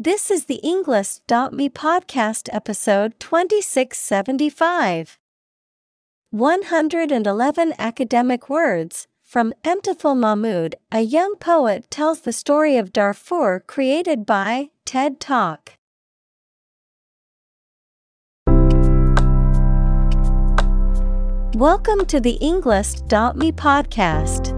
This 0.00 0.30
is 0.30 0.44
the 0.44 0.60
Englist.me 0.62 1.70
podcast 1.70 2.48
episode 2.52 3.18
2675. 3.18 5.18
111 6.30 7.72
academic 7.80 8.48
words 8.48 9.08
from 9.24 9.52
Emtithal 9.64 10.16
Mahmoud, 10.16 10.76
a 10.92 11.00
young 11.00 11.34
poet 11.40 11.90
tells 11.90 12.20
the 12.20 12.32
story 12.32 12.76
of 12.76 12.92
Darfur 12.92 13.64
created 13.66 14.24
by 14.24 14.70
TED 14.84 15.18
Talk. 15.18 15.72
Welcome 21.56 22.06
to 22.06 22.20
the 22.20 22.38
Englist.me 22.40 23.50
podcast. 23.50 24.57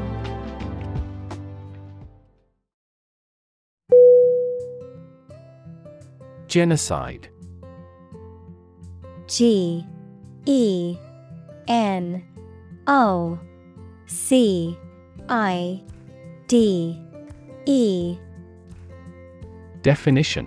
Genocide. 6.51 7.29
G 9.25 9.87
E 10.45 10.97
N 11.69 12.21
O 12.87 13.39
C 14.05 14.77
I 15.29 15.81
D 16.47 17.01
E. 17.65 18.17
Definition. 19.81 20.45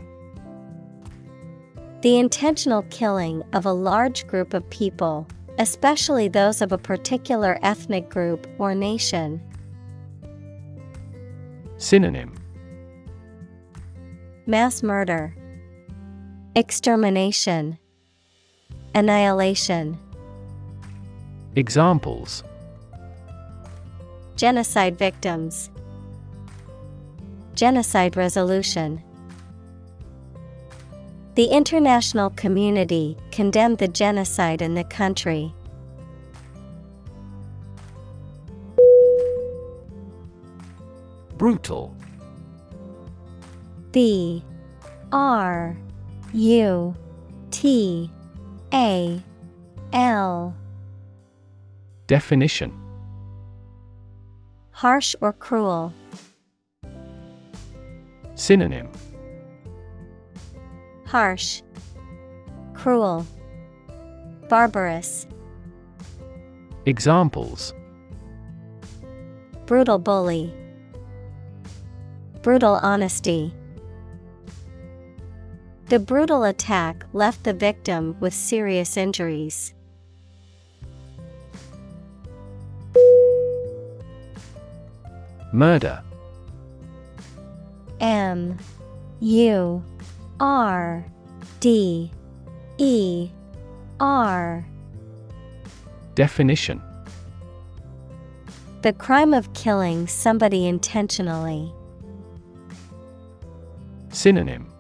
The 2.03 2.19
intentional 2.19 2.83
killing 2.91 3.43
of 3.55 3.65
a 3.65 3.73
large 3.73 4.27
group 4.27 4.53
of 4.53 4.69
people, 4.69 5.27
especially 5.59 6.29
those 6.29 6.61
of 6.61 6.71
a 6.71 6.77
particular 6.77 7.59
ethnic 7.63 8.11
group 8.11 8.47
or 8.59 8.75
nation. 8.75 9.41
Synonym. 11.79 12.35
Mass 14.45 14.83
murder, 14.83 15.35
Extermination, 16.57 17.77
Annihilation. 18.95 19.99
Examples 21.57 22.45
Genocide 24.37 24.97
victims. 24.97 25.69
Genocide 27.57 28.17
resolution. 28.17 29.03
The 31.35 31.47
international 31.47 32.31
community 32.31 33.17
condemned 33.33 33.79
the 33.79 33.89
genocide 33.89 34.63
in 34.63 34.75
the 34.75 34.85
country. 34.85 35.53
Brutal 41.37 41.97
B 43.91 44.45
R 45.11 45.77
U 46.35 46.97
T 47.53 48.11
A 48.73 49.23
L. 49.93 50.57
Definition. 52.09 52.73
Harsh 54.73 55.15
or 55.21 55.33
cruel. 55.33 55.93
Synonym. 58.35 58.91
Harsh, 61.07 61.63
Cruel, 62.73 63.25
Barbarous, 64.49 65.29
Examples. 66.85 67.73
Brutal 69.67 70.01
bully, 70.01 70.53
Brutal 72.43 72.81
honesty. 72.83 73.55
The 75.87 75.99
brutal 75.99 76.45
attack 76.45 77.05
left 77.13 77.45
the 77.45 77.53
victim 77.53 78.17
with 78.19 78.33
serious 78.33 78.97
injuries. 78.97 79.75
Murder 85.53 86.03
M 88.01 88.59
U 89.21 89.85
R 90.41 91.05
D 91.61 92.11
E 92.79 93.31
R 94.01 94.67
Definition 96.15 96.83
The 98.83 98.95
crime 98.95 99.35
of 99.35 99.53
killing 99.53 100.07
somebody 100.07 100.67
intentionally. 100.67 101.73
Synonym 104.09 104.74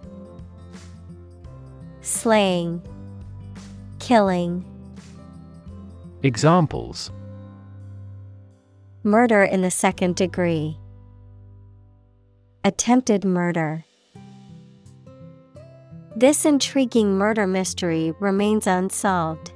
Slaying, 2.24 2.80
Killing, 3.98 4.64
Examples 6.22 7.12
Murder 9.02 9.42
in 9.42 9.60
the 9.60 9.70
second 9.70 10.16
degree. 10.16 10.78
Attempted 12.64 13.26
murder. 13.26 13.84
This 16.16 16.46
intriguing 16.46 17.18
murder 17.18 17.46
mystery 17.46 18.14
remains 18.20 18.66
unsolved. 18.66 19.52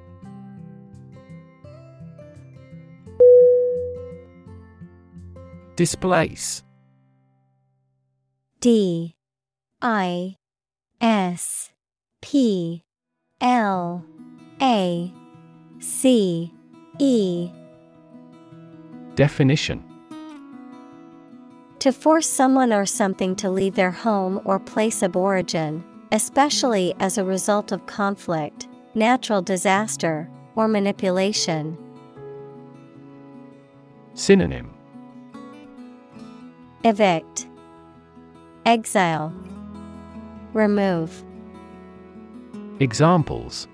Displace 5.75 6.63
D 8.61 9.17
I 9.81 10.37
S 11.01 11.71
P 12.21 12.83
L 13.41 14.05
A 14.61 15.13
C 15.81 16.53
E. 16.99 17.51
Definition. 19.15 19.85
To 21.81 21.93
force 21.93 22.27
someone 22.29 22.73
or 22.73 22.87
something 22.87 23.37
to 23.37 23.51
leave 23.51 23.77
their 23.77 23.93
home 23.93 24.41
or 24.45 24.59
place 24.59 25.03
of 25.03 25.17
origin, 25.17 25.85
especially 26.11 26.95
as 26.99 27.19
a 27.19 27.25
result 27.25 27.71
of 27.71 27.87
conflict, 27.87 28.67
natural 28.95 29.43
disaster, 29.43 30.29
or 30.57 30.67
manipulation. 30.67 31.79
Synonym. 34.15 34.75
Evict, 36.83 37.47
Exile, 38.67 39.33
Remove, 40.53 41.25
Examples 42.81 43.67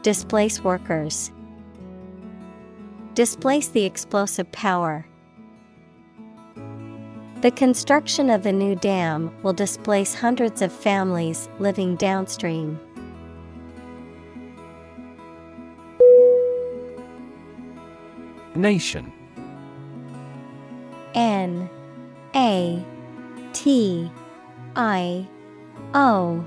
Displace 0.00 0.64
workers, 0.64 1.30
Displace 3.12 3.68
the 3.68 3.84
explosive 3.84 4.50
power. 4.52 5.06
The 7.42 7.50
construction 7.50 8.30
of 8.30 8.42
the 8.42 8.52
new 8.52 8.74
dam 8.74 9.34
will 9.42 9.52
displace 9.52 10.14
hundreds 10.14 10.62
of 10.62 10.72
families 10.72 11.50
living 11.58 11.96
downstream. 11.96 12.80
Nation 18.54 19.12
N 21.14 21.68
A 22.34 22.82
T 23.52 24.10
I 24.74 25.28
O 25.92 26.46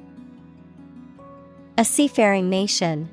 A 1.81 1.83
seafaring 1.83 2.47
nation. 2.47 3.09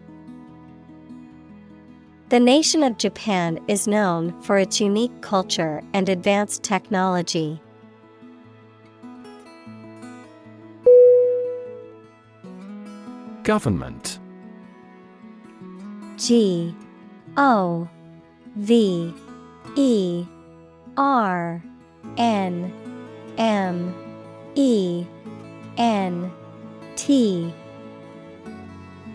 The 2.29 2.39
nation 2.39 2.83
of 2.83 2.99
Japan 2.99 3.61
is 3.67 3.89
known 3.89 4.39
for 4.43 4.59
its 4.59 4.79
unique 4.79 5.23
culture 5.23 5.83
and 5.95 6.07
advanced 6.11 6.65
technology. 6.65 7.63
Government 13.43 14.19
G 16.19 16.77
O 17.39 17.89
V 18.57 19.15
E 19.77 20.27
R 20.99 21.63
N 22.19 22.71
M 23.39 23.95
E 24.57 25.07
N 25.79 26.31
T 26.97 27.55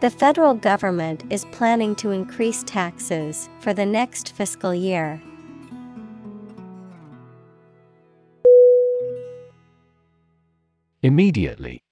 The 0.00 0.10
federal 0.10 0.52
government 0.52 1.24
is 1.30 1.46
planning 1.46 1.94
to 1.96 2.10
increase 2.10 2.62
taxes 2.62 3.48
for 3.60 3.72
the 3.72 3.86
next 3.86 4.32
fiscal 4.32 4.74
year. 4.74 5.22
Immediately. 11.02 11.82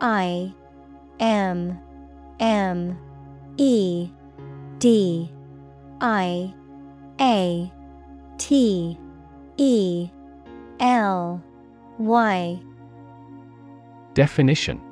I 0.00 0.54
M 1.18 1.78
M 2.38 2.96
E 3.56 4.08
D 4.78 5.28
I 6.00 6.54
A 7.20 7.72
T 8.38 8.98
E 9.56 10.08
L 10.78 11.42
Y. 11.98 12.60
Definition 14.14 14.91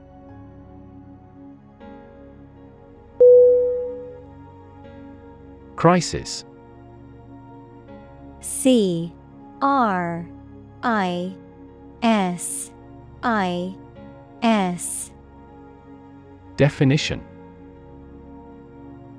Crisis. 5.81 6.45
C 8.39 9.11
R 9.63 10.29
I 10.83 11.35
S 12.03 12.71
I 13.23 13.75
S. 14.43 15.11
Definition. 16.55 17.19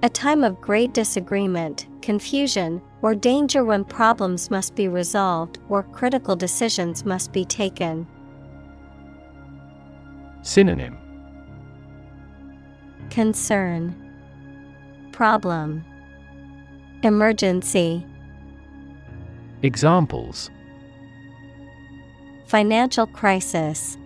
A 0.05 0.09
time 0.09 0.44
of 0.44 0.61
great 0.61 0.94
disagreement, 0.94 1.88
confusion, 2.00 2.81
or 3.03 3.17
danger 3.17 3.64
when 3.64 3.85
problems 3.85 4.49
must 4.49 4.76
be 4.76 4.87
resolved 4.87 5.59
or 5.69 5.82
critical 5.82 6.37
decisions 6.37 7.05
must 7.05 7.32
be 7.32 7.44
taken. 7.44 8.06
Synonym. 10.43 10.97
Concern. 13.11 13.97
Problem 15.11 15.85
Emergency. 17.04 18.06
Examples. 19.62 20.50
Financial 22.46 23.08
crisis. 23.08 23.99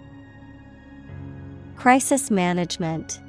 Crisis 1.76 2.31
management. 2.31 3.20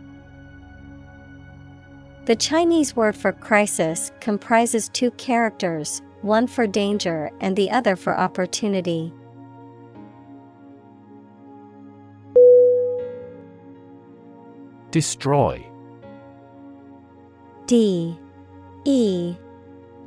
The 2.27 2.35
Chinese 2.37 2.95
word 2.95 3.17
for 3.17 3.33
crisis 3.33 4.13
comprises 4.21 4.87
two 4.87 5.11
characters, 5.11 6.01
one 6.21 6.47
for 6.47 6.65
danger 6.65 7.29
and 7.41 7.57
the 7.57 7.69
other 7.69 7.97
for 7.97 8.17
opportunity. 8.17 9.13
Destroy. 14.91 15.65
D 17.65 18.17
E 18.85 19.35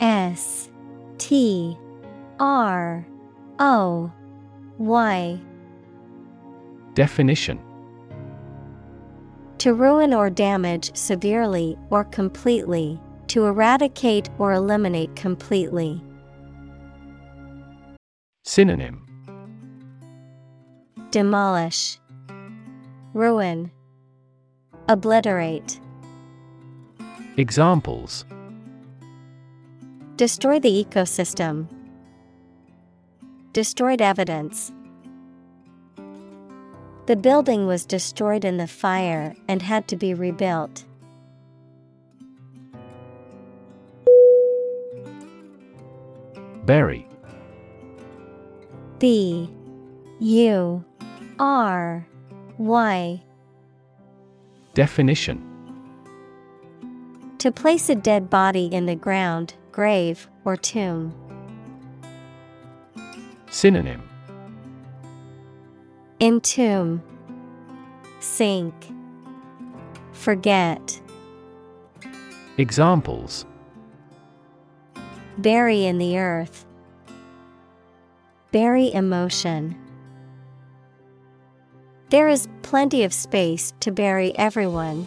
S 0.01 0.71
T 1.19 1.77
R 2.39 3.07
O 3.59 4.11
Y. 4.79 5.41
Definition. 6.95 7.61
To 9.59 9.75
ruin 9.75 10.15
or 10.15 10.31
damage 10.31 10.97
severely 10.97 11.77
or 11.91 12.05
completely, 12.05 12.99
to 13.27 13.45
eradicate 13.45 14.31
or 14.39 14.55
eliminate 14.55 15.15
completely. 15.17 16.03
Synonym. 18.45 19.07
Demolish, 21.11 21.99
Ruin, 23.13 23.71
Obliterate. 24.89 25.79
Examples 27.37 28.25
Destroy 30.21 30.61
the 30.61 30.85
ecosystem. 30.85 31.67
Destroyed 33.55 34.03
evidence. 34.03 34.71
The 37.07 37.17
building 37.17 37.67
was 37.67 37.87
destroyed 37.87 38.45
in 38.45 38.59
the 38.59 38.67
fire 38.67 39.35
and 39.49 39.63
had 39.63 39.89
to 39.89 39.97
be 39.97 40.13
rebuilt. 40.13 40.85
Bury 46.67 47.09
B 48.99 49.49
U 50.19 50.85
R 51.39 52.07
Y 52.59 53.23
Definition 54.75 55.43
To 57.39 57.51
place 57.51 57.89
a 57.89 57.95
dead 57.95 58.29
body 58.29 58.67
in 58.67 58.85
the 58.85 58.97
ground, 58.97 59.55
grave, 59.73 60.29
or 60.45 60.57
tomb. 60.57 61.15
Synonym 63.51 64.09
Entomb, 66.21 67.03
Sink, 68.21 68.75
Forget. 70.13 71.01
Examples 72.59 73.47
Bury 75.39 75.87
in 75.87 75.99
the 75.99 76.19
earth. 76.19 76.67
Bury 78.53 78.93
emotion. 78.93 79.77
There 82.11 82.29
is 82.29 82.49
plenty 82.63 83.05
of 83.05 83.13
space 83.13 83.73
to 83.81 83.91
bury 83.91 84.37
everyone. 84.37 85.07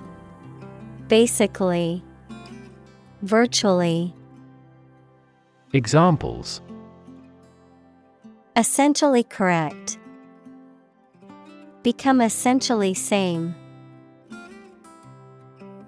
Basically, 1.11 2.01
Virtually. 3.21 4.15
Examples 5.73 6.61
Essentially 8.55 9.23
correct. 9.23 9.99
Become 11.83 12.21
essentially 12.21 12.93
same. 12.93 13.53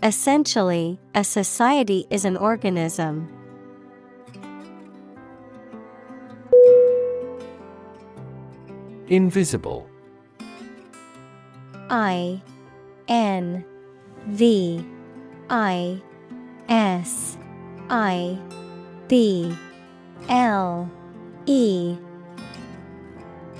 Essentially, 0.04 1.00
a 1.16 1.24
society 1.24 2.06
is 2.10 2.26
an 2.26 2.36
organism. 2.36 3.32
Invisible 9.08 9.88
I 11.90 12.42
N 13.08 13.64
V 14.28 14.86
I 15.56 16.02
S 16.68 17.38
I 17.88 18.40
B 19.08 19.56
L 20.28 20.90
E 21.46 21.96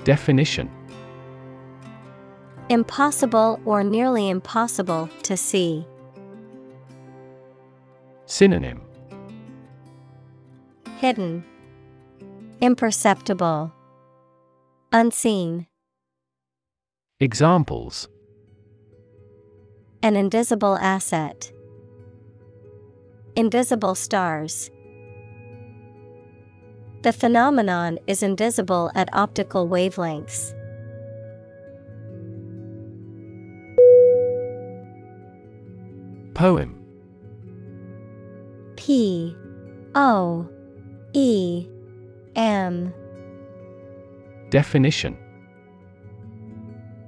Definition 0.02 0.68
Impossible 2.68 3.60
or 3.64 3.84
nearly 3.84 4.28
impossible 4.28 5.08
to 5.22 5.36
see. 5.36 5.86
Synonym 8.26 8.80
Hidden, 10.98 11.44
Imperceptible, 12.60 13.72
Unseen. 14.90 15.68
Examples 17.20 18.08
An 20.02 20.16
invisible 20.16 20.76
asset. 20.78 21.52
Invisible 23.36 23.96
stars. 23.96 24.70
The 27.02 27.12
phenomenon 27.12 27.98
is 28.06 28.22
invisible 28.22 28.92
at 28.94 29.08
optical 29.12 29.68
wavelengths. 29.68 30.54
Poem. 36.34 36.78
P. 38.76 39.36
O. 39.96 40.48
E. 41.12 41.66
M. 42.36 42.94
Definition 44.50 45.23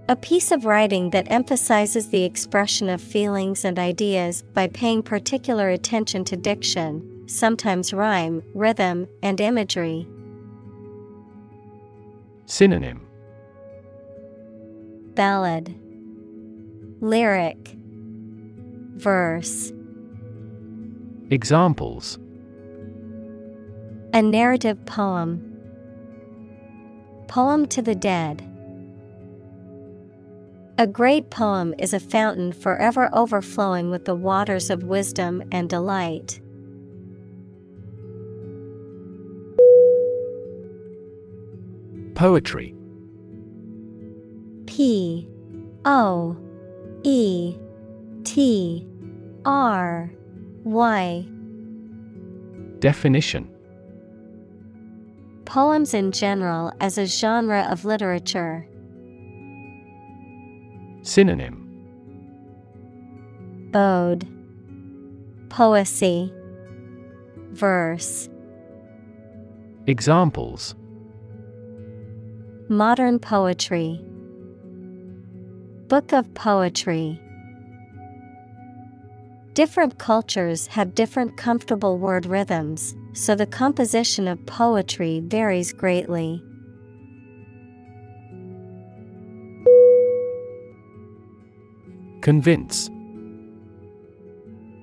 A 0.09 0.15
piece 0.15 0.53
of 0.53 0.65
writing 0.65 1.11
that 1.11 1.33
emphasizes 1.33 2.11
the 2.11 2.23
expression 2.23 2.89
of 2.89 3.01
feelings 3.01 3.65
and 3.65 3.77
ideas 3.77 4.43
by 4.55 4.69
paying 4.69 5.03
particular 5.03 5.71
attention 5.71 6.25
to 6.27 6.37
diction, 6.37 7.25
sometimes 7.27 7.93
rhyme, 7.93 8.41
rhythm, 8.55 9.09
and 9.21 9.41
imagery. 9.41 10.07
Synonym 12.47 13.05
Ballad 15.17 15.75
Lyric 17.01 17.75
Verse 18.95 19.73
Examples 21.31 22.21
A 24.13 24.23
narrative 24.23 24.87
poem. 24.87 25.43
Poem 27.27 27.67
to 27.67 27.83
the 27.83 27.97
Dead. 27.97 28.56
A 30.79 30.87
great 30.87 31.31
poem 31.31 31.75
is 31.79 31.95
a 31.95 32.01
fountain 32.01 32.53
forever 32.53 33.09
overflowing 33.15 33.91
with 33.91 34.05
the 34.05 34.15
waters 34.15 34.69
of 34.69 34.83
wisdom 34.83 35.43
and 35.51 35.71
delight. 35.71 36.39
Poetry 42.15 42.75
P 44.67 45.27
O 45.87 46.37
E 47.05 47.57
T 48.25 48.87
R 49.47 50.13
Y 50.65 51.27
Definition 52.81 53.49
Poems 55.47 55.95
in 55.95 56.13
general 56.13 56.71
as 56.81 56.99
a 56.99 57.07
genre 57.07 57.67
of 57.71 57.87
literature. 57.87 58.69
Synonym. 61.07 61.63
Ode. 63.73 64.27
Poesy. 65.49 66.33
Verse. 67.53 68.29
Examples. 69.87 70.75
Modern 72.69 73.21
poetry. 73.21 74.05
Book 75.87 76.13
of 76.13 76.35
Poetry. 76.35 77.21
Different 79.55 79.99
cultures 79.99 80.67
have 80.67 80.97
different 80.97 81.37
comfortable 81.37 81.99
word 81.99 82.27
rhythms, 82.27 82.97
so 83.13 83.37
the 83.37 83.47
composition 83.47 84.27
of 84.27 84.45
poetry 84.47 85.21
varies 85.25 85.73
greatly. 85.73 86.43
Convince. 92.27 92.91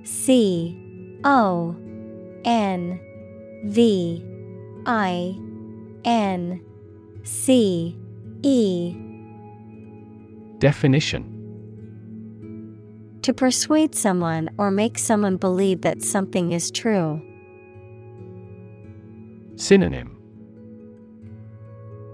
C 0.05 1.19
O 1.25 1.75
N 2.45 2.97
V 3.65 4.23
I 4.85 5.38
N 6.05 6.62
C 7.23 7.97
E. 8.43 8.95
Definition. 10.59 11.25
To 13.23 13.33
persuade 13.33 13.93
someone 13.93 14.50
or 14.57 14.71
make 14.71 14.97
someone 14.97 15.35
believe 15.35 15.81
that 15.81 16.01
something 16.01 16.53
is 16.53 16.71
true. 16.71 17.21
Synonym. 19.57 20.15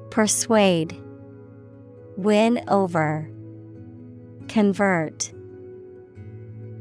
Persuade. 0.10 1.00
Win 2.18 2.64
over 2.68 3.30
Convert 4.50 5.32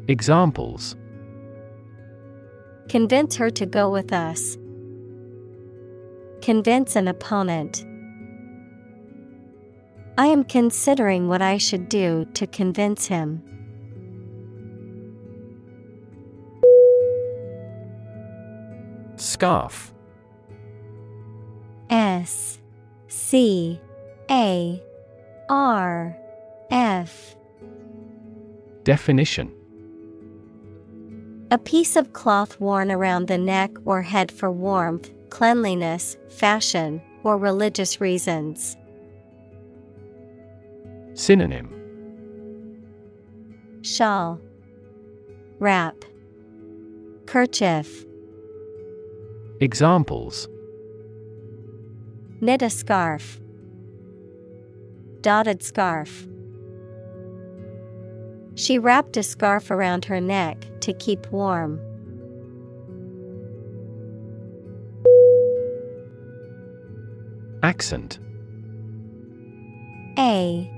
Examples 0.09 0.97
Convince 2.89 3.37
her 3.37 3.51
to 3.51 3.67
go 3.67 3.91
with 3.91 4.11
us. 4.11 4.57
Convince 6.41 6.97
an 6.97 7.09
opponent. 7.09 7.85
I 10.17 10.29
am 10.29 10.45
considering 10.45 11.29
what 11.29 11.43
I 11.43 11.59
should 11.59 11.91
do 11.91 12.27
to 12.33 12.47
convince 12.47 13.07
him. 13.07 13.43
Scarf 19.17 19.93
S 21.91 22.59
C 23.09 23.79
A 24.31 24.83
R 25.51 26.17
F 26.71 27.37
Definition 28.89 29.53
A 31.51 31.59
piece 31.59 31.95
of 31.95 32.15
cloth 32.15 32.59
worn 32.59 32.91
around 32.91 33.29
the 33.29 33.37
neck 33.37 33.71
or 33.85 34.01
head 34.01 34.33
for 34.33 34.51
warmth, 34.51 35.11
cleanliness, 35.29 36.17
fashion, 36.31 37.03
or 37.23 37.37
religious 37.37 38.01
reasons. 38.01 38.79
Synonym 41.13 41.69
Shawl, 43.83 44.41
Wrap, 45.59 45.97
Kerchief. 47.27 48.07
Examples 49.61 50.49
Knit 52.41 52.63
a 52.63 52.71
scarf. 52.71 53.39
Dotted 55.21 55.63
scarf. 55.63 56.28
She 58.59 58.77
wrapped 58.77 59.17
a 59.17 59.23
scarf 59.23 59.71
around 59.71 60.05
her 60.07 60.21
neck 60.21 60.67
to 60.81 60.93
keep 60.93 61.31
warm. 61.31 61.81
Accent. 67.63 68.19
A 70.19 70.69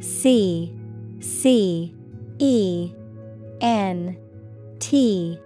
C 0.00 0.74
C 1.20 1.94
E 2.40 2.92
N 3.60 4.18
T. 4.80 5.38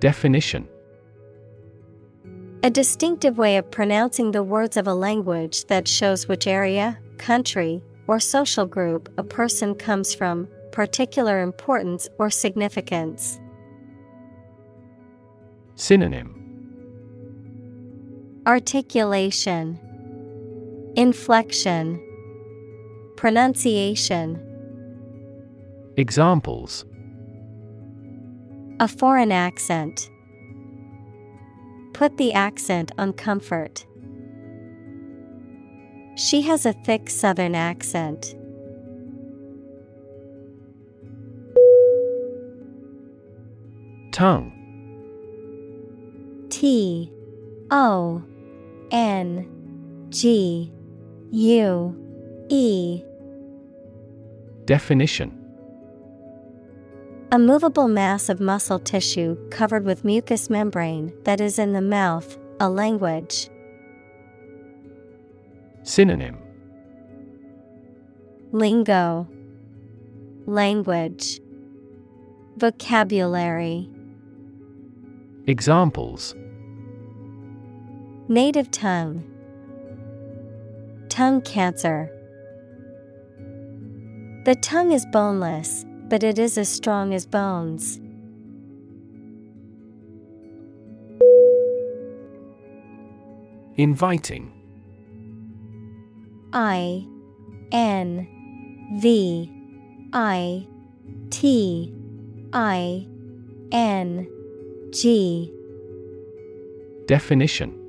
Definition. 0.00 0.68
A 2.64 2.70
distinctive 2.70 3.38
way 3.38 3.58
of 3.58 3.70
pronouncing 3.70 4.32
the 4.32 4.42
words 4.42 4.76
of 4.76 4.88
a 4.88 4.94
language 4.94 5.66
that 5.66 5.86
shows 5.86 6.26
which 6.26 6.48
area, 6.48 6.98
country, 7.16 7.80
or 8.06 8.20
social 8.20 8.66
group 8.66 9.08
a 9.18 9.22
person 9.22 9.74
comes 9.74 10.14
from, 10.14 10.48
particular 10.72 11.40
importance 11.40 12.08
or 12.18 12.30
significance. 12.30 13.40
Synonym 15.74 16.36
Articulation, 18.46 19.80
Inflection, 20.94 22.00
Pronunciation. 23.16 24.42
Examples 25.96 26.84
A 28.78 28.86
foreign 28.86 29.32
accent. 29.32 30.10
Put 31.94 32.18
the 32.18 32.34
accent 32.34 32.92
on 32.98 33.14
comfort. 33.14 33.85
She 36.16 36.40
has 36.42 36.64
a 36.64 36.72
thick 36.72 37.10
southern 37.10 37.54
accent. 37.54 38.34
Tongue 44.12 44.50
T 46.48 47.12
O 47.70 48.22
N 48.90 50.06
G 50.08 50.72
U 51.32 52.46
E 52.48 53.02
Definition 54.64 55.38
A 57.30 57.38
movable 57.38 57.88
mass 57.88 58.30
of 58.30 58.40
muscle 58.40 58.78
tissue 58.78 59.36
covered 59.50 59.84
with 59.84 60.02
mucous 60.02 60.48
membrane 60.48 61.12
that 61.24 61.42
is 61.42 61.58
in 61.58 61.74
the 61.74 61.82
mouth, 61.82 62.38
a 62.58 62.70
language. 62.70 63.50
Synonym. 65.86 66.36
Lingo. 68.50 69.28
Language. 70.44 71.40
Vocabulary. 72.56 73.88
Examples. 75.46 76.34
Native 78.26 78.68
tongue. 78.72 79.22
Tongue 81.08 81.40
cancer. 81.42 82.10
The 84.44 84.56
tongue 84.56 84.90
is 84.90 85.06
boneless, 85.12 85.86
but 86.08 86.24
it 86.24 86.40
is 86.40 86.58
as 86.58 86.68
strong 86.68 87.14
as 87.14 87.26
bones. 87.26 88.00
Inviting 93.76 94.55
I 96.52 97.06
N 97.72 98.26
V 99.00 99.50
I 100.12 100.66
T 101.30 101.92
I 102.52 103.06
N 103.72 104.28
G. 104.90 105.52
Definition. 107.06 107.82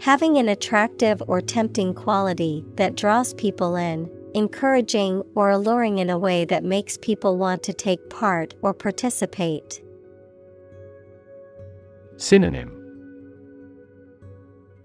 Having 0.00 0.38
an 0.38 0.48
attractive 0.48 1.22
or 1.28 1.40
tempting 1.40 1.94
quality 1.94 2.64
that 2.74 2.96
draws 2.96 3.34
people 3.34 3.76
in, 3.76 4.10
encouraging 4.34 5.22
or 5.36 5.50
alluring 5.50 5.98
in 5.98 6.10
a 6.10 6.18
way 6.18 6.44
that 6.44 6.64
makes 6.64 6.98
people 6.98 7.36
want 7.36 7.62
to 7.62 7.72
take 7.72 8.10
part 8.10 8.54
or 8.62 8.74
participate. 8.74 9.80
Synonym. 12.16 12.78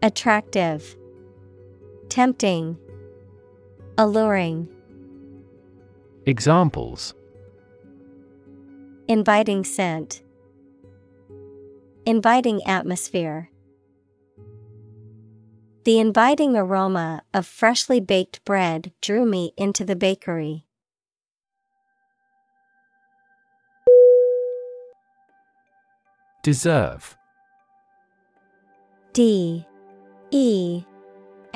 Attractive, 0.04 0.96
Tempting, 2.10 2.78
Alluring, 3.98 4.70
Examples. 6.26 7.14
Inviting 9.08 9.64
scent, 9.64 10.24
Inviting 12.06 12.62
atmosphere. 12.66 13.50
The 15.84 16.00
inviting 16.00 16.58
aroma 16.58 17.22
of 17.34 17.46
freshly 17.46 18.02
baked 18.02 18.44
bread 18.44 18.92
drew 19.02 19.26
me 19.26 19.54
into 19.56 19.86
the 19.86 19.96
bakery. 19.96 20.66
Deserve. 26.44 27.18
D 29.14 29.66
E 30.32 30.84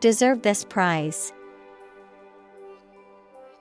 Deserve 0.00 0.42
this 0.42 0.64
prize. 0.64 1.32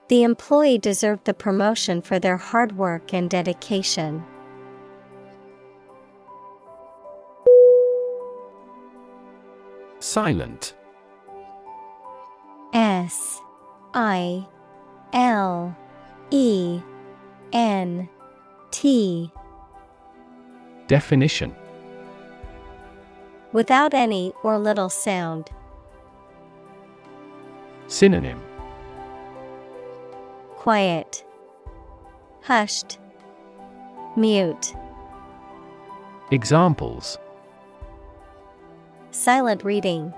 The 0.08 0.24
employee 0.24 0.78
deserved 0.78 1.26
the 1.26 1.34
promotion 1.34 2.02
for 2.02 2.20
their 2.20 2.38
hard 2.38 2.78
work 2.78 3.14
and 3.14 3.30
dedication. 3.30 4.24
Silent 10.00 10.76
S 12.74 13.42
I 13.94 14.46
L 15.14 15.76
E 16.30 16.80
N 17.52 18.08
T 18.70 19.32
Definition 20.88 21.56
Without 23.52 23.94
any 23.96 24.34
or 24.44 24.60
little 24.60 24.90
sound. 24.90 25.50
Synonym 27.88 28.42
Quiet. 30.56 31.24
Hushed. 32.42 33.00
Mute. 34.18 34.76
Examples 36.32 37.18
Silent 39.12 39.64
reading. 39.64 40.14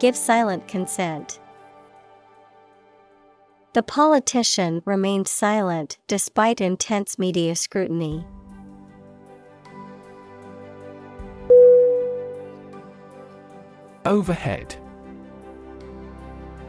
Give 0.00 0.16
silent 0.16 0.66
consent. 0.66 1.38
The 3.74 3.84
politician 3.84 4.82
remained 4.84 5.28
silent 5.28 5.98
despite 6.08 6.60
intense 6.60 7.18
media 7.18 7.54
scrutiny. 7.54 8.26
Overhead 14.04 14.76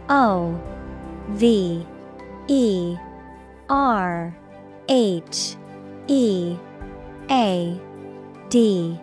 O 0.09 0.59
V 1.29 1.85
E 2.47 2.97
R 3.69 4.35
H 4.87 5.55
E 6.07 6.55
A 7.29 7.81
D 8.49 8.99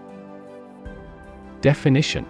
Definition. 1.60 2.26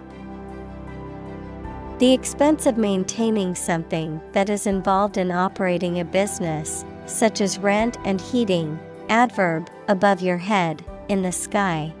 The 1.99 2.11
expense 2.11 2.65
of 2.65 2.77
maintaining 2.77 3.55
something 3.55 4.19
that 4.33 4.49
is 4.49 4.67
involved 4.67 5.17
in 5.17 5.31
operating 5.31 6.01
a 6.01 6.05
business, 6.05 6.83
such 7.05 7.39
as 7.39 7.57
rent 7.57 7.97
and 8.03 8.19
heating, 8.19 8.77
adverb, 9.07 9.69
above 9.87 10.21
your 10.21 10.37
head, 10.37 10.83
in 11.07 11.21
the 11.21 11.31
sky. 11.31 11.93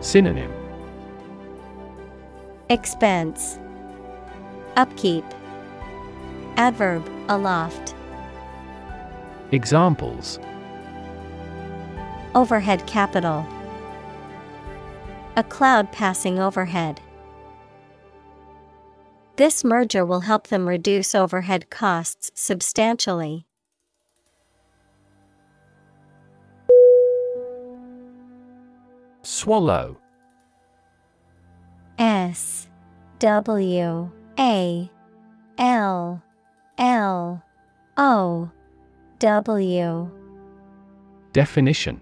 Synonym. 0.00 0.52
Expense 2.68 3.58
Upkeep. 4.76 5.24
Adverb, 6.58 7.08
aloft. 7.28 7.94
Examples 9.52 10.38
Overhead 12.34 12.86
capital. 12.86 13.46
A 15.36 15.42
cloud 15.42 15.90
passing 15.92 16.38
overhead. 16.38 17.00
This 19.36 19.64
merger 19.64 20.04
will 20.04 20.20
help 20.20 20.48
them 20.48 20.68
reduce 20.68 21.14
overhead 21.14 21.70
costs 21.70 22.30
substantially. 22.34 23.46
Swallow 29.22 29.98
S 31.98 32.68
W 33.18 34.10
A 34.38 34.90
L 35.56 36.22
L 36.76 37.42
O 37.96 38.50
W 39.18 40.10
Definition 41.32 42.00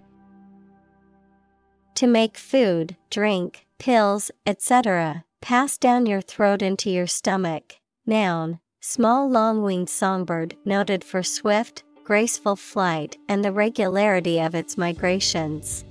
To 1.94 2.06
make 2.08 2.36
food, 2.36 2.96
drink, 3.10 3.66
pills, 3.78 4.32
etc., 4.46 5.24
pass 5.40 5.78
down 5.78 6.06
your 6.06 6.20
throat 6.20 6.60
into 6.60 6.90
your 6.90 7.06
stomach. 7.06 7.76
Noun, 8.04 8.58
small 8.80 9.30
long 9.30 9.62
winged 9.62 9.88
songbird 9.88 10.56
noted 10.64 11.04
for 11.04 11.22
swift, 11.22 11.84
graceful 12.02 12.56
flight 12.56 13.16
and 13.28 13.44
the 13.44 13.52
regularity 13.52 14.40
of 14.40 14.54
its 14.54 14.76
migrations. 14.76 15.84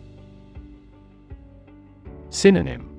Synonym 2.30 2.90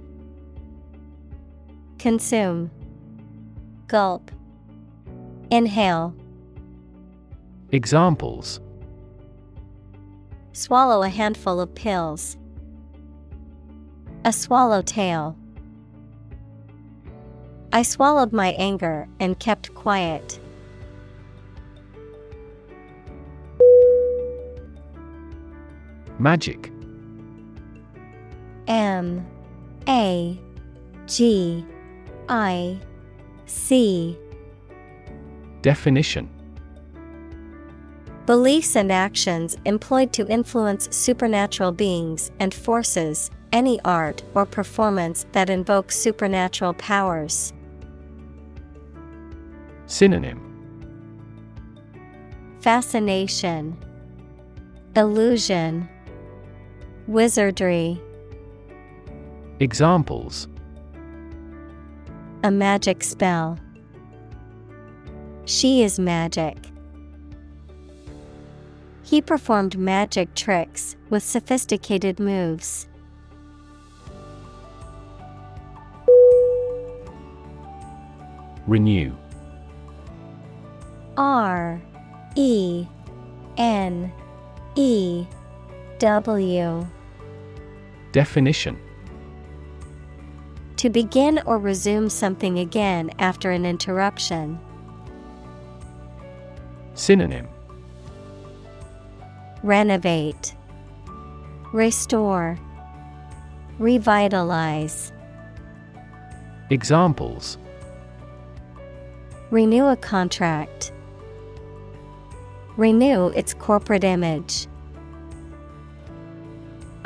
Consume, 1.99 2.71
Gulp, 3.95 4.33
Inhale, 5.51 6.13
Examples 7.71 8.59
Swallow 10.51 11.05
a 11.05 11.09
handful 11.09 11.61
of 11.61 11.73
pills. 11.77 12.37
A 14.25 14.33
swallowtail. 14.33 15.37
I 17.73 17.83
swallowed 17.83 18.33
my 18.33 18.49
anger 18.59 19.07
and 19.21 19.39
kept 19.39 19.73
quiet. 19.77 20.41
Magic 26.19 26.73
M 28.67 29.25
A 29.87 30.37
G 31.07 31.65
I 32.29 32.81
C. 33.47 34.19
Definition. 35.63 36.29
Beliefs 38.27 38.75
and 38.75 38.91
actions 38.91 39.57
employed 39.67 40.13
to 40.15 40.27
influence 40.29 40.89
supernatural 40.95 41.73
beings 41.73 42.31
and 42.41 42.55
forces, 42.55 43.31
any 43.53 43.79
art 43.85 44.23
or 44.35 44.47
performance 44.47 45.27
that 45.33 45.51
invokes 45.51 45.97
supernatural 45.97 46.73
powers. 46.75 47.53
Synonym. 49.87 50.41
Fascination, 52.61 53.77
Illusion, 54.97 55.87
Wizardry. 57.07 58.01
Examples 59.61 60.49
A 62.45 62.51
magic 62.51 63.03
spell. 63.03 63.59
She 65.47 65.83
is 65.83 65.99
magic. 65.99 66.59
He 69.03 69.23
performed 69.23 69.79
magic 69.79 70.35
tricks 70.35 70.95
with 71.09 71.23
sophisticated 71.23 72.21
moves. 72.21 72.87
Renew 78.67 79.15
R 81.17 81.81
E 82.37 82.87
N 83.57 84.13
E 84.75 85.27
W 85.99 86.87
Definition 88.13 88.84
To 90.85 90.91
begin 90.91 91.41
or 91.47 91.57
resume 91.57 92.11
something 92.11 92.59
again 92.59 93.11
after 93.19 93.51
an 93.51 93.65
interruption. 93.65 94.61
Synonym 96.93 97.49
Renovate, 99.63 100.55
Restore, 101.73 102.59
Revitalize. 103.79 105.11
Examples 106.69 107.57
Renew 109.51 109.87
a 109.87 109.97
contract. 109.97 110.93
Renew 112.77 113.29
its 113.29 113.55
corporate 113.55 114.05
image. 114.05 114.67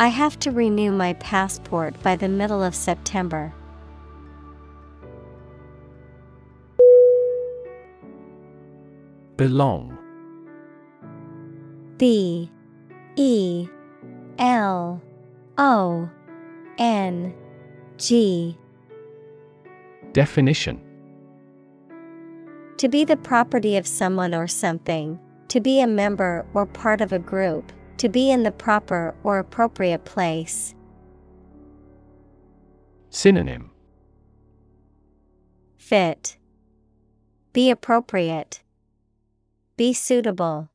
I 0.01 0.09
have 0.09 0.37
to 0.41 0.51
renew 0.51 0.91
my 0.91 1.13
passport 1.13 1.95
by 2.03 2.17
the 2.17 2.29
middle 2.29 2.65
of 2.65 2.75
September. 2.75 3.55
Belong 9.39 9.97
B 11.97 12.51
E 13.15 13.69
L 14.37 15.01
O 15.57 16.11
N 16.77 17.33
G 17.99 18.59
Definition 20.13 20.81
To 22.79 22.89
be 22.89 23.05
the 23.05 23.17
property 23.17 23.77
of 23.77 23.87
someone 23.87 24.35
or 24.35 24.49
something, 24.49 25.21
to 25.47 25.61
be 25.61 25.81
a 25.81 25.87
member 25.87 26.45
or 26.53 26.67
part 26.67 27.01
of 27.01 27.13
a 27.13 27.21
group, 27.21 27.73
to 27.99 28.09
be 28.09 28.33
in 28.33 28.43
the 28.43 28.51
proper 28.51 29.15
or 29.23 29.39
appropriate 29.39 30.05
place. 30.05 30.75
Synonym 33.11 33.71
Fit. 35.77 36.39
Be 37.53 37.71
appropriate. 37.71 38.65
Be 39.79 39.93
suitable. 39.93 40.71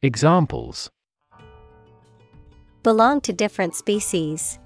Examples 0.00 0.90
Belong 2.82 3.20
to 3.20 3.34
different 3.34 3.74
species. 3.74 4.58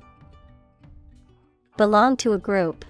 Belong 1.76 2.16
to 2.18 2.32
a 2.32 2.38
group. 2.38 2.84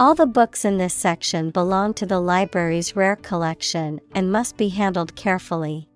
All 0.00 0.16
the 0.16 0.26
books 0.26 0.64
in 0.64 0.78
this 0.78 0.92
section 0.92 1.50
belong 1.50 1.94
to 1.94 2.04
the 2.04 2.18
library's 2.18 2.96
rare 2.96 3.14
collection 3.14 4.00
and 4.12 4.32
must 4.32 4.56
be 4.56 4.68
handled 4.68 5.14
carefully. 5.14 5.88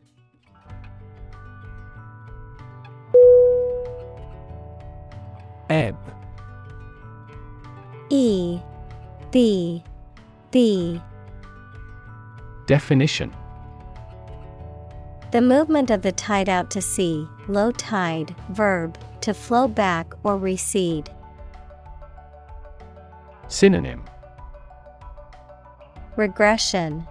Ebb 5.68 5.96
E 8.10 8.60
B 9.32 9.82
B 10.52 11.02
Definition 12.66 13.32
The 15.30 15.40
movement 15.40 15.90
of 15.90 16.02
the 16.02 16.12
tide 16.12 16.48
out 16.48 16.70
to 16.72 16.82
sea, 16.82 17.26
low 17.46 17.70
tide, 17.70 18.34
verb, 18.50 18.98
to 19.20 19.32
flow 19.32 19.68
back 19.68 20.12
or 20.24 20.36
recede. 20.36 21.10
Synonym 23.48 24.04
Regression, 26.16 27.06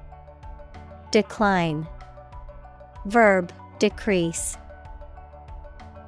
Decline, 1.12 1.88
Verb, 3.06 3.54
decrease. 3.80 4.58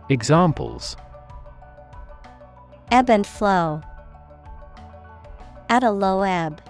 Examples 0.09 0.97
Ebb 2.91 3.09
and 3.09 3.25
flow. 3.25 3.81
At 5.69 5.83
a 5.83 5.91
low 5.91 6.23
ebb. 6.23 6.61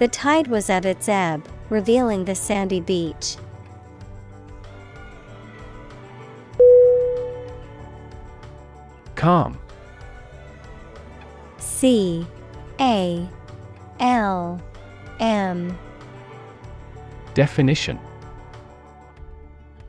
The 0.00 0.08
tide 0.08 0.46
was 0.46 0.70
at 0.70 0.86
its 0.86 1.10
ebb, 1.10 1.46
revealing 1.68 2.24
the 2.24 2.34
sandy 2.34 2.80
beach. 2.80 3.36
Calm. 9.14 9.58
C. 11.58 12.26
A. 12.80 13.28
L. 14.00 14.58
M. 15.18 15.78
Definition. 17.34 17.98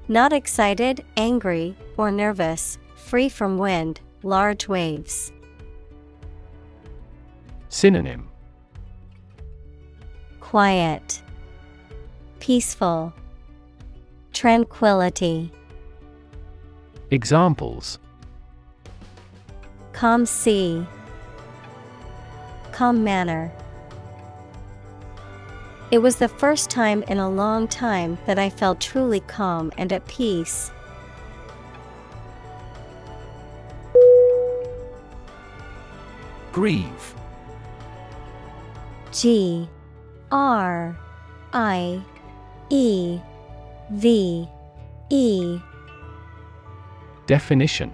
Not 0.09 0.33
excited, 0.33 1.05
angry, 1.15 1.77
or 1.95 2.11
nervous, 2.11 2.77
free 2.95 3.29
from 3.29 3.57
wind, 3.57 4.01
large 4.23 4.67
waves. 4.67 5.31
Synonym 7.69 8.30
Quiet, 10.51 11.21
Peaceful, 12.41 13.13
Tranquility. 14.33 15.49
Examples 17.09 17.99
Calm 19.93 20.25
sea, 20.25 20.85
Calm 22.73 23.01
manner. 23.01 23.49
It 25.89 25.99
was 25.99 26.17
the 26.17 26.27
first 26.27 26.69
time 26.69 27.03
in 27.03 27.17
a 27.17 27.29
long 27.29 27.65
time 27.69 28.17
that 28.25 28.37
I 28.37 28.49
felt 28.49 28.81
truly 28.81 29.21
calm 29.21 29.71
and 29.77 29.93
at 29.93 30.05
peace. 30.05 30.69
Grieve 36.51 37.15
G 39.13 39.69
R 40.31 40.97
I 41.53 42.01
E 42.69 43.19
V 43.91 44.47
E 45.09 45.59
Definition 47.27 47.93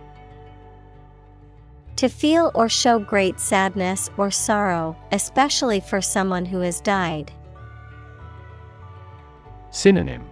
To 1.95 2.07
feel 2.07 2.51
or 2.53 2.69
show 2.69 2.99
great 2.99 3.39
sadness 3.39 4.09
or 4.17 4.29
sorrow, 4.29 4.95
especially 5.11 5.79
for 5.79 6.01
someone 6.01 6.45
who 6.45 6.59
has 6.59 6.79
died. 6.81 7.31
Synonym 9.71 10.23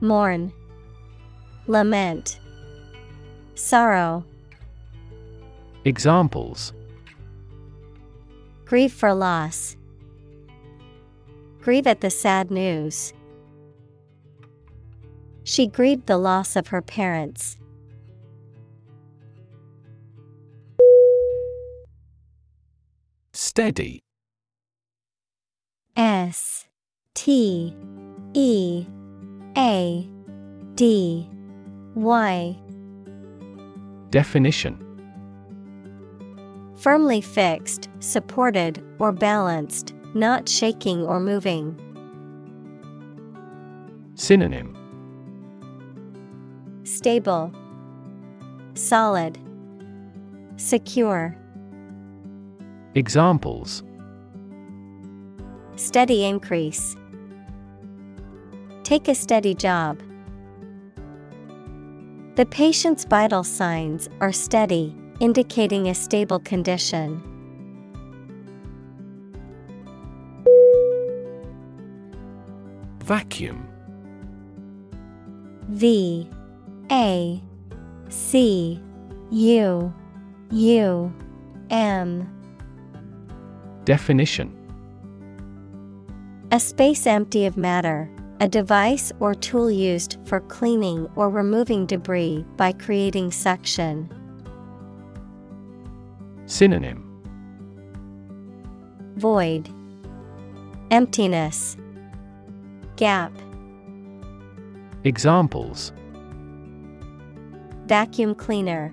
Mourn, 0.00 0.52
Lament, 1.66 2.38
Sorrow. 3.56 4.24
Examples 5.84 6.72
Grief 8.64 8.92
for 8.92 9.12
loss. 9.14 9.77
Grieve 11.68 11.86
at 11.86 12.00
the 12.00 12.08
sad 12.08 12.50
news. 12.50 13.12
She 15.44 15.66
grieved 15.66 16.06
the 16.06 16.16
loss 16.16 16.56
of 16.56 16.68
her 16.68 16.80
parents. 16.80 17.58
Steady 23.34 24.00
S 25.94 26.64
T 27.12 27.76
E 28.32 28.86
A 29.58 30.08
D 30.74 31.28
Y 31.94 32.56
Definition 34.08 34.82
Firmly 36.76 37.20
fixed, 37.20 37.90
supported, 38.00 38.82
or 38.98 39.12
balanced, 39.12 39.92
not 40.14 40.48
shaking 40.48 41.02
or 41.02 41.20
moving. 41.20 41.76
Synonym 44.14 44.74
Stable, 46.84 47.52
Solid, 48.74 49.38
Secure. 50.56 51.36
Examples 52.94 53.82
Steady 55.76 56.24
increase. 56.24 56.96
Take 58.82 59.06
a 59.06 59.14
steady 59.14 59.54
job. 59.54 60.00
The 62.36 62.46
patient's 62.46 63.04
vital 63.04 63.44
signs 63.44 64.08
are 64.20 64.32
steady, 64.32 64.96
indicating 65.20 65.88
a 65.88 65.94
stable 65.94 66.40
condition. 66.40 67.22
Vacuum. 73.08 73.66
V 75.70 76.28
A 76.92 77.42
C 78.10 78.82
U 79.30 79.94
U 80.50 81.14
M. 81.70 82.28
Definition. 83.86 84.54
A 86.52 86.60
space 86.60 87.06
empty 87.06 87.46
of 87.46 87.56
matter, 87.56 88.10
a 88.40 88.48
device 88.48 89.10
or 89.20 89.34
tool 89.34 89.70
used 89.70 90.18
for 90.26 90.40
cleaning 90.40 91.08
or 91.16 91.30
removing 91.30 91.86
debris 91.86 92.44
by 92.58 92.72
creating 92.72 93.30
suction. 93.30 94.06
Synonym. 96.44 97.22
Void, 99.16 99.70
Emptiness, 100.90 101.76
Gap. 102.98 103.32
Examples 105.04 105.92
Vacuum 107.86 108.34
cleaner, 108.34 108.92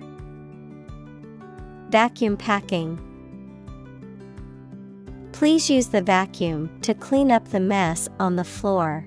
Vacuum 1.88 2.36
packing. 2.36 3.00
Please 5.32 5.68
use 5.68 5.88
the 5.88 6.02
vacuum 6.02 6.70
to 6.82 6.94
clean 6.94 7.32
up 7.32 7.48
the 7.48 7.58
mess 7.58 8.08
on 8.20 8.36
the 8.36 8.44
floor. 8.44 9.04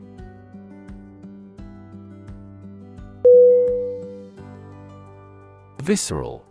Visceral 5.82 6.46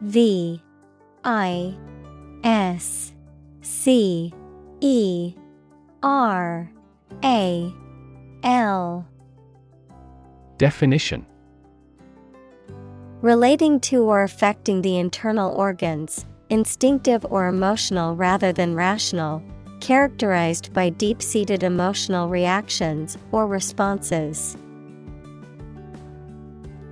V 0.00 0.62
I 1.22 1.76
S 2.42 3.12
C 3.60 4.32
E 4.80 5.34
R 6.06 6.70
A 7.24 7.74
L. 8.44 9.08
Definition. 10.56 11.26
Relating 13.22 13.80
to 13.80 14.04
or 14.04 14.22
affecting 14.22 14.82
the 14.82 14.98
internal 14.98 15.52
organs, 15.56 16.24
instinctive 16.48 17.26
or 17.28 17.48
emotional 17.48 18.14
rather 18.14 18.52
than 18.52 18.76
rational, 18.76 19.42
characterized 19.80 20.72
by 20.72 20.90
deep 20.90 21.20
seated 21.20 21.64
emotional 21.64 22.28
reactions 22.28 23.18
or 23.32 23.48
responses. 23.48 24.56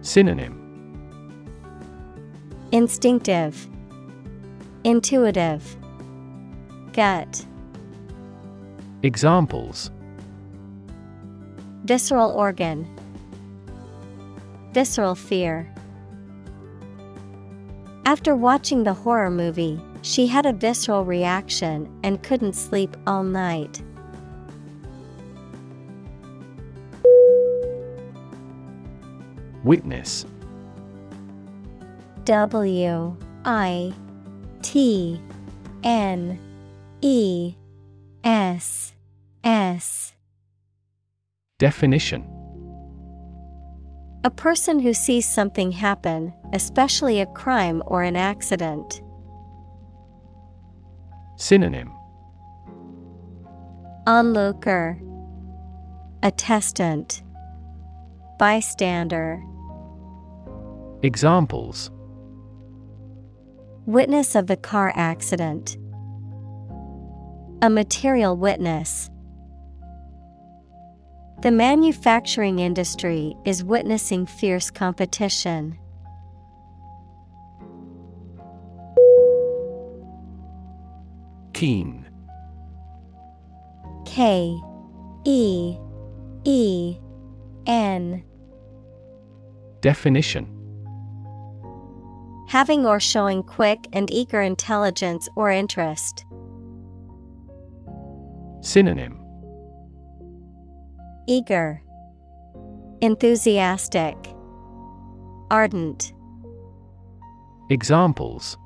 Synonym. 0.01 0.61
Instinctive, 2.73 3.69
Intuitive, 4.83 5.77
Gut, 6.93 7.47
Examples 9.05 9.91
Visceral 11.85 12.31
organ, 12.31 12.89
Visceral 14.73 15.15
fear. 15.15 15.71
After 18.07 18.35
watching 18.35 18.83
the 18.83 18.95
horror 18.95 19.31
movie, 19.31 19.79
she 20.01 20.27
had 20.27 20.47
a 20.47 20.55
visceral 20.55 21.05
reaction 21.05 21.87
and 22.03 22.23
couldn't 22.23 22.55
sleep 22.55 22.97
all 23.07 23.23
night. 23.23 23.83
Witness 29.65 30.25
W 32.25 33.17
I 33.45 33.93
T 34.63 35.21
N 35.83 36.39
E 37.03 37.55
S 38.25 38.94
S. 39.45 40.15
Definition. 41.59 42.27
A 44.25 44.31
person 44.31 44.79
who 44.79 44.95
sees 44.95 45.29
something 45.29 45.71
happen, 45.71 46.33
especially 46.55 47.21
a 47.21 47.27
crime 47.27 47.83
or 47.87 48.03
an 48.03 48.17
accident. 48.17 49.03
Synonym. 51.37 51.93
Onlooker, 54.07 54.99
Attestant, 56.23 57.23
Bystander, 58.39 59.43
Examples. 61.03 61.91
Witness 63.85 64.35
of 64.35 64.47
the 64.47 64.57
car 64.57 64.91
accident. 64.97 65.77
A 67.61 67.69
material 67.69 68.39
witness. 68.39 69.11
The 71.45 71.51
manufacturing 71.51 72.61
industry 72.61 73.37
is 73.45 73.63
witnessing 73.63 74.25
fierce 74.25 74.71
competition. 74.71 75.79
Keen 81.53 82.07
K 84.07 84.59
E 85.27 85.77
E 86.45 86.97
N 87.67 88.25
Definition 89.83 90.49
Having 92.49 92.87
or 92.87 92.99
showing 92.99 93.43
quick 93.43 93.87
and 93.93 94.11
eager 94.11 94.41
intelligence 94.41 95.29
or 95.37 95.51
interest. 95.51 96.25
Synonym 98.63 99.24
Eager, 101.27 101.81
Enthusiastic, 103.01 104.17
Ardent. 105.51 106.13
Examples 107.71 108.59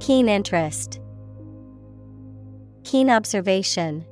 Keen 0.00 0.28
interest, 0.28 1.00
Keen 2.82 3.08
observation. 3.08 4.04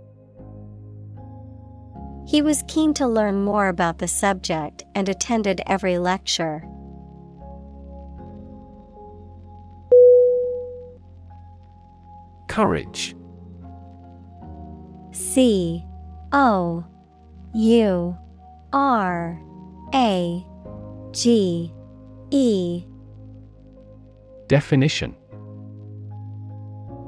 He 2.28 2.40
was 2.40 2.62
keen 2.68 2.94
to 2.94 3.08
learn 3.08 3.42
more 3.42 3.66
about 3.66 3.98
the 3.98 4.08
subject 4.08 4.84
and 4.94 5.08
attended 5.08 5.60
every 5.66 5.98
lecture. 5.98 6.64
Courage 12.48 13.16
C 15.10 15.84
O 16.32 16.84
U 17.54 18.16
R 18.72 19.38
A 19.94 20.46
G 21.12 21.72
E. 22.30 22.84
Definition. 24.48 25.14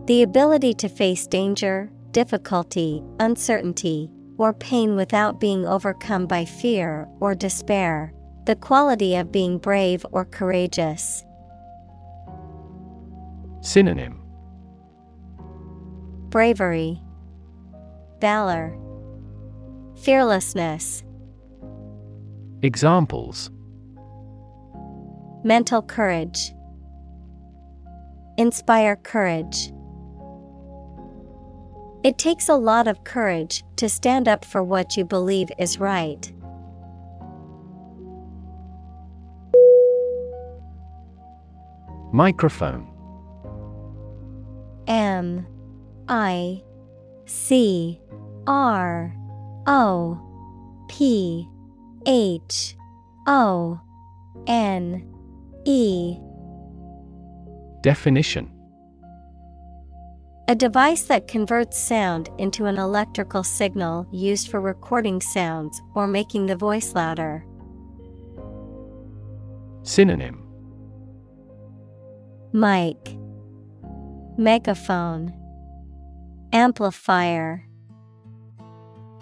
The 0.07 0.23
ability 0.23 0.75
to 0.75 0.89
face 0.89 1.27
danger, 1.27 1.91
difficulty, 2.11 3.03
uncertainty, 3.19 4.11
or 4.37 4.53
pain 4.53 4.97
without 4.97 5.41
being 5.41 5.67
overcome 5.67 6.27
by 6.27 6.45
fear 6.45 7.09
or 7.21 7.35
despair. 7.35 8.13
The 8.45 8.57
quality 8.57 9.17
of 9.17 9.33
being 9.33 9.57
brave 9.57 10.05
or 10.13 10.27
courageous. 10.27 11.25
Synonym. 13.63 14.21
Bravery, 16.29 17.01
Valor, 18.21 18.77
Fearlessness. 20.05 21.03
Examples 22.61 23.51
Mental 25.43 25.81
courage. 25.81 26.53
Inspire 28.37 28.97
courage. 28.97 29.73
It 32.05 32.19
takes 32.19 32.51
a 32.51 32.55
lot 32.55 32.87
of 32.87 33.05
courage 33.05 33.65
to 33.77 33.89
stand 33.89 34.29
up 34.29 34.45
for 34.45 34.63
what 34.63 34.95
you 34.95 35.07
believe 35.07 35.49
is 35.59 35.81
right. 35.81 36.31
Microphone 42.13 42.87
M 44.87 45.47
I 46.09 46.63
C 47.25 47.99
R 48.47 49.17
O 49.67 50.21
P 50.89 51.49
H 52.07 52.77
O 53.27 53.81
N 54.47 55.11
E. 55.65 56.19
Definition. 57.83 58.51
A 60.47 60.55
device 60.55 61.05
that 61.05 61.27
converts 61.27 61.79
sound 61.79 62.29
into 62.37 62.67
an 62.67 62.77
electrical 62.77 63.43
signal 63.43 64.07
used 64.13 64.49
for 64.51 64.61
recording 64.61 65.23
sounds 65.23 65.81
or 65.95 66.07
making 66.07 66.47
the 66.47 66.57
voice 66.57 66.95
louder. 66.95 67.47
Synonym. 69.83 70.47
Mic. 72.53 73.17
Megaphone. 74.37 75.33
Amplifier 76.53 77.64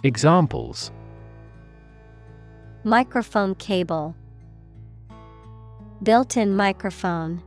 Examples. 0.04 0.90
Microphone 2.82 3.54
cable. 3.54 4.16
Built-in 6.02 6.56
microphone. 6.56 7.40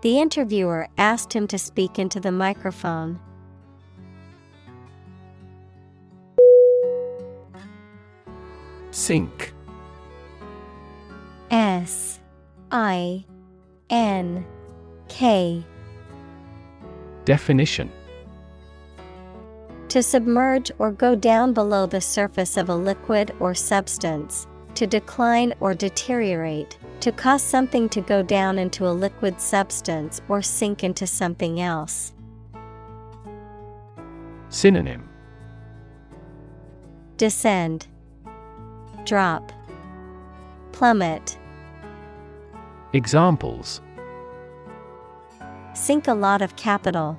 The 0.00 0.18
interviewer 0.18 0.88
asked 0.96 1.34
him 1.34 1.46
to 1.48 1.58
speak 1.58 1.98
into 1.98 2.18
the 2.18 2.32
microphone. 2.32 3.20
Sink. 8.90 9.52
S 11.50 12.20
I 12.70 13.26
N 13.90 14.46
K. 15.08 15.62
Definition 17.26 17.92
To 19.92 20.02
submerge 20.02 20.70
or 20.78 20.90
go 20.90 21.14
down 21.14 21.52
below 21.52 21.84
the 21.84 22.00
surface 22.00 22.56
of 22.56 22.70
a 22.70 22.74
liquid 22.74 23.34
or 23.38 23.54
substance, 23.54 24.46
to 24.74 24.86
decline 24.86 25.52
or 25.60 25.74
deteriorate, 25.74 26.78
to 27.00 27.12
cause 27.12 27.42
something 27.42 27.90
to 27.90 28.00
go 28.00 28.22
down 28.22 28.58
into 28.58 28.86
a 28.86 28.88
liquid 28.88 29.38
substance 29.38 30.22
or 30.30 30.40
sink 30.40 30.82
into 30.82 31.06
something 31.06 31.60
else. 31.60 32.14
Synonym 34.48 35.06
Descend, 37.18 37.86
Drop, 39.04 39.52
Plummet. 40.72 41.36
Examples 42.94 43.82
Sink 45.74 46.08
a 46.08 46.14
lot 46.14 46.40
of 46.40 46.56
capital. 46.56 47.18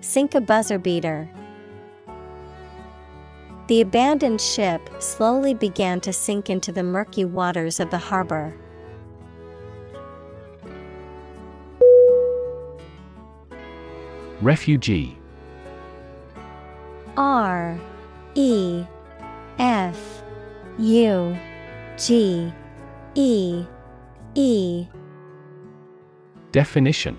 Sink 0.00 0.34
a 0.34 0.40
buzzer 0.40 0.78
beater. 0.78 1.28
The 3.66 3.82
abandoned 3.82 4.40
ship 4.40 4.88
slowly 4.98 5.52
began 5.52 6.00
to 6.00 6.12
sink 6.12 6.48
into 6.48 6.72
the 6.72 6.82
murky 6.82 7.24
waters 7.24 7.80
of 7.80 7.90
the 7.90 7.98
harbor. 7.98 8.54
Refugee 14.40 15.18
R 17.16 17.78
E 18.36 18.84
F 19.58 20.22
U 20.78 21.36
G 21.98 22.52
E 23.16 23.64
E 24.34 24.86
Definition 26.52 27.18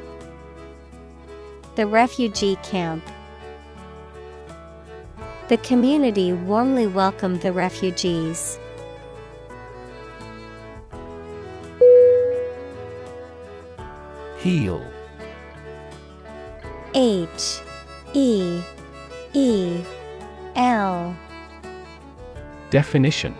The 1.75 1.87
refugee 1.87 2.57
camp. 2.63 3.01
The 5.47 5.55
community 5.57 6.33
warmly 6.33 6.85
welcomed 6.85 7.41
the 7.41 7.53
refugees. 7.53 8.59
Heel 14.37 14.85
H 16.93 17.61
E 18.13 18.61
E 19.33 19.81
L 20.55 21.15
Definition 22.69 23.35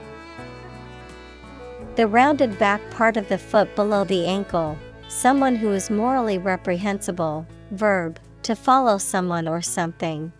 The 1.95 2.07
rounded 2.07 2.57
back 2.57 2.81
part 2.91 3.17
of 3.17 3.27
the 3.27 3.37
foot 3.37 3.75
below 3.75 4.05
the 4.05 4.25
ankle, 4.25 4.77
someone 5.09 5.55
who 5.55 5.71
is 5.71 5.89
morally 5.89 6.37
reprehensible. 6.37 7.45
Verb, 7.71 8.19
to 8.43 8.55
follow 8.55 8.97
someone 8.97 9.47
or 9.47 9.61
something. 9.61 10.31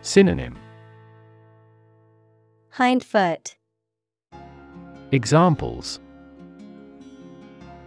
Synonym 0.00 0.56
Hindfoot, 2.70 3.56
Examples 5.10 6.00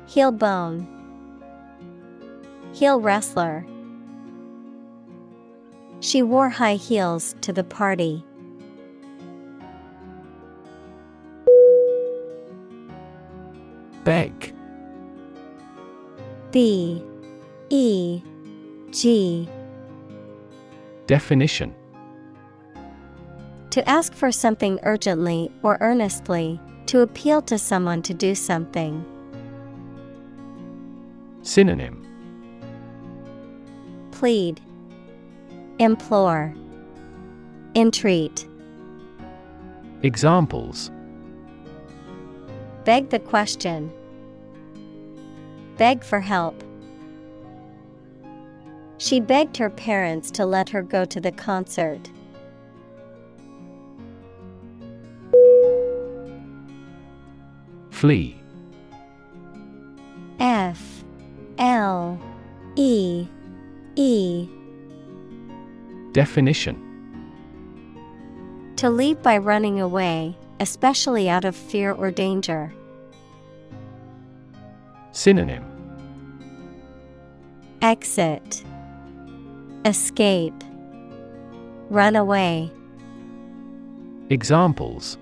heel 0.07 0.32
bone, 0.32 0.88
heel 2.74 3.01
wrestler. 3.01 3.66
She 5.99 6.22
wore 6.22 6.49
high 6.49 6.76
heels 6.76 7.36
to 7.41 7.51
the 7.51 7.63
party. 7.63 8.24
Beg. 14.03 14.53
B 16.55 17.03
E 17.69 18.21
G 18.91 19.49
Definition 21.05 21.75
To 23.71 23.89
ask 23.89 24.13
for 24.13 24.31
something 24.31 24.79
urgently 24.83 25.51
or 25.63 25.77
earnestly, 25.81 26.57
to 26.85 27.01
appeal 27.01 27.41
to 27.41 27.57
someone 27.57 28.01
to 28.03 28.13
do 28.13 28.33
something. 28.33 29.03
Synonym 31.41 32.07
Plead, 34.11 34.61
Implore, 35.79 36.55
Entreat. 37.75 38.47
Examples 40.03 40.89
Beg 42.85 43.09
the 43.09 43.19
question. 43.19 43.91
Beg 45.78 46.03
for 46.03 46.19
help. 46.19 46.63
She 48.97 49.19
begged 49.19 49.57
her 49.57 49.69
parents 49.69 50.32
to 50.32 50.45
let 50.45 50.69
her 50.69 50.82
go 50.82 51.05
to 51.05 51.19
the 51.19 51.32
concert. 51.32 52.09
Flee 57.91 58.41
F 60.39 61.03
L 61.57 62.19
E 62.76 63.28
E 63.95 64.49
Definition 66.11 66.82
To 68.78 68.89
leave 68.89 69.21
by 69.21 69.38
running 69.38 69.80
away, 69.80 70.38
especially 70.59 71.30
out 71.30 71.45
of 71.45 71.55
fear 71.55 71.93
or 71.93 72.11
danger. 72.11 72.73
Synonym 75.16 75.63
Exit 77.82 78.66
Escape 79.86 80.61
Run 81.89 82.18
away. 82.18 82.70
Examples 84.30 85.18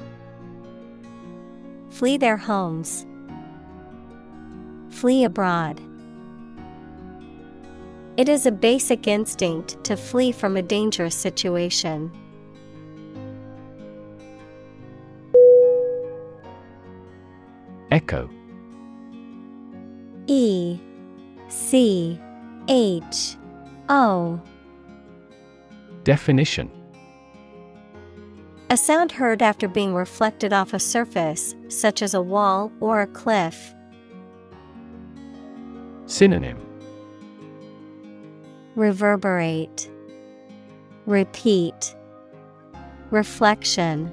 Flee 1.92 2.18
their 2.18 2.38
homes. 2.38 3.06
Flee 4.90 5.26
abroad. 5.26 5.80
It 8.18 8.28
is 8.28 8.48
a 8.48 8.52
basic 8.52 9.06
instinct 9.06 9.84
to 9.84 9.96
flee 9.96 10.32
from 10.32 10.58
a 10.58 10.64
dangerous 10.64 11.14
situation. 11.14 12.12
Echo 17.92 18.28
E 20.28 20.80
C 21.48 22.20
H 22.68 23.36
O. 23.90 24.42
Definition. 26.04 26.70
A 28.70 28.78
sound 28.78 29.12
heard 29.12 29.42
after 29.42 29.68
being 29.68 29.94
reflected 29.94 30.52
off 30.52 30.74
a 30.74 30.80
surface, 30.80 31.56
such 31.68 32.02
as 32.02 32.14
a 32.14 32.22
wall 32.22 32.72
or 32.80 33.02
a 33.02 33.08
cliff. 33.08 33.74
Synonym. 36.06 36.60
Reverberate, 38.76 39.90
Repeat, 41.06 41.96
Reflection. 43.12 44.12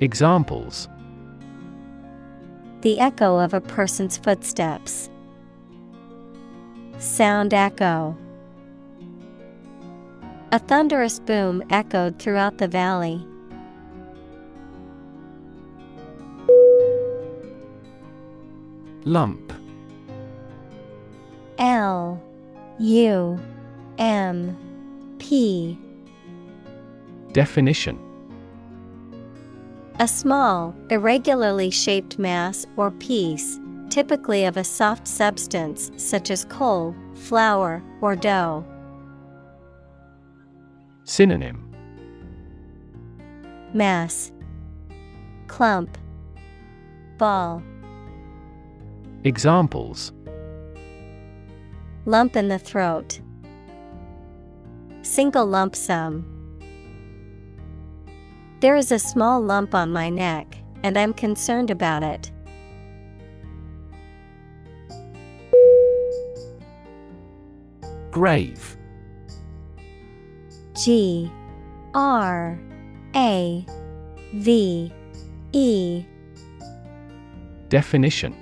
Examples 0.00 0.88
The 2.86 3.00
echo 3.00 3.40
of 3.40 3.52
a 3.52 3.60
person's 3.60 4.16
footsteps. 4.16 5.10
Sound 7.00 7.52
echo. 7.52 8.16
A 10.52 10.60
thunderous 10.60 11.18
boom 11.18 11.64
echoed 11.68 12.20
throughout 12.20 12.58
the 12.58 12.68
valley. 12.68 13.26
Lump. 19.02 19.52
L 21.58 22.22
U 22.78 23.40
M 23.98 24.56
P 25.18 25.76
Definition 27.32 27.98
A 29.98 30.06
small, 30.06 30.74
irregularly 30.90 31.70
shaped 31.70 32.18
mass 32.18 32.66
or 32.76 32.90
piece, 32.90 33.58
typically 33.88 34.44
of 34.44 34.58
a 34.58 34.64
soft 34.64 35.08
substance 35.08 35.90
such 35.96 36.30
as 36.30 36.44
coal, 36.44 36.94
flour, 37.14 37.82
or 38.02 38.14
dough. 38.14 38.62
Synonym 41.04 41.74
Mass 43.72 44.32
Clump 45.46 45.96
Ball 47.16 47.62
Examples 49.24 50.12
Lump 52.04 52.36
in 52.36 52.48
the 52.48 52.58
throat. 52.58 53.18
Single 55.00 55.46
lump 55.46 55.74
sum. 55.74 56.35
There 58.60 58.74
is 58.74 58.90
a 58.90 58.98
small 58.98 59.40
lump 59.42 59.74
on 59.74 59.92
my 59.92 60.08
neck, 60.08 60.56
and 60.82 60.98
I'm 60.98 61.12
concerned 61.12 61.70
about 61.70 62.02
it. 62.02 62.30
Grave. 68.10 68.78
G 70.74 71.30
R 71.94 72.58
A 73.14 73.66
V 74.34 74.92
E 75.52 76.04
Definition 77.68 78.34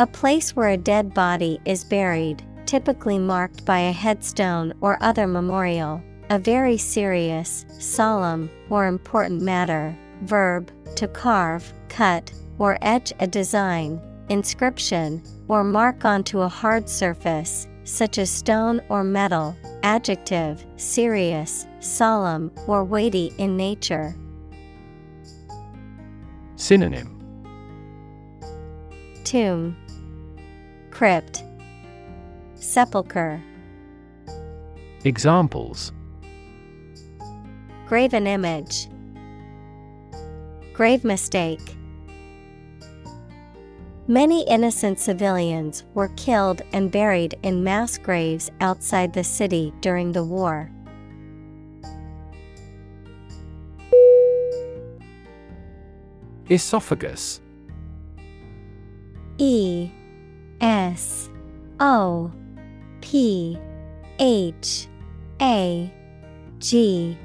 A 0.00 0.06
place 0.06 0.56
where 0.56 0.70
a 0.70 0.76
dead 0.76 1.14
body 1.14 1.60
is 1.64 1.84
buried, 1.84 2.44
typically 2.66 3.18
marked 3.18 3.64
by 3.64 3.78
a 3.78 3.92
headstone 3.92 4.72
or 4.80 4.98
other 5.00 5.26
memorial. 5.28 6.02
A 6.30 6.38
very 6.38 6.76
serious, 6.76 7.64
solemn, 7.78 8.50
or 8.68 8.86
important 8.86 9.40
matter. 9.40 9.96
Verb, 10.24 10.70
to 10.96 11.08
carve, 11.08 11.72
cut, 11.88 12.30
or 12.58 12.76
etch 12.82 13.14
a 13.18 13.26
design, 13.26 13.98
inscription, 14.28 15.22
or 15.48 15.64
mark 15.64 16.04
onto 16.04 16.42
a 16.42 16.48
hard 16.48 16.86
surface, 16.86 17.66
such 17.84 18.18
as 18.18 18.30
stone 18.30 18.82
or 18.90 19.02
metal. 19.02 19.56
Adjective, 19.82 20.66
serious, 20.76 21.66
solemn, 21.80 22.52
or 22.66 22.84
weighty 22.84 23.32
in 23.38 23.56
nature. 23.56 24.14
Synonym 26.56 27.14
Tomb, 29.24 29.78
Crypt, 30.90 31.42
Sepulchre. 32.54 33.42
Examples 35.04 35.92
Graven 37.88 38.26
image. 38.26 38.86
Grave 40.74 41.04
mistake. 41.04 41.74
Many 44.06 44.46
innocent 44.46 44.98
civilians 44.98 45.84
were 45.94 46.08
killed 46.08 46.60
and 46.74 46.92
buried 46.92 47.38
in 47.42 47.64
mass 47.64 47.96
graves 47.96 48.50
outside 48.60 49.14
the 49.14 49.24
city 49.24 49.72
during 49.80 50.12
the 50.12 50.22
war. 50.22 50.70
Esophagus. 56.50 57.40
E 59.38 59.90
S 60.60 61.30
O 61.80 62.30
P 63.00 63.58
H 64.18 64.88
A 65.40 65.90
G 66.58 67.16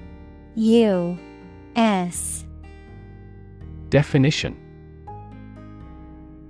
U 0.55 1.17
S. 1.75 2.45
Definition. 3.89 4.55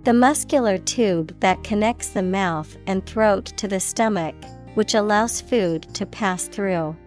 The 0.04 0.14
muscular 0.14 0.78
tube 0.78 1.40
that 1.40 1.64
connects 1.64 2.10
the 2.10 2.22
mouth 2.22 2.76
and 2.86 3.06
throat 3.06 3.46
to 3.56 3.66
the 3.70 3.80
stomach, 3.80 4.36
which 4.74 4.94
allows 4.94 5.40
food 5.40 5.84
to 5.96 6.06
pass 6.06 6.50
through. 6.50 6.98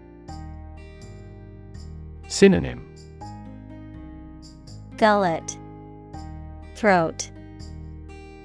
Synonym. 2.28 2.94
Gullet, 4.97 5.59
Throat, 6.76 7.30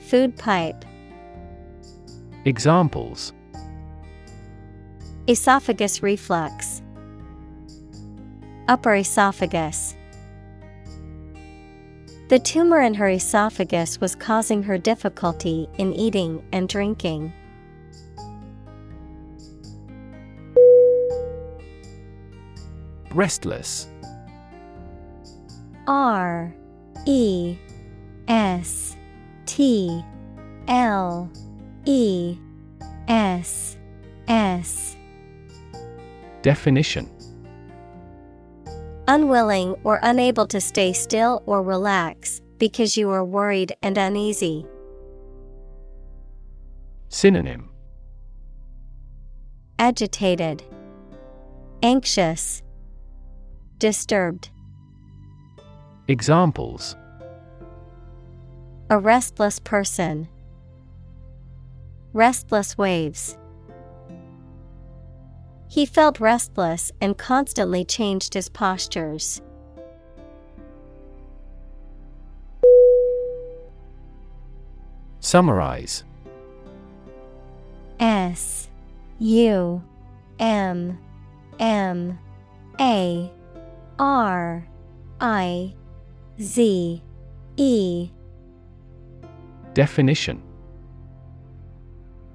Food 0.09 0.35
pipe, 0.35 0.83
Examples. 2.43 3.31
Esophagus 5.27 6.03
reflux, 6.03 6.81
Upper 8.71 8.95
esophagus. 8.95 9.97
The 12.29 12.39
tumor 12.39 12.79
in 12.79 12.93
her 12.93 13.09
esophagus 13.09 13.99
was 13.99 14.15
causing 14.15 14.63
her 14.63 14.77
difficulty 14.77 15.67
in 15.77 15.91
eating 15.91 16.41
and 16.53 16.69
drinking. 16.69 17.33
Restless. 23.13 23.89
R 25.85 26.55
E 27.05 27.57
S 28.29 28.95
T 29.47 30.01
L 30.69 31.29
E 31.83 32.37
S 33.09 33.75
S 34.29 34.95
Definition 36.41 37.09
Unwilling 39.11 39.75
or 39.83 39.99
unable 40.03 40.47
to 40.47 40.61
stay 40.61 40.93
still 40.93 41.43
or 41.45 41.61
relax 41.61 42.41
because 42.59 42.95
you 42.95 43.09
are 43.09 43.25
worried 43.25 43.75
and 43.83 43.97
uneasy. 43.97 44.65
Synonym 47.09 47.69
Agitated, 49.79 50.63
Anxious, 51.83 52.63
Disturbed. 53.79 54.49
Examples 56.07 56.95
A 58.89 58.97
restless 58.97 59.59
person. 59.59 60.29
Restless 62.13 62.77
waves. 62.77 63.37
He 65.71 65.85
felt 65.85 66.19
restless 66.19 66.91
and 66.99 67.17
constantly 67.17 67.85
changed 67.85 68.33
his 68.33 68.49
postures. 68.49 69.41
Summarize. 75.21 76.03
S 78.01 78.67
U 79.19 79.81
M 80.39 80.99
M 81.57 82.19
A 82.77 83.31
R 83.97 84.67
I 85.21 85.73
Z 86.41 87.01
E. 87.55 88.09
Definition 89.73 90.43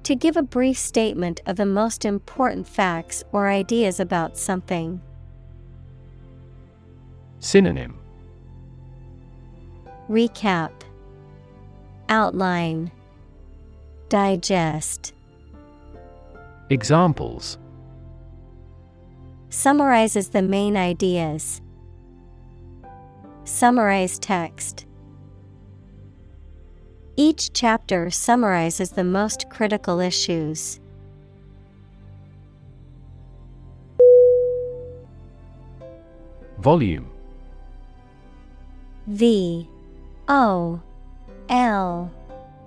To 0.07 0.15
give 0.15 0.37
a 0.37 0.41
brief 0.41 0.77
statement 0.77 1.41
of 1.45 1.57
the 1.57 1.65
most 1.65 2.05
important 2.05 2.65
facts 2.65 3.25
or 3.33 3.49
ideas 3.49 3.99
about 3.99 4.37
something. 4.37 5.01
Synonym 7.39 7.99
Recap 10.09 10.71
Outline 12.07 12.89
Digest 14.07 15.11
Examples 16.69 17.57
Summarizes 19.49 20.29
the 20.29 20.41
main 20.41 20.77
ideas. 20.77 21.61
Summarize 23.43 24.17
text. 24.19 24.86
Each 27.19 27.51
chapter 27.51 28.11
summarizes 28.11 28.91
the 28.91 29.03
most 29.03 29.49
critical 29.49 29.99
issues. 29.99 30.79
Volume. 36.59 37.09
V. 39.07 39.67
O. 40.27 40.79
L. 41.49 42.11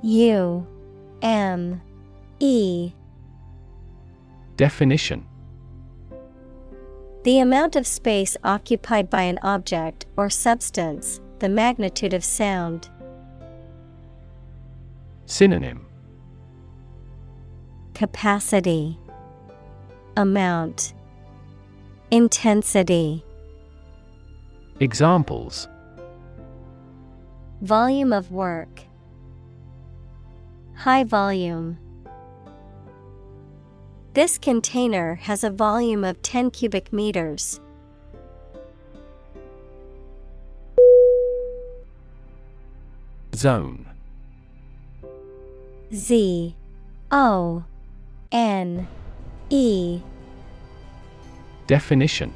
U. 0.03 0.67
M. 1.23 1.81
E. 2.41 2.93
Definition. 4.57 5.27
The 7.23 7.39
amount 7.39 7.77
of 7.77 7.87
space 7.87 8.37
occupied 8.43 9.11
by 9.11 9.23
an 9.23 9.39
object 9.43 10.07
or 10.17 10.29
substance, 10.29 11.21
the 11.39 11.49
magnitude 11.49 12.15
of 12.15 12.25
sound. 12.25 12.89
Synonym. 15.31 15.87
Capacity. 17.95 18.99
Amount. 20.17 20.93
Intensity. 22.11 23.25
Examples. 24.81 25.69
Volume 27.63 28.13
of 28.13 28.33
work. 28.33 28.83
High 30.75 31.05
volume. 31.05 31.79
This 34.15 34.37
container 34.37 35.15
has 35.15 35.45
a 35.45 35.51
volume 35.51 36.03
of 36.03 36.21
10 36.23 36.51
cubic 36.51 36.93
meters. 36.93 37.61
Zone 43.37 43.87
Z 45.93 46.55
O 47.11 47.65
N 48.31 48.87
E. 49.49 50.01
Definition. 51.67 52.33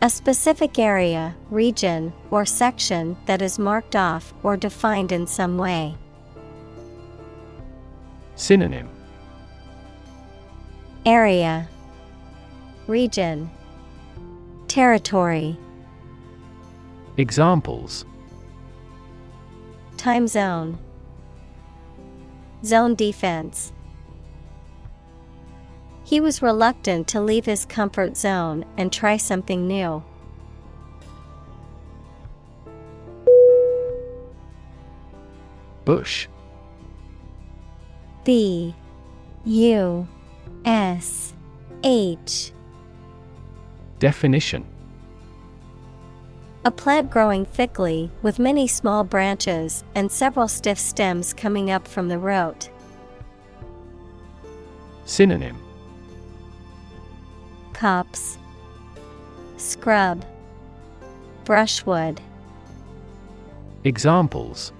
A 0.00 0.08
specific 0.08 0.78
area, 0.78 1.34
region, 1.50 2.12
or 2.30 2.46
section 2.46 3.16
that 3.26 3.42
is 3.42 3.58
marked 3.58 3.96
off 3.96 4.32
or 4.44 4.56
defined 4.56 5.10
in 5.10 5.26
some 5.26 5.58
way. 5.58 5.96
Synonym. 8.36 8.88
Area. 11.04 11.68
Region. 12.86 13.50
Territory. 14.68 15.58
Examples. 17.16 18.04
Time 19.96 20.28
zone 20.28 20.78
Zone 22.64 22.94
defense. 22.94 23.72
He 26.04 26.20
was 26.20 26.42
reluctant 26.42 27.06
to 27.08 27.20
leave 27.20 27.44
his 27.44 27.64
comfort 27.64 28.16
zone 28.16 28.64
and 28.76 28.92
try 28.92 29.16
something 29.16 29.66
new. 29.66 30.02
Bush. 35.84 36.28
B. 38.24 38.74
U. 39.44 40.08
S. 40.64 41.34
H. 41.84 42.52
Definition 43.98 44.64
A 46.68 46.70
plant 46.70 47.10
growing 47.10 47.46
thickly 47.46 48.10
with 48.20 48.38
many 48.38 48.66
small 48.66 49.02
branches 49.02 49.84
and 49.94 50.12
several 50.12 50.48
stiff 50.48 50.78
stems 50.78 51.32
coming 51.32 51.70
up 51.70 51.88
from 51.88 52.08
the 52.08 52.18
root. 52.18 52.68
Synonym 55.06 55.56
Copse 57.72 58.36
Scrub 59.56 60.26
Brushwood 61.46 62.20
Examples 63.84 64.70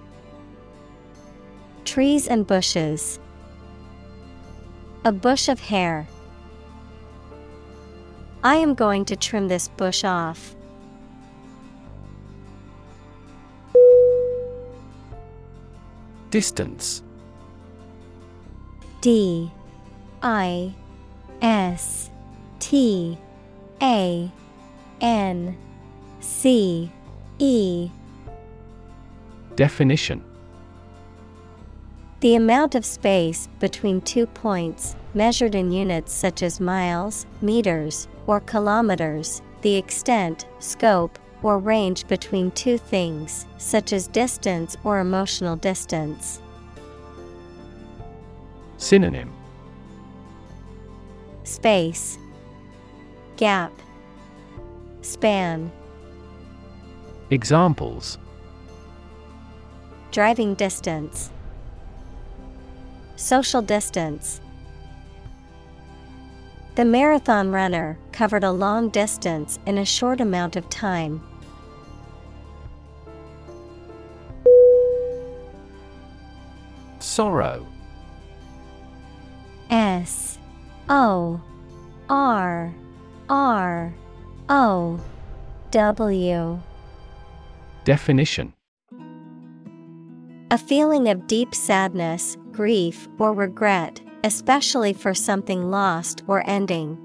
Trees 1.86 2.28
and 2.28 2.46
bushes. 2.46 3.18
A 5.06 5.12
bush 5.12 5.48
of 5.48 5.58
hair. 5.58 6.06
I 8.44 8.56
am 8.56 8.74
going 8.74 9.06
to 9.06 9.16
trim 9.16 9.48
this 9.48 9.68
bush 9.68 10.04
off. 10.04 10.54
Distance. 16.30 17.02
D 19.00 19.50
I 20.22 20.74
S 21.40 22.10
T 22.58 23.16
A 23.80 24.30
N 25.00 25.56
C 26.20 26.92
E. 27.38 27.90
Definition. 29.56 30.22
The 32.20 32.34
amount 32.34 32.74
of 32.74 32.84
space 32.84 33.48
between 33.60 34.00
two 34.00 34.26
points, 34.26 34.96
measured 35.14 35.54
in 35.54 35.70
units 35.70 36.12
such 36.12 36.42
as 36.42 36.60
miles, 36.60 37.26
meters, 37.40 38.08
or 38.26 38.40
kilometers, 38.40 39.40
the 39.62 39.76
extent, 39.76 40.46
scope, 40.58 41.18
or 41.42 41.58
range 41.58 42.06
between 42.08 42.50
two 42.52 42.78
things, 42.78 43.46
such 43.58 43.92
as 43.92 44.08
distance 44.08 44.76
or 44.84 44.98
emotional 44.98 45.56
distance. 45.56 46.40
Synonym 48.76 49.32
Space, 51.44 52.18
Gap, 53.36 53.72
Span. 55.02 55.70
Examples 57.30 58.18
Driving 60.10 60.54
distance, 60.54 61.30
Social 63.16 63.62
distance. 63.62 64.40
The 66.78 66.84
marathon 66.84 67.50
runner 67.50 67.98
covered 68.12 68.44
a 68.44 68.52
long 68.52 68.90
distance 68.90 69.58
in 69.66 69.78
a 69.78 69.84
short 69.84 70.20
amount 70.20 70.54
of 70.54 70.70
time. 70.70 71.20
Sorrow. 77.00 77.66
S 79.70 80.38
O 80.88 81.40
R 82.08 82.72
R 83.28 83.94
O 84.48 85.00
W. 85.72 86.60
Definition. 87.82 88.54
A 90.52 90.56
feeling 90.56 91.08
of 91.08 91.26
deep 91.26 91.56
sadness, 91.56 92.36
grief, 92.52 93.08
or 93.18 93.34
regret, 93.34 94.00
especially 94.24 94.92
for 94.92 95.14
something 95.14 95.70
lost 95.70 96.22
or 96.26 96.48
ending. 96.48 96.98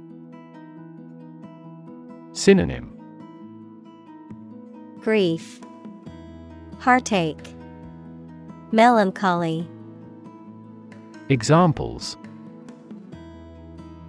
Synonym 2.33 2.89
Grief, 4.99 5.59
Heartache, 6.79 7.53
Melancholy. 8.71 9.67
Examples 11.29 12.17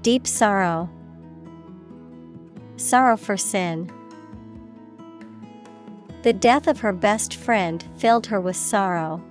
Deep 0.03 0.27
sorrow. 0.27 0.91
Sorrow 2.77 3.17
for 3.17 3.37
sin. 3.37 3.91
The 6.23 6.33
death 6.33 6.67
of 6.67 6.81
her 6.81 6.93
best 6.93 7.37
friend 7.37 7.85
filled 7.97 8.27
her 8.27 8.41
with 8.41 8.57
sorrow. 8.57 9.23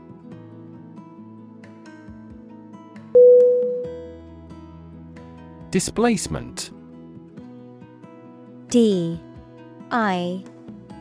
Displacement. 5.73 6.69
D 8.69 9.19
I 9.89 10.43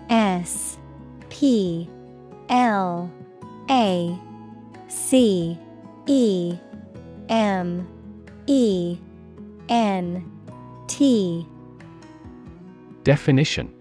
S 0.09 0.79
P 1.29 1.91
L 2.49 3.13
A 3.69 4.19
C 4.89 5.59
E 6.07 6.57
M 7.29 7.87
E 8.47 8.97
N 9.69 10.33
T. 10.87 11.47
Definition. 13.05 13.75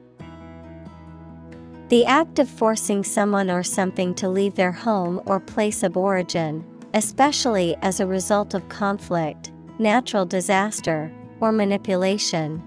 The 1.87 2.05
act 2.05 2.37
of 2.37 2.49
forcing 2.49 3.05
someone 3.05 3.49
or 3.49 3.63
something 3.63 4.13
to 4.15 4.27
leave 4.27 4.55
their 4.55 4.73
home 4.73 5.21
or 5.25 5.39
place 5.39 5.83
of 5.83 5.95
origin, 5.95 6.65
especially 6.93 7.77
as 7.81 8.01
a 8.01 8.05
result 8.05 8.53
of 8.53 8.67
conflict, 8.67 9.50
natural 9.81 10.25
disaster, 10.25 11.11
or 11.39 11.51
manipulation. 11.51 12.61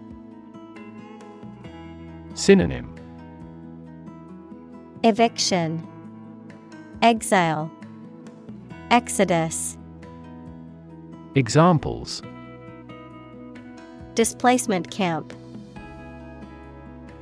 Synonym 2.34 2.92
Eviction, 5.04 5.86
Exile, 7.00 7.70
Exodus. 8.90 9.78
Examples 11.36 12.20
Displacement 14.14 14.90
camp. 14.90 15.32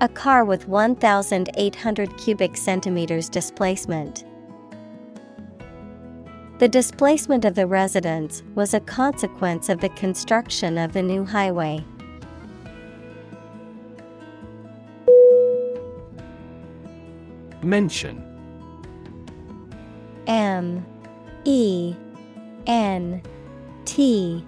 A 0.00 0.08
car 0.08 0.44
with 0.44 0.68
1,800 0.68 2.16
cubic 2.16 2.56
centimeters 2.56 3.28
displacement. 3.28 4.24
The 6.62 6.68
displacement 6.68 7.44
of 7.44 7.56
the 7.56 7.66
residents 7.66 8.44
was 8.54 8.72
a 8.72 8.78
consequence 8.78 9.68
of 9.68 9.80
the 9.80 9.88
construction 9.88 10.78
of 10.78 10.92
the 10.92 11.02
new 11.02 11.24
highway. 11.24 11.84
Mention 17.64 18.22
M 20.28 20.86
E 21.44 21.96
N 22.68 23.20
T 23.84 24.46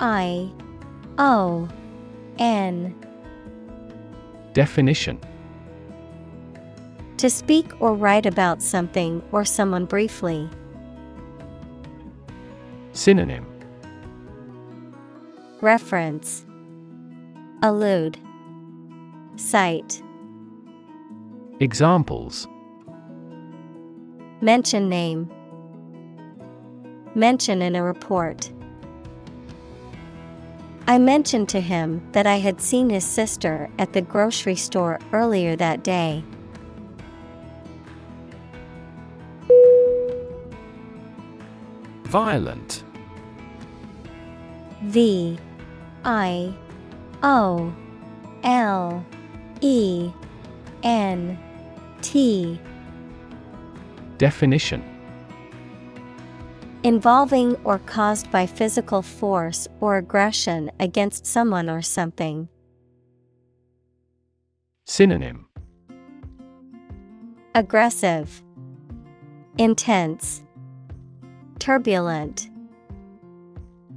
I 0.00 0.50
O 1.18 1.68
N 2.40 2.96
Definition 4.54 5.20
To 7.18 7.30
speak 7.30 7.80
or 7.80 7.94
write 7.94 8.26
about 8.26 8.60
something 8.60 9.22
or 9.30 9.44
someone 9.44 9.84
briefly. 9.84 10.50
Synonym. 12.94 13.44
Reference. 15.60 16.46
Allude. 17.60 18.16
Cite. 19.34 20.00
Examples. 21.58 22.46
Mention 24.40 24.88
name. 24.88 25.28
Mention 27.16 27.62
in 27.62 27.74
a 27.74 27.82
report. 27.82 28.52
I 30.86 30.98
mentioned 30.98 31.48
to 31.48 31.60
him 31.60 32.00
that 32.12 32.28
I 32.28 32.36
had 32.36 32.60
seen 32.60 32.90
his 32.90 33.04
sister 33.04 33.70
at 33.76 33.92
the 33.92 34.02
grocery 34.02 34.54
store 34.54 35.00
earlier 35.12 35.56
that 35.56 35.82
day. 35.82 36.22
Violent. 42.14 42.84
V 44.82 45.36
I 46.04 46.54
O 47.24 47.74
L 48.44 49.04
E 49.60 50.12
N 50.84 51.36
T. 52.02 52.60
Definition. 54.18 54.84
Involving 56.84 57.56
or 57.64 57.80
caused 57.80 58.30
by 58.30 58.46
physical 58.46 59.02
force 59.02 59.66
or 59.80 59.96
aggression 59.96 60.70
against 60.78 61.26
someone 61.26 61.68
or 61.68 61.82
something. 61.82 62.48
Synonym. 64.84 65.48
Aggressive, 67.56 68.40
Intense, 69.58 70.43
Turbulent. 71.58 72.50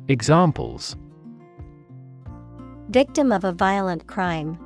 Examples 0.08 0.95
Victim 2.89 3.32
of 3.32 3.43
a 3.43 3.51
violent 3.51 4.08
crime. 4.08 4.58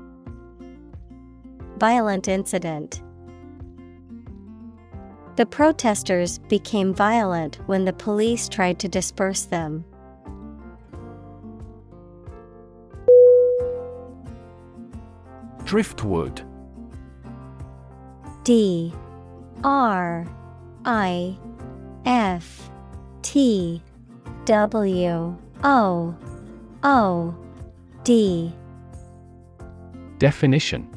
Violent 1.78 2.28
incident. 2.28 3.02
The 5.38 5.46
protesters 5.48 6.38
became 6.38 6.94
violent 6.94 7.56
when 7.66 7.86
the 7.86 7.94
police 7.94 8.48
tried 8.48 8.78
to 8.80 8.88
disperse 8.88 9.46
them. 9.46 9.84
Driftwood 15.64 16.44
D 18.44 18.94
R 19.64 20.28
I 20.86 21.38
F 22.06 22.70
T 23.22 23.82
W 24.46 25.38
O 25.64 26.16
O 26.84 27.36
D. 28.04 28.54
Definition. 30.18 30.88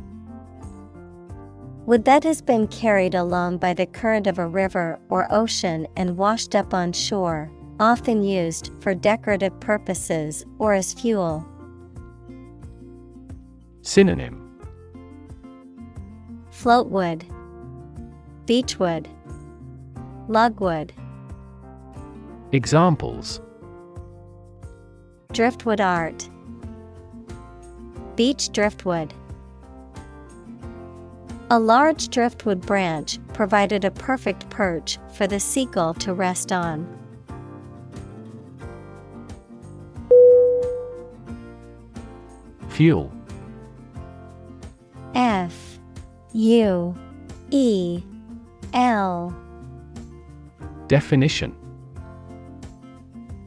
Wood 1.87 2.05
that 2.07 2.25
has 2.25 2.41
been 2.41 2.66
carried 2.68 3.14
along 3.14 3.59
by 3.59 3.75
the 3.75 3.87
current 3.87 4.27
of 4.27 4.39
a 4.39 4.47
river 4.47 4.99
or 5.11 5.31
ocean 5.31 5.87
and 5.97 6.16
washed 6.16 6.55
up 6.55 6.72
on 6.72 6.93
shore, 6.93 7.51
often 7.79 8.22
used 8.22 8.70
for 8.81 8.95
decorative 8.95 9.59
purposes 9.61 10.47
or 10.59 10.72
as 10.72 10.95
fuel. 10.95 11.47
Synonym. 13.83 14.41
Floatwood, 16.51 17.25
Beechwood, 18.47 19.09
Logwood, 20.29 20.95
Examples. 22.55 23.40
Driftwood 25.32 25.80
art, 25.80 26.28
Beech 28.14 28.52
driftwood. 28.52 29.12
A 31.50 31.59
large 31.59 32.11
driftwood 32.11 32.61
branch 32.61 33.18
provided 33.32 33.84
a 33.84 33.90
perfect 33.90 34.48
perch 34.50 34.98
for 35.14 35.26
the 35.26 35.40
seagull 35.40 35.94
to 35.94 36.14
rest 36.14 36.52
on. 36.52 36.86
Fuel. 42.68 43.12
F. 45.16 45.80
U. 46.32 46.94
E. 47.50 48.00
L. 48.72 49.36
Definition 50.86 51.57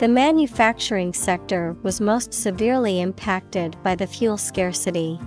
the 0.00 0.08
manufacturing 0.08 1.12
sector 1.12 1.76
was 1.82 2.00
most 2.00 2.32
severely 2.32 3.02
impacted 3.02 3.76
by 3.82 3.94
the 3.94 4.06
fuel 4.06 4.38
scarcity. 4.38 5.20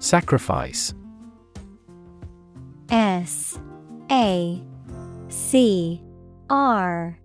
Sacrifice. 0.00 0.92
S. 2.90 3.58
A. 4.10 4.62
C. 5.28 6.02
R. 6.50 7.18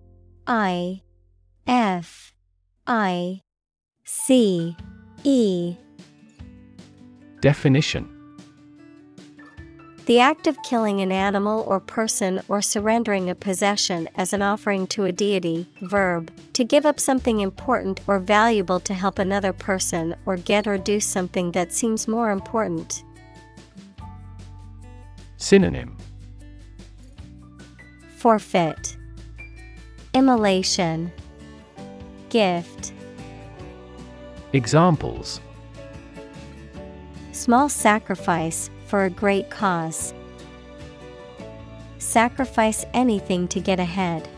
I. 0.46 1.02
F. 1.66 2.32
I. 2.86 3.42
C. 4.02 4.74
E. 5.24 5.76
Definition 7.42 8.15
The 10.06 10.20
act 10.20 10.46
of 10.46 10.62
killing 10.62 11.00
an 11.00 11.10
animal 11.10 11.64
or 11.66 11.80
person 11.80 12.40
or 12.46 12.62
surrendering 12.62 13.28
a 13.28 13.34
possession 13.34 14.08
as 14.14 14.32
an 14.32 14.40
offering 14.40 14.86
to 14.88 15.04
a 15.04 15.10
deity. 15.10 15.66
Verb 15.82 16.30
To 16.52 16.62
give 16.62 16.86
up 16.86 17.00
something 17.00 17.40
important 17.40 18.00
or 18.06 18.20
valuable 18.20 18.78
to 18.78 18.94
help 18.94 19.18
another 19.18 19.52
person 19.52 20.14
or 20.24 20.36
get 20.36 20.68
or 20.68 20.78
do 20.78 21.00
something 21.00 21.50
that 21.52 21.72
seems 21.72 22.06
more 22.06 22.30
important. 22.30 23.02
Synonym. 25.38 25.96
Forfeit. 28.16 28.96
Immolation. 30.14 31.10
Gift. 32.28 32.92
Examples. 34.52 35.40
Small 37.32 37.68
sacrifice 37.68 38.70
for 38.86 39.04
a 39.04 39.10
great 39.10 39.50
cause. 39.50 40.14
Sacrifice 41.98 42.84
anything 42.94 43.48
to 43.48 43.60
get 43.60 43.80
ahead. 43.80 44.28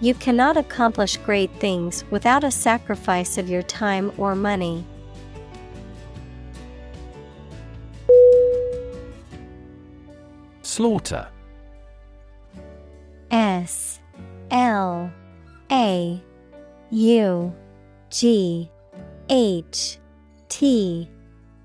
You 0.00 0.14
cannot 0.14 0.56
accomplish 0.56 1.16
great 1.18 1.50
things 1.60 2.04
without 2.10 2.42
a 2.42 2.50
sacrifice 2.50 3.38
of 3.38 3.48
your 3.48 3.62
time 3.62 4.12
or 4.16 4.34
money. 4.34 4.84
Slaughter 10.62 11.28
S 13.30 14.00
L 14.50 15.12
A 15.70 16.22
U 16.90 17.54
G 18.10 18.70
H 19.28 19.98
T 20.48 21.08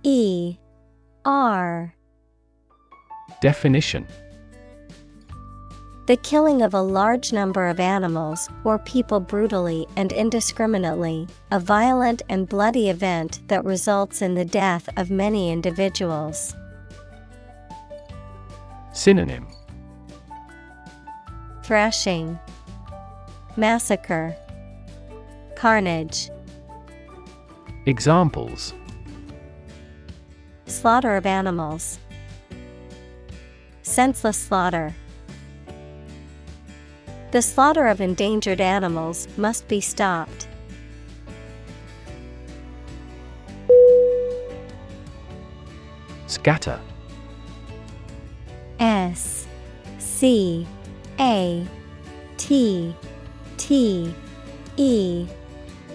E 0.10 0.58
R. 1.26 1.94
Definition. 3.42 4.08
The 6.06 6.16
killing 6.16 6.62
of 6.62 6.74
a 6.74 6.82
large 6.82 7.34
number 7.34 7.68
of 7.68 7.82
animals 7.82 8.48
or 8.64 8.80
people 8.80 9.20
brutally 9.20 9.86
and 9.98 10.14
indiscriminately, 10.14 11.28
a 11.52 11.60
violent 11.60 12.22
and 12.30 12.48
bloody 12.48 12.90
event 12.90 13.42
that 13.50 13.66
results 13.66 14.22
in 14.22 14.34
the 14.36 14.46
death 14.46 14.88
of 14.96 15.12
many 15.12 15.52
individuals. 15.52 16.56
Synonym. 18.94 19.46
Thrashing, 21.64 22.40
Massacre, 23.58 24.38
Carnage, 25.58 26.30
Examples 27.86 28.74
Slaughter 30.68 31.16
of 31.16 31.26
animals, 31.26 32.00
Senseless 33.88 34.38
slaughter. 34.38 34.94
The 37.32 37.42
slaughter 37.42 37.88
of 37.88 38.02
endangered 38.02 38.60
animals 38.60 39.28
must 39.38 39.68
be 39.70 39.80
stopped. 39.80 40.48
Scatter 46.28 46.80
S 48.80 49.48
C 50.00 50.68
A 51.20 51.66
T 52.36 52.94
T 53.56 54.14
E 54.76 55.28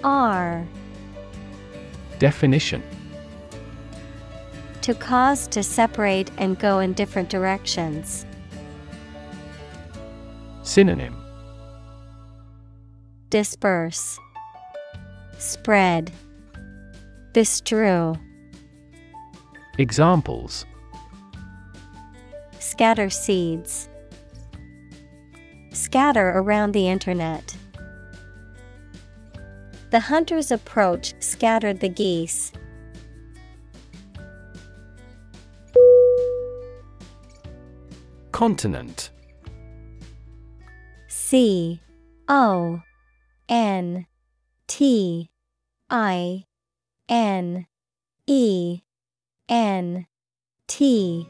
R 0.02 0.66
Definition 2.18 2.82
To 4.82 4.94
cause 4.94 5.46
to 5.48 5.62
separate 5.62 6.30
and 6.38 6.58
go 6.58 6.80
in 6.80 6.92
different 6.92 7.28
directions. 7.28 8.26
Synonym 10.62 11.16
Disperse, 13.30 14.18
Spread, 15.38 16.10
Bestrew, 17.32 18.18
Examples 19.78 20.66
Scatter 22.58 23.10
seeds. 23.10 23.88
Scatter 25.72 26.30
around 26.30 26.72
the 26.72 26.88
internet. 26.88 27.56
The 29.90 30.00
hunter's 30.00 30.50
approach 30.50 31.14
scattered 31.20 31.80
the 31.80 31.88
geese. 31.88 32.50
Continent. 38.32 39.10
C 41.06 41.80
O 42.28 42.80
N 43.48 44.06
T 44.66 45.30
I 45.90 46.46
N 47.10 47.66
E 48.26 48.80
N 49.50 50.06
T. 50.66 51.28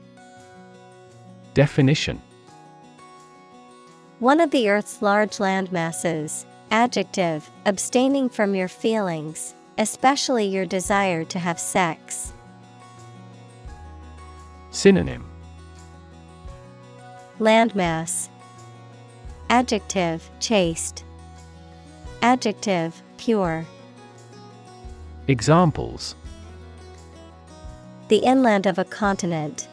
Definition. 1.54 2.22
One 4.20 4.40
of 4.40 4.52
the 4.52 4.70
Earth's 4.70 5.02
large 5.02 5.40
land 5.40 5.72
masses. 5.72 6.46
Adjective, 6.70 7.50
abstaining 7.66 8.30
from 8.30 8.54
your 8.54 8.68
feelings, 8.68 9.54
especially 9.76 10.46
your 10.46 10.64
desire 10.64 11.24
to 11.24 11.38
have 11.38 11.58
sex. 11.58 12.32
Synonym 14.70 15.31
Landmass. 17.42 18.28
Adjective, 19.50 20.30
chaste. 20.38 21.02
Adjective, 22.22 23.02
pure. 23.16 23.66
Examples 25.26 26.14
The 28.06 28.18
inland 28.18 28.66
of 28.66 28.78
a 28.78 28.84
continent. 28.84 29.66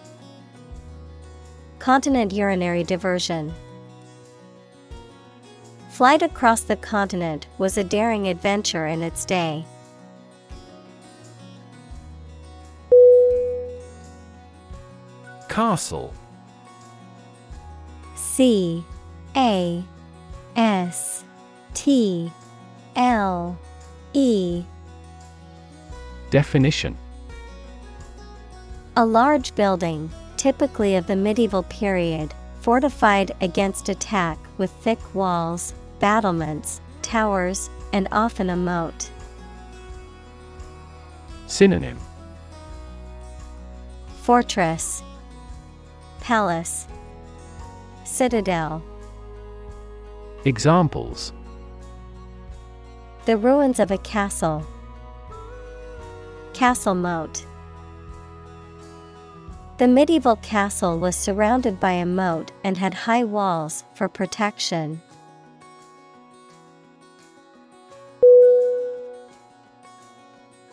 Continent 1.78 2.34
urinary 2.34 2.84
diversion. 2.84 3.53
Flight 5.91 6.24
across 6.24 6.61
the 6.61 6.76
continent 6.76 7.45
was 7.59 7.78
a 7.78 7.84
daring 7.84 8.28
adventure 8.30 8.88
in 8.88 9.03
its 9.03 9.26
day. 9.26 9.63
Castle 15.47 16.15
C 18.40 18.86
A 19.36 19.84
S 20.56 21.26
T 21.74 22.32
L 22.96 23.60
E. 24.14 24.64
Definition. 26.30 26.98
A 28.96 29.06
large 29.06 29.54
building, 29.56 30.10
typically 30.38 30.96
of 30.96 31.06
the 31.06 31.18
medieval 31.18 31.64
period, 31.64 32.34
fortified 32.62 33.36
against 33.42 33.90
attack 33.90 34.40
with 34.58 34.72
thick 34.72 35.00
walls, 35.14 35.74
battlements, 36.00 36.80
towers, 37.02 37.70
and 37.92 38.08
often 38.10 38.50
a 38.52 38.56
moat. 38.56 39.10
Synonym. 41.48 42.00
Fortress, 44.22 45.04
palace, 46.22 46.88
citadel. 48.20 48.84
Examples 50.43 51.32
The 53.24 53.38
ruins 53.38 53.80
of 53.80 53.91
a 53.91 53.97
castle, 53.99 54.65
castle 56.53 56.95
moat. 56.95 57.45
The 59.78 59.88
medieval 59.88 60.36
castle 60.36 60.99
was 60.99 61.15
surrounded 61.15 61.80
by 61.80 61.93
a 61.93 62.05
moat 62.05 62.51
and 62.61 62.78
had 62.78 62.93
high 62.93 63.24
walls 63.24 63.86
for 63.93 64.09
protection. 64.09 65.01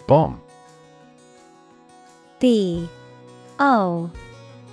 Bomb 0.08 0.40
B 2.40 2.88
O 3.60 4.10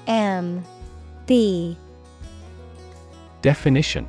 M 0.08 0.64
B 1.28 1.78
Definition. 3.44 4.08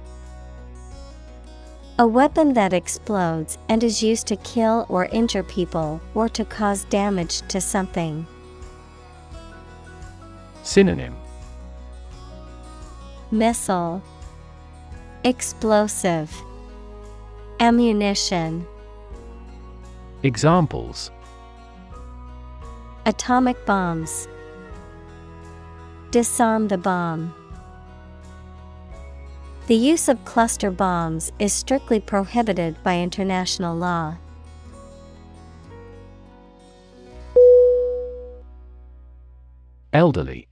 A 1.98 2.06
weapon 2.06 2.52
that 2.52 2.72
explodes 2.72 3.58
and 3.68 3.82
is 3.82 4.00
used 4.00 4.28
to 4.28 4.36
kill 4.36 4.86
or 4.88 5.06
injure 5.06 5.42
people 5.42 6.00
or 6.14 6.28
to 6.28 6.44
cause 6.44 6.84
damage 6.84 7.42
to 7.48 7.60
something. 7.60 8.28
Synonym. 10.62 11.16
Missile. 13.32 14.00
Explosive. 15.24 16.32
Ammunition. 17.58 18.64
Examples. 20.22 21.10
Atomic 23.04 23.66
bombs. 23.66 24.28
Disarm 26.12 26.68
the 26.68 26.78
bomb. 26.78 27.34
The 29.66 29.74
use 29.74 30.10
of 30.10 30.22
cluster 30.26 30.70
bombs 30.70 31.32
is 31.38 31.50
strictly 31.54 31.98
prohibited 31.98 32.76
by 32.82 32.98
international 32.98 33.74
law. 33.74 34.18
Elderly 39.94 40.48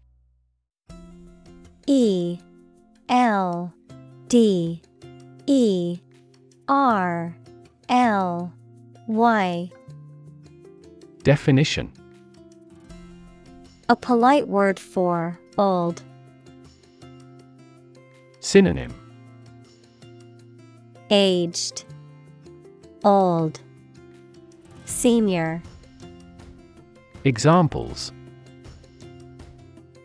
E 1.86 2.38
L 3.10 3.74
D 4.28 4.80
E 5.46 5.98
R 6.68 7.36
L 7.90 8.54
Y 9.08 9.70
Definition 11.22 11.92
A 13.90 13.96
polite 13.96 14.48
word 14.48 14.80
for 14.80 15.38
old. 15.58 16.02
Synonym 18.40 19.01
Aged 21.14 21.84
Old 23.04 23.60
Senior 24.86 25.62
Examples 27.24 28.12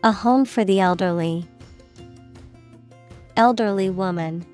A 0.04 0.12
home 0.12 0.44
for 0.44 0.66
the 0.66 0.80
elderly. 0.80 1.48
Elderly 3.38 3.88
woman. 3.88 4.44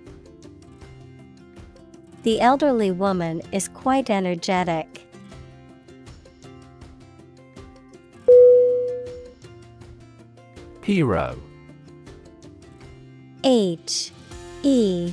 The 2.22 2.40
elderly 2.40 2.92
woman 2.92 3.42
is 3.50 3.66
quite 3.66 4.08
energetic. 4.08 5.08
Hero 10.82 11.36
H 13.42 14.12
E 14.62 15.12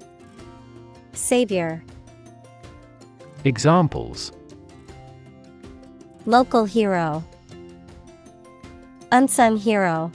Savior. 1.21 1.83
Examples. 3.45 4.31
Local 6.25 6.65
hero. 6.65 7.23
Unsung 9.11 9.57
hero. 9.57 10.11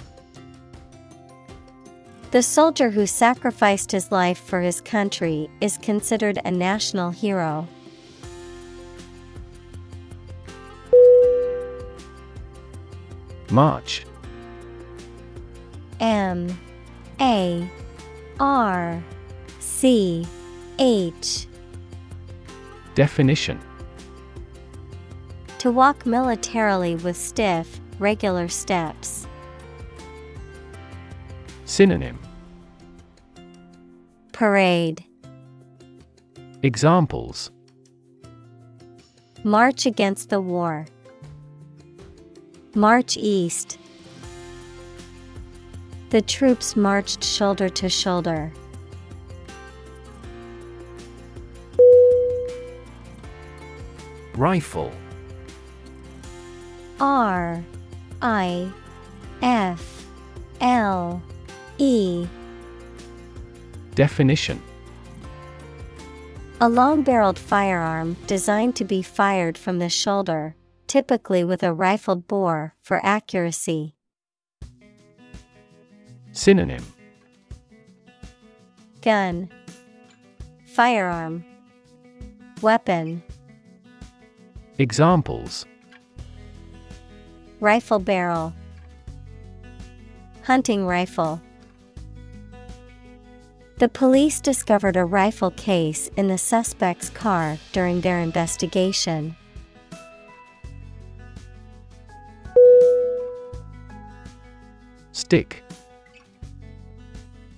The 2.32 2.42
soldier 2.42 2.90
who 2.90 3.07
sacrificed 3.07 3.92
his 3.92 4.11
life 4.11 4.38
for 4.38 4.61
his 4.61 4.80
country 4.80 5.48
is 5.61 5.78
considered 5.78 6.38
a 6.44 6.50
national 6.50 7.11
hero. 7.11 7.66
March. 13.50 14.04
M 16.00 16.59
A 17.20 17.70
R 18.40 19.02
C 19.61 20.26
H 20.79 21.47
Definition 22.95 23.59
To 25.59 25.70
walk 25.70 26.05
militarily 26.05 26.97
with 26.97 27.16
stiff, 27.16 27.81
regular 27.99 28.49
steps. 28.49 29.27
Synonym 31.64 32.18
Parade 34.33 35.03
Examples 36.62 37.51
March 39.45 39.87
against 39.87 40.29
the 40.29 40.41
war. 40.41 40.87
March 42.74 43.16
east. 43.16 43.79
The 46.11 46.20
troops 46.20 46.77
marched 46.77 47.24
shoulder 47.24 47.68
to 47.70 47.89
shoulder. 47.89 48.53
Rifle. 54.37 54.93
R 57.01 57.64
I 58.20 58.70
F 59.43 60.07
L 60.61 61.22
E. 61.78 62.26
Definition. 63.95 64.62
A 66.61 66.68
long 66.68 67.03
barreled 67.03 67.39
firearm 67.39 68.16
designed 68.26 68.76
to 68.76 68.84
be 68.84 69.03
fired 69.03 69.57
from 69.57 69.78
the 69.78 69.89
shoulder, 69.89 70.55
typically 70.87 71.45
with 71.45 71.62
a 71.62 71.72
rifled 71.72 72.26
bore 72.28 72.74
for 72.82 73.05
accuracy. 73.05 73.95
Synonym. 76.32 76.84
Gun, 79.01 79.51
Firearm, 80.66 81.45
Weapon, 82.61 83.22
Examples 84.79 85.64
Rifle 87.61 87.99
barrel, 87.99 88.53
Hunting 90.43 90.87
rifle. 90.87 91.41
The 93.79 93.89
police 93.89 94.39
discovered 94.41 94.97
a 94.97 95.05
rifle 95.05 95.51
case 95.51 96.09
in 96.16 96.29
the 96.29 96.37
suspect's 96.37 97.09
car 97.09 97.57
during 97.72 98.03
their 98.03 98.20
investigation. 98.20 99.35
Stick 105.12 105.64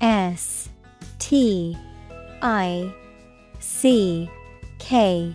S 0.01 0.69
T 1.19 1.77
I 2.43 2.95
C 3.59 4.31
K 4.79 5.35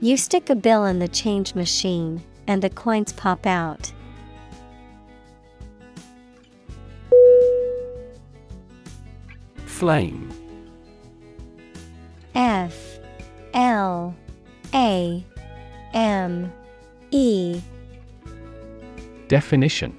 You 0.00 0.18
stick 0.18 0.50
a 0.50 0.54
bill 0.54 0.84
in 0.84 0.98
the 0.98 1.08
change 1.08 1.54
machine, 1.54 2.22
and 2.46 2.62
the 2.62 2.68
coins 2.68 3.12
pop 3.12 3.46
out. 3.46 3.92
Flame. 9.64 10.30
F 12.34 12.98
L 13.54 14.14
A 14.74 15.24
M 15.94 16.52
E. 17.10 17.60
Definition 19.28 19.98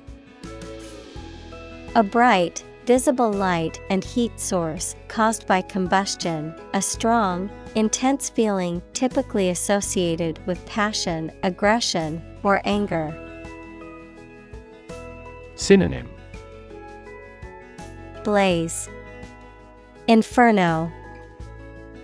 A 1.95 2.03
bright, 2.03 2.63
visible 2.85 3.31
light 3.33 3.81
and 3.89 4.03
heat 4.03 4.39
source 4.39 4.95
caused 5.07 5.47
by 5.47 5.61
combustion, 5.61 6.53
a 6.73 6.81
strong, 6.81 7.49
intense 7.78 8.28
feeling 8.28 8.82
typically 8.93 9.51
associated 9.51 10.43
with 10.47 10.65
passion, 10.65 11.32
aggression, 11.43 12.19
or 12.41 12.59
anger. 12.65 13.15
Synonym 15.53 16.09
Blaze, 18.23 18.89
Inferno, 20.07 20.91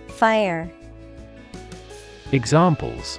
Fire, 0.06 0.70
Examples 2.30 3.18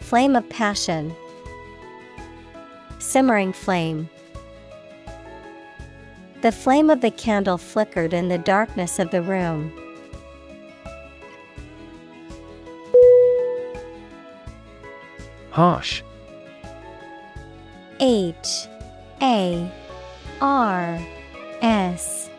Flame 0.00 0.36
of 0.36 0.46
passion, 0.50 1.16
Simmering 2.98 3.54
flame. 3.54 4.10
The 6.42 6.52
flame 6.52 6.90
of 6.90 7.00
the 7.00 7.10
candle 7.10 7.56
flickered 7.56 8.12
in 8.12 8.28
the 8.28 8.36
darkness 8.36 8.98
of 8.98 9.10
the 9.10 9.22
room. 9.22 9.72
Harsh. 15.60 16.02
H. 18.00 18.66
A. 19.20 19.70
R. 20.40 20.98
S. 21.60 22.30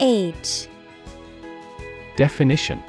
H. 0.00 0.66
Definition. 2.16 2.82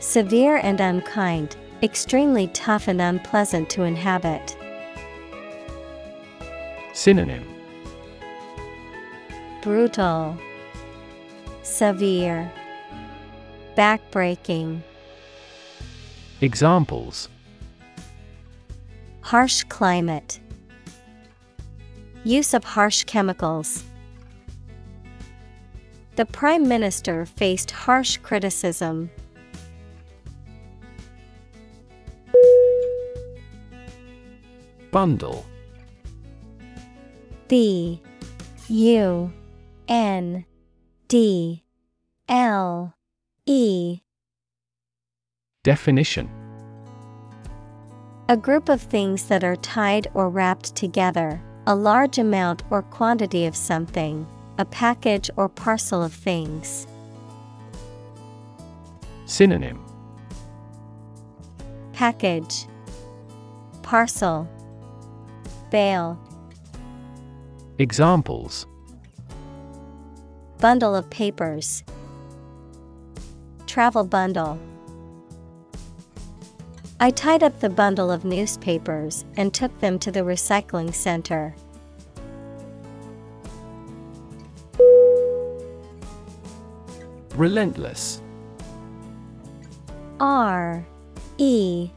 Severe 0.00 0.56
and 0.56 0.80
unkind, 0.80 1.54
extremely 1.80 2.48
tough 2.48 2.88
and 2.88 3.00
unpleasant 3.00 3.70
to 3.70 3.84
inhabit. 3.84 4.56
Synonym. 6.94 7.46
Brutal, 9.62 10.36
Severe, 11.62 12.50
Backbreaking. 13.76 14.80
Examples 16.40 17.28
Harsh 19.22 19.64
climate. 19.64 20.40
Use 22.24 22.54
of 22.54 22.64
harsh 22.64 23.04
chemicals. 23.04 23.84
The 26.16 26.26
Prime 26.26 26.68
Minister 26.68 27.24
faced 27.24 27.70
harsh 27.70 28.18
criticism. 28.18 29.10
Bundle 34.90 35.46
B 37.48 38.02
U 38.68 39.32
N 39.88 40.44
D 41.08 41.64
L 42.28 42.94
E 43.46 44.00
Definition 45.62 46.41
A 48.32 48.36
group 48.38 48.70
of 48.70 48.80
things 48.80 49.24
that 49.26 49.44
are 49.44 49.56
tied 49.56 50.08
or 50.14 50.30
wrapped 50.30 50.74
together, 50.74 51.38
a 51.66 51.76
large 51.76 52.16
amount 52.16 52.62
or 52.70 52.80
quantity 52.80 53.44
of 53.44 53.54
something, 53.54 54.26
a 54.56 54.64
package 54.64 55.28
or 55.36 55.50
parcel 55.50 56.02
of 56.02 56.14
things. 56.14 56.86
Synonym. 59.26 59.84
Package. 61.92 62.64
Parcel. 63.82 64.48
Bale. 65.70 66.18
Examples. 67.78 68.64
Bundle 70.56 70.96
of 70.96 71.10
papers. 71.10 71.84
Travel 73.66 74.04
bundle 74.04 74.58
I 77.02 77.10
tied 77.10 77.42
up 77.42 77.58
the 77.58 77.68
bundle 77.68 78.12
of 78.12 78.24
newspapers 78.24 79.24
and 79.36 79.52
took 79.52 79.76
them 79.80 79.98
to 79.98 80.12
the 80.12 80.20
recycling 80.20 80.94
center. 80.94 81.52
Relentless. 87.34 88.22
R 90.20 90.86
E 91.38 91.90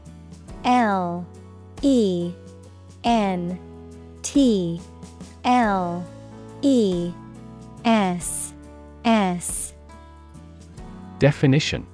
L 0.64 1.24
E 1.82 2.32
N 3.04 3.60
T 4.22 4.80
L 5.44 6.04
E 6.62 7.12
S 7.84 8.52
S. 9.04 9.72
Definition 11.20 11.86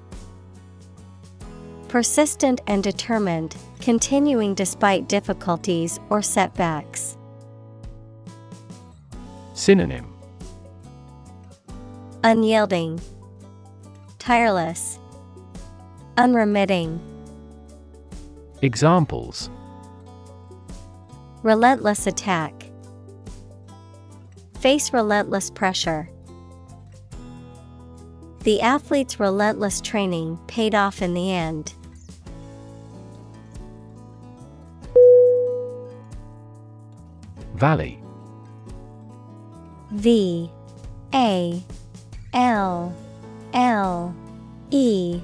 Persistent 1.93 2.62
and 2.66 2.82
determined, 2.82 3.55
continuing 3.78 4.55
despite 4.55 5.11
difficulties 5.11 6.01
or 6.09 6.22
setbacks. 6.22 7.18
Synonym 9.53 10.11
Unyielding, 12.24 12.99
Tireless, 14.18 14.99
Unremitting, 16.16 16.99
Examples 18.62 19.51
Relentless 21.43 22.07
attack. 22.07 22.70
Face 24.61 24.95
relentless 24.95 25.51
pressure. 25.51 26.09
The 28.45 28.62
athlete's 28.62 29.20
relentless 29.20 29.82
training 29.82 30.38
paid 30.47 30.74
off 30.74 31.03
in 31.03 31.12
the 31.12 31.30
end. 31.30 31.74
Valley. 37.63 38.03
V 39.93 40.51
A 41.15 41.63
L 42.35 42.93
L 43.55 44.15
E 44.73 45.21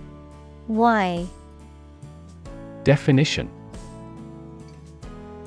Y. 0.69 1.27
Definition. 2.85 3.51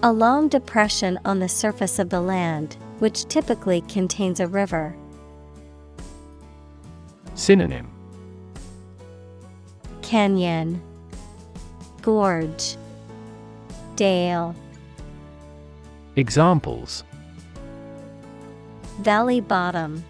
A 0.03 0.11
long 0.11 0.49
depression 0.49 1.17
on 1.23 1.39
the 1.39 1.47
surface 1.47 1.97
of 1.97 2.09
the 2.09 2.19
land, 2.19 2.75
which 2.99 3.23
typically 3.29 3.79
contains 3.87 4.41
a 4.41 4.47
river. 4.47 4.93
Synonym. 7.35 7.89
Canyon, 10.01 10.81
Gorge, 12.01 12.75
Dale, 13.95 14.53
Examples 16.17 17.05
Valley 18.99 19.39
bottom, 19.39 20.03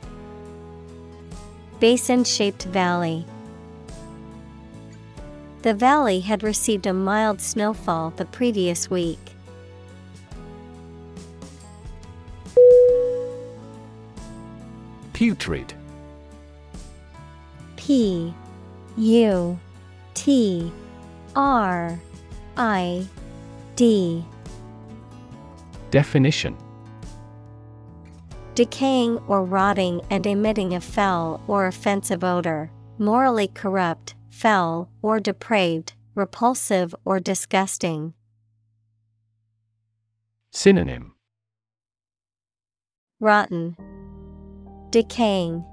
Basin 1.80 2.24
shaped 2.24 2.64
valley. 2.64 3.26
The 5.62 5.76
valley 5.76 6.22
had 6.22 6.41
received 6.41 6.88
a 6.88 6.93
mild 6.93 7.39
snowfall 7.39 8.10
the 8.18 8.26
previous 8.26 8.89
week. 8.89 9.20
Putrid 15.14 15.74
P 17.76 18.34
U 18.97 19.60
T 20.16 20.72
R 21.36 21.99
I 22.58 23.06
D 23.76 24.26
Definition 25.92 26.58
Decaying 28.56 29.18
or 29.28 29.44
rotting 29.44 30.02
and 30.10 30.26
emitting 30.26 30.74
a 30.74 30.82
foul 30.82 31.42
or 31.48 31.68
offensive 31.68 32.24
odor, 32.24 32.72
morally 32.98 33.50
corrupt, 33.50 34.16
foul 34.30 34.89
or 35.02 35.20
depraved, 35.20 35.94
repulsive 36.16 36.96
or 37.04 37.20
disgusting. 37.20 38.14
Synonym 40.52 41.14
Rotten, 43.20 43.76
Decaying, 44.92 45.64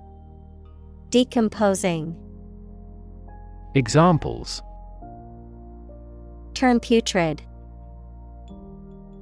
Decomposing. 1.11 2.17
Examples 3.75 4.63
Turn 6.55 6.81
putrid. 6.81 7.43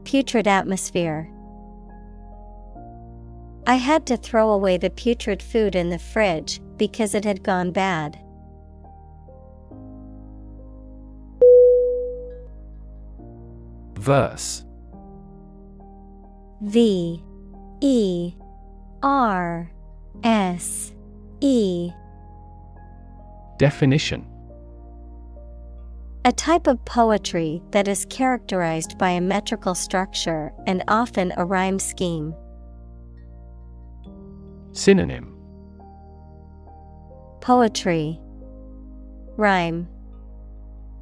Putrid 0.07 0.47
atmosphere. 0.47 1.29
I 3.67 3.75
had 3.75 4.07
to 4.07 4.17
throw 4.17 4.51
away 4.53 4.77
the 4.77 4.89
putrid 4.89 5.43
food 5.43 5.75
in 5.75 5.91
the 5.91 5.99
fridge 5.99 6.61
because 6.77 7.13
it 7.13 7.25
had 7.25 7.43
gone 7.43 7.73
bad. 7.73 8.17
Verse. 13.99 14.65
V. 16.61 17.25
E. 17.81 18.35
R. 19.03 19.73
S. 20.23 20.93
E. 21.41 21.91
Definition 23.59 24.25
A 26.27 26.33
type 26.33 26.67
of 26.67 26.85
poetry 26.85 27.63
that 27.71 27.87
is 27.87 28.05
characterized 28.07 28.99
by 28.99 29.11
a 29.11 29.21
metrical 29.21 29.77
structure 29.77 30.53
and 30.67 30.83
often 30.89 31.33
a 31.37 31.45
rhyme 31.45 31.79
scheme. 31.79 32.35
Synonym. 34.73 35.39
Poetry. 37.41 38.19
Rhyme. 39.37 39.87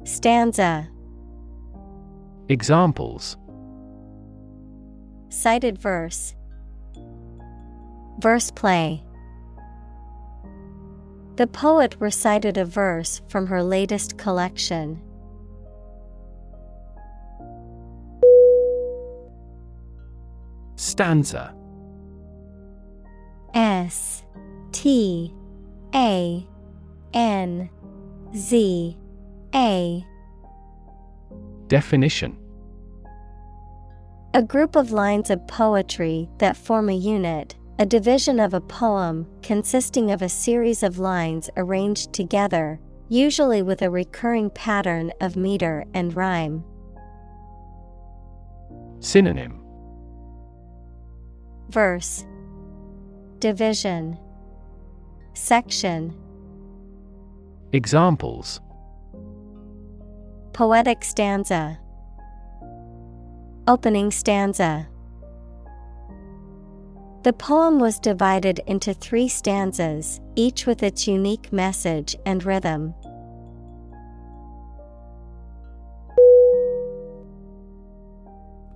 Stanza. 0.03 0.87
Examples. 2.47 3.35
Cited 5.29 5.79
verse. 5.79 6.35
Verse 8.19 8.51
play. 8.51 9.03
The 11.37 11.47
poet 11.47 11.95
recited 11.97 12.59
a 12.59 12.65
verse 12.65 13.23
from 13.27 13.47
her 13.47 13.63
latest 13.63 14.19
collection. 14.19 15.01
Stanza. 20.75 21.55
S 23.53 24.23
T 24.71 25.33
A 25.93 26.45
N 27.13 27.69
Z 28.35 28.97
A. 29.53 30.05
Definition. 31.67 32.37
A 34.33 34.43
group 34.43 34.75
of 34.75 34.91
lines 34.91 35.29
of 35.29 35.47
poetry 35.47 36.29
that 36.39 36.57
form 36.57 36.89
a 36.89 36.95
unit, 36.95 37.55
a 37.79 37.85
division 37.85 38.39
of 38.41 38.53
a 38.53 38.59
poem 38.59 39.25
consisting 39.41 40.11
of 40.11 40.21
a 40.21 40.27
series 40.27 40.83
of 40.83 40.99
lines 40.99 41.49
arranged 41.55 42.11
together, 42.11 42.81
usually 43.07 43.61
with 43.61 43.81
a 43.81 43.89
recurring 43.89 44.49
pattern 44.49 45.13
of 45.21 45.37
meter 45.37 45.85
and 45.93 46.15
rhyme. 46.17 46.65
Synonym 48.99 49.64
Verse. 51.75 52.25
Division. 53.39 54.17
Section. 55.33 56.15
Examples. 57.73 58.61
Poetic 60.53 61.03
stanza. 61.03 61.77
Opening 63.67 64.09
stanza. 64.09 64.87
The 67.23 67.33
poem 67.33 67.79
was 67.79 67.99
divided 67.99 68.61
into 68.67 68.93
three 68.93 69.27
stanzas, 69.27 70.21
each 70.37 70.65
with 70.65 70.81
its 70.81 71.09
unique 71.09 71.51
message 71.51 72.15
and 72.25 72.41
rhythm. 72.45 72.93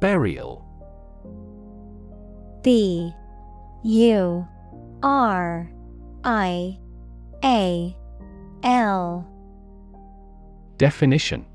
Burial 0.02 0.59
B 2.62 3.14
U 3.84 4.48
R 5.02 5.72
I 6.24 6.78
A 7.44 7.96
L. 8.64 9.26
Definition. 10.78 11.46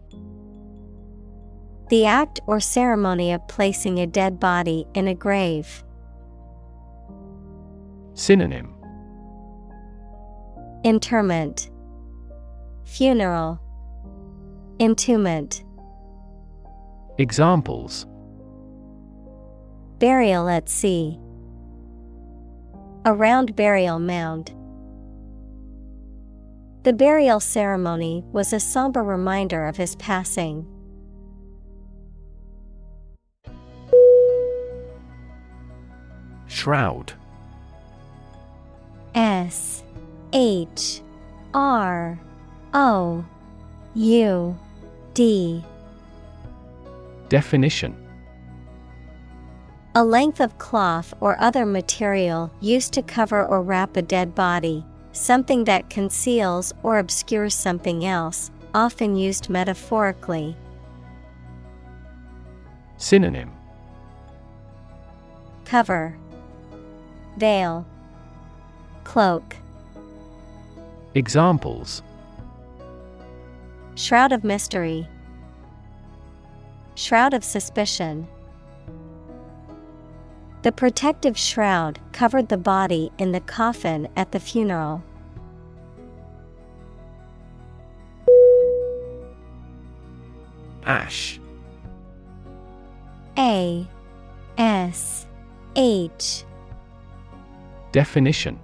The 1.90 2.06
act 2.06 2.40
or 2.46 2.60
ceremony 2.60 3.32
of 3.32 3.46
placing 3.46 3.98
a 4.00 4.06
dead 4.06 4.40
body 4.40 4.86
in 4.94 5.06
a 5.06 5.14
grave. 5.14 5.84
Synonym. 8.14 8.74
Interment. 10.82 11.70
Funeral. 12.84 13.60
Entombment. 14.78 15.62
Examples 17.18 18.06
Burial 20.04 20.50
at 20.50 20.68
sea. 20.68 21.18
A 23.06 23.14
round 23.14 23.56
burial 23.56 23.98
mound. 23.98 24.52
The 26.82 26.92
burial 26.92 27.40
ceremony 27.40 28.22
was 28.30 28.52
a 28.52 28.60
somber 28.60 29.02
reminder 29.02 29.66
of 29.66 29.78
his 29.78 29.96
passing. 29.96 30.66
Shroud 36.48 37.14
S 39.14 39.84
H 40.34 41.00
R 41.54 42.20
O 42.74 43.24
U 43.94 44.58
D 45.14 45.64
Definition 47.30 48.03
A 49.96 50.02
length 50.02 50.40
of 50.40 50.58
cloth 50.58 51.14
or 51.20 51.40
other 51.40 51.64
material 51.64 52.50
used 52.60 52.92
to 52.94 53.02
cover 53.02 53.46
or 53.46 53.62
wrap 53.62 53.96
a 53.96 54.02
dead 54.02 54.34
body, 54.34 54.84
something 55.12 55.62
that 55.64 55.88
conceals 55.88 56.72
or 56.82 56.98
obscures 56.98 57.54
something 57.54 58.04
else, 58.04 58.50
often 58.74 59.14
used 59.14 59.48
metaphorically. 59.48 60.56
Synonym. 62.96 63.52
Cover. 65.64 66.16
Veil. 67.36 67.86
Cloak. 69.04 69.54
Examples. 71.14 72.02
Shroud 73.94 74.32
of 74.32 74.42
mystery. 74.42 75.06
Shroud 76.96 77.32
of 77.32 77.44
suspicion 77.44 78.26
The 80.64 80.72
protective 80.72 81.36
shroud 81.36 81.98
covered 82.12 82.48
the 82.48 82.56
body 82.56 83.12
in 83.18 83.32
the 83.32 83.40
coffin 83.40 84.08
at 84.16 84.32
the 84.32 84.40
funeral. 84.40 85.02
Ash 90.86 91.38
A 93.36 93.86
S 94.56 95.26
H 95.76 96.44
Definition 97.92 98.58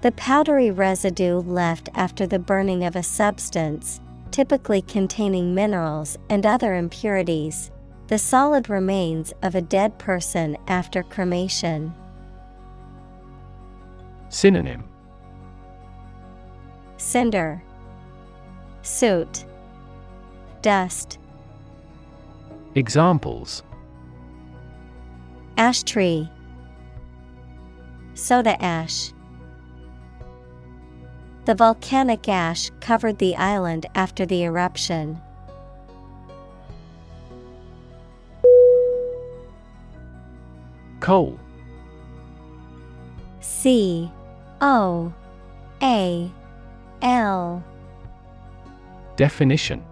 The 0.00 0.12
powdery 0.12 0.70
residue 0.70 1.40
left 1.40 1.90
after 1.94 2.26
the 2.26 2.38
burning 2.38 2.82
of 2.82 2.96
a 2.96 3.02
substance, 3.02 4.00
typically 4.30 4.80
containing 4.80 5.54
minerals 5.54 6.16
and 6.30 6.46
other 6.46 6.74
impurities. 6.74 7.70
The 8.08 8.18
solid 8.18 8.70
remains 8.70 9.34
of 9.42 9.54
a 9.54 9.60
dead 9.60 9.98
person 9.98 10.56
after 10.66 11.02
cremation. 11.02 11.94
Synonym 14.30 14.84
Cinder, 16.96 17.62
Soot, 18.80 19.44
Dust, 20.62 21.18
Examples 22.74 23.62
Ash 25.58 25.82
tree, 25.82 26.30
Soda 28.14 28.60
ash. 28.62 29.12
The 31.44 31.54
volcanic 31.54 32.26
ash 32.28 32.70
covered 32.80 33.18
the 33.18 33.36
island 33.36 33.84
after 33.94 34.24
the 34.24 34.44
eruption. 34.44 35.20
Coal. 41.00 41.38
C 43.40 44.10
O 44.60 45.12
A 45.82 46.30
L. 47.02 47.64
Definition. 49.16 49.84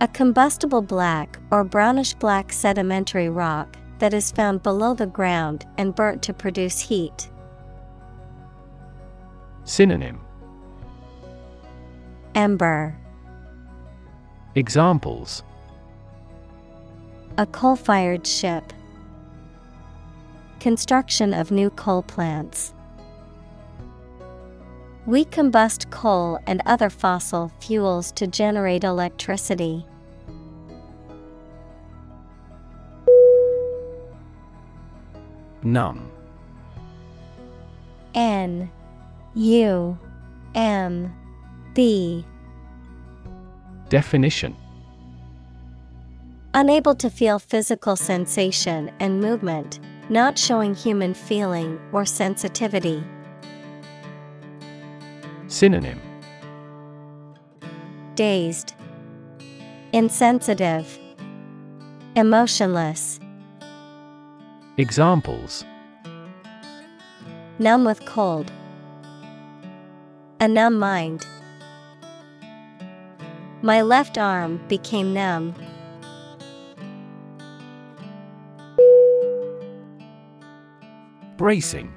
A 0.00 0.08
combustible 0.08 0.82
black 0.82 1.38
or 1.50 1.64
brownish 1.64 2.14
black 2.14 2.52
sedimentary 2.52 3.28
rock, 3.28 3.76
that 3.98 4.12
is 4.12 4.30
found 4.30 4.62
below 4.62 4.94
the 4.94 5.06
ground 5.06 5.66
and 5.78 5.94
burnt 5.94 6.22
to 6.22 6.34
produce 6.34 6.80
heat. 6.80 7.30
Synonym. 9.64 10.20
Ember, 12.34 12.94
Examples. 14.54 15.42
A 17.36 17.44
coal 17.46 17.76
fired 17.76 18.26
ship. 18.26 18.72
Construction 20.60 21.32
of 21.32 21.50
new 21.50 21.70
coal 21.70 22.02
plants. 22.02 22.74
We 25.06 25.24
combust 25.24 25.90
coal 25.90 26.40
and 26.46 26.60
other 26.66 26.90
fossil 26.90 27.52
fuels 27.60 28.10
to 28.12 28.26
generate 28.26 28.82
electricity. 28.82 29.86
Numb. 35.62 36.10
N 38.14 38.70
U 39.34 39.98
M 40.54 41.14
B 41.74 42.24
Definition 43.88 44.56
Unable 46.54 46.94
to 46.94 47.10
feel 47.10 47.38
physical 47.38 47.96
sensation 47.96 48.90
and 48.98 49.20
movement, 49.20 49.78
not 50.08 50.38
showing 50.38 50.74
human 50.74 51.14
feeling 51.14 51.80
or 51.92 52.04
sensitivity. 52.04 53.02
Synonym 55.48 56.00
Dazed, 58.14 58.74
Insensitive, 59.92 60.98
Emotionless. 62.14 63.20
Examples 64.78 65.64
Numb 67.58 67.84
with 67.84 68.04
cold. 68.04 68.52
A 70.40 70.46
numb 70.46 70.78
mind. 70.78 71.26
My 73.62 73.80
left 73.80 74.18
arm 74.18 74.60
became 74.68 75.14
numb. 75.14 75.54
Bracing. 81.36 81.92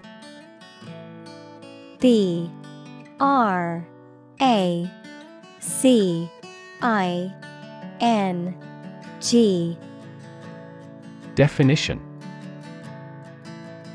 B 2.00 2.50
R 3.20 3.88
A 4.42 4.92
C 5.60 6.30
I 6.82 7.34
N 8.02 8.56
G. 9.22 9.78
Definition 11.36 12.02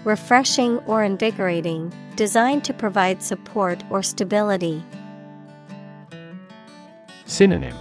Refreshing 0.05 0.79
or 0.81 1.03
invigorating, 1.03 1.93
designed 2.17 2.65
to 2.65 2.73
provide 2.75 3.23
support 3.23 3.83
or 3.91 4.03
stability. 4.03 4.83
Synonym 7.27 7.77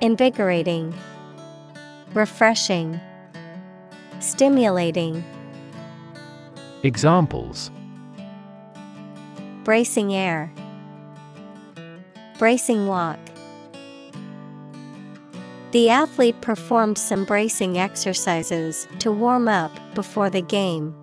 Invigorating, 0.00 0.94
Refreshing, 2.14 3.00
Stimulating. 4.20 5.24
Examples 6.82 7.70
Bracing 9.64 10.14
air. 10.14 10.50
Bracing 12.38 12.86
walk. 12.86 13.18
The 15.72 15.90
athlete 15.90 16.40
performed 16.40 16.96
some 16.96 17.26
bracing 17.26 17.76
exercises 17.76 18.88
to 19.00 19.12
warm 19.12 19.46
up 19.46 19.70
before 19.94 20.30
the 20.30 20.40
game. 20.40 20.96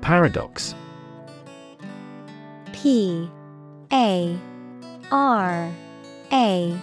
Paradox 0.00 0.74
P 2.72 3.30
A 3.92 4.36
R 5.12 5.72
A 6.32 6.80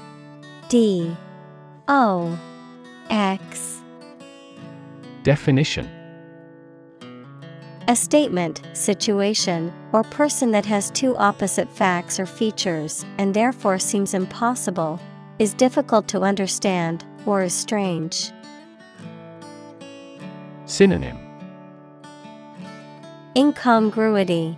D 0.69 1.17
O 1.89 2.39
X. 3.09 3.81
Definition. 5.23 5.89
A 7.89 7.95
statement, 7.95 8.61
situation, 8.73 9.73
or 9.93 10.03
person 10.03 10.51
that 10.51 10.65
has 10.65 10.91
two 10.91 11.15
opposite 11.15 11.69
facts 11.71 12.19
or 12.19 12.25
features 12.25 13.05
and 13.17 13.33
therefore 13.33 13.79
seems 13.79 14.13
impossible, 14.13 14.99
is 15.39 15.53
difficult 15.53 16.07
to 16.09 16.21
understand, 16.21 17.05
or 17.25 17.43
is 17.43 17.53
strange. 17.53 18.31
Synonym. 20.65 21.17
Incongruity, 23.35 24.57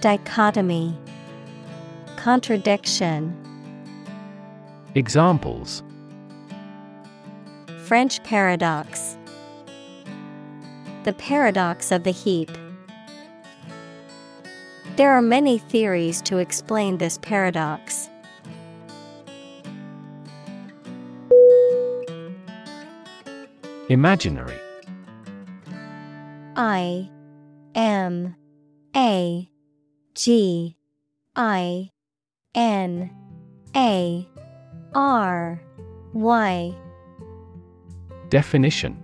Dichotomy, 0.00 0.98
Contradiction. 2.16 3.36
Examples 4.94 5.82
French 7.92 8.22
paradox. 8.24 9.18
The 11.04 11.12
paradox 11.12 11.92
of 11.92 12.04
the 12.04 12.10
heap. 12.10 12.50
There 14.96 15.12
are 15.12 15.20
many 15.20 15.58
theories 15.58 16.22
to 16.22 16.38
explain 16.38 16.96
this 16.96 17.18
paradox. 17.18 18.08
Imaginary 23.90 24.58
I 26.56 27.10
M 27.74 28.34
A 28.96 29.50
G 30.14 30.78
I 31.36 31.90
N 32.54 33.10
A 33.76 34.26
R 34.94 35.62
Y 36.14 36.74
Definition 38.32 38.96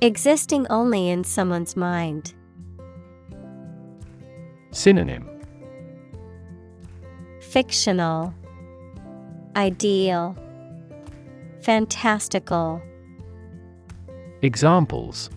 Existing 0.00 0.66
only 0.70 1.08
in 1.08 1.22
someone's 1.22 1.76
mind. 1.76 2.34
Synonym 4.72 5.24
Fictional, 7.40 8.34
Ideal, 9.54 10.36
Fantastical. 11.60 12.82
Examples 14.42 15.30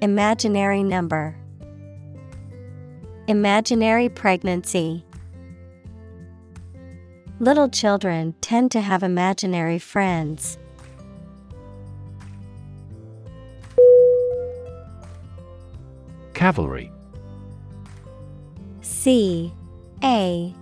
Imaginary 0.00 0.82
number. 0.82 1.36
Imaginary 3.28 4.08
pregnancy. 4.08 5.05
Little 7.38 7.68
children 7.68 8.34
tend 8.40 8.70
to 8.72 8.80
have 8.80 9.02
imaginary 9.02 9.78
friends. 9.78 10.56
Cavalry 16.32 16.90
C 18.80 19.52
A 20.02 20.54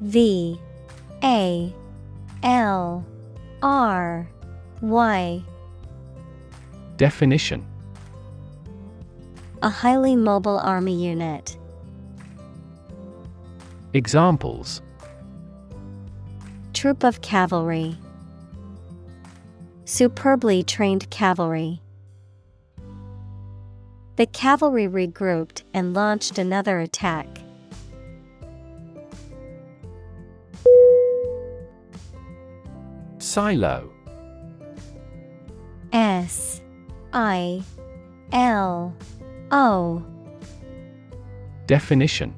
V 0.00 0.58
A 1.22 1.74
L 2.42 3.06
R 3.62 4.28
Y. 4.80 5.42
Definition 6.96 7.66
A 9.60 9.68
highly 9.68 10.16
mobile 10.16 10.58
army 10.60 10.94
unit. 10.94 11.58
Examples 13.92 14.80
Troop 16.76 17.04
of 17.04 17.22
cavalry. 17.22 17.96
Superbly 19.86 20.62
trained 20.62 21.08
cavalry. 21.08 21.80
The 24.16 24.26
cavalry 24.26 24.86
regrouped 24.86 25.62
and 25.72 25.94
launched 25.94 26.36
another 26.36 26.78
attack. 26.80 27.28
Silo 33.20 33.90
S 35.94 36.60
I 37.14 37.62
L 38.32 38.94
O 39.50 40.04
Definition 41.64 42.34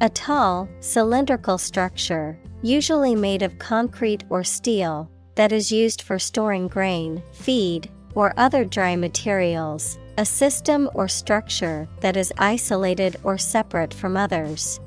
A 0.00 0.08
tall, 0.08 0.68
cylindrical 0.80 1.56
structure, 1.56 2.38
usually 2.62 3.14
made 3.14 3.42
of 3.42 3.58
concrete 3.58 4.24
or 4.28 4.42
steel, 4.42 5.08
that 5.36 5.52
is 5.52 5.70
used 5.70 6.02
for 6.02 6.18
storing 6.18 6.68
grain, 6.68 7.22
feed, 7.32 7.90
or 8.14 8.34
other 8.36 8.64
dry 8.64 8.96
materials, 8.96 9.98
a 10.18 10.24
system 10.24 10.90
or 10.94 11.08
structure 11.08 11.88
that 12.00 12.16
is 12.16 12.32
isolated 12.38 13.16
or 13.22 13.38
separate 13.38 13.94
from 13.94 14.16
others. 14.16 14.80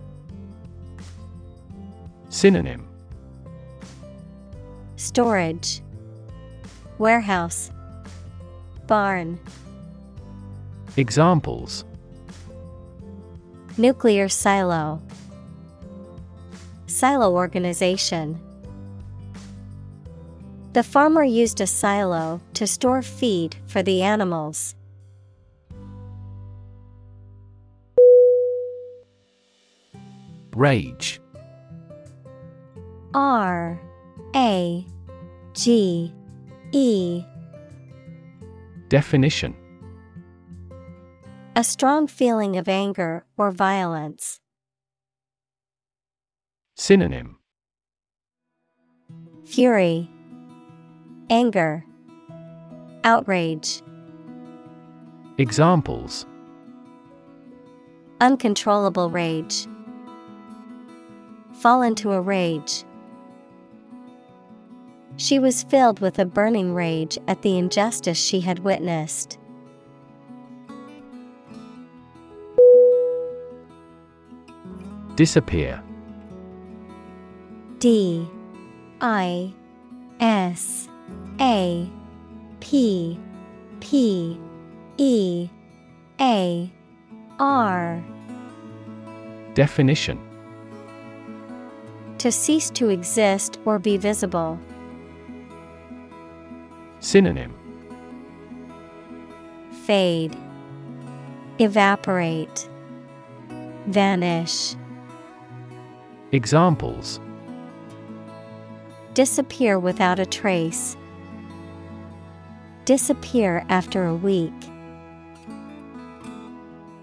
Synonym 2.29 2.88
Storage, 4.97 5.81
Warehouse, 6.97 7.71
Barn. 8.88 9.39
Examples 10.97 11.85
Nuclear 13.79 14.27
silo, 14.27 14.99
Silo 16.87 17.33
organization. 17.35 18.39
The 20.73 20.81
farmer 20.81 21.23
used 21.23 21.61
a 21.61 21.67
silo 21.67 22.41
to 22.55 22.65
store 22.65 23.03
feed 23.03 23.55
for 23.67 23.83
the 23.83 24.01
animals. 24.01 24.73
Rage 30.55 31.21
R 33.13 33.79
A 34.35 34.85
G 35.53 36.11
E 36.71 37.23
Definition 38.89 39.55
A 41.57 41.63
strong 41.63 42.05
feeling 42.05 42.55
of 42.55 42.67
anger 42.67 43.25
or 43.35 43.49
violence. 43.49 44.39
Synonym 46.75 47.39
Fury, 49.43 50.07
Anger, 51.31 51.84
Outrage. 53.03 53.81
Examples 55.39 56.27
Uncontrollable 58.21 59.09
rage. 59.09 59.65
Fall 61.53 61.81
into 61.81 62.11
a 62.11 62.21
rage. 62.21 62.84
She 65.15 65.39
was 65.39 65.63
filled 65.63 66.01
with 66.01 66.19
a 66.19 66.25
burning 66.25 66.75
rage 66.75 67.17
at 67.27 67.41
the 67.41 67.57
injustice 67.57 68.19
she 68.19 68.41
had 68.41 68.59
witnessed. 68.59 69.39
Disappear. 75.18 75.81
D 77.80 78.30
I 79.02 79.52
S 80.19 80.88
A 81.41 81.89
P 82.60 83.19
P 83.80 84.39
E 84.98 85.49
A 86.22 86.72
R. 87.39 88.03
Definition. 89.56 90.19
To 92.19 92.31
cease 92.31 92.69
to 92.69 92.89
exist 92.89 93.57
or 93.65 93.80
be 93.80 93.98
visible. 93.98 94.60
Synonym. 96.99 97.56
Fade, 99.88 100.38
Evaporate, 101.57 102.69
Vanish. 103.88 104.76
Examples 106.38 107.19
Disappear 109.15 109.80
without 109.80 110.19
a 110.19 110.26
trace. 110.27 110.95
Disappear 112.85 113.65
after 113.69 114.05
a 114.05 114.14
week. 114.14 114.53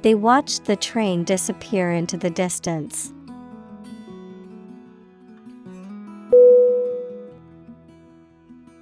They 0.03 0.15
watched 0.15 0.67
the 0.67 0.77
train 0.77 1.25
disappear 1.25 1.91
into 1.91 2.17
the 2.17 2.31
distance. 2.31 3.13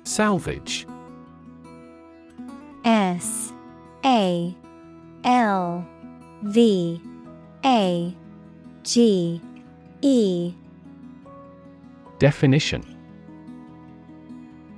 Salvage 0.05 0.87
S 2.85 3.55
A 4.05 4.55
L 5.25 5.89
V 6.43 7.01
A 7.65 8.15
G 8.83 9.41
E 10.03 10.53
Definition 12.19 12.83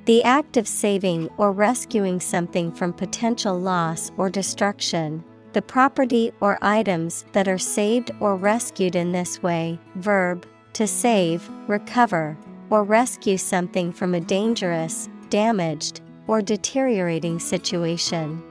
The 0.05 0.23
act 0.23 0.59
of 0.59 0.69
saving 0.69 1.31
or 1.39 1.51
rescuing 1.51 2.21
something 2.21 2.71
from 2.71 2.93
potential 2.93 3.59
loss 3.59 4.13
or 4.19 4.29
destruction, 4.29 5.25
the 5.55 5.63
property 5.63 6.31
or 6.41 6.59
items 6.61 7.25
that 7.33 7.49
are 7.49 7.59
saved 7.59 8.11
or 8.21 8.37
rescued 8.37 8.95
in 8.95 9.13
this 9.13 9.43
way. 9.43 9.79
Verb, 9.97 10.47
to 10.75 10.87
save, 10.87 11.49
recover, 11.69 12.37
or 12.69 12.85
rescue 12.85 13.39
something 13.39 13.93
from 13.93 14.15
a 14.15 14.21
dangerous, 14.21 15.09
damaged, 15.31 16.03
or 16.27 16.43
deteriorating 16.43 17.39
situation. 17.39 18.43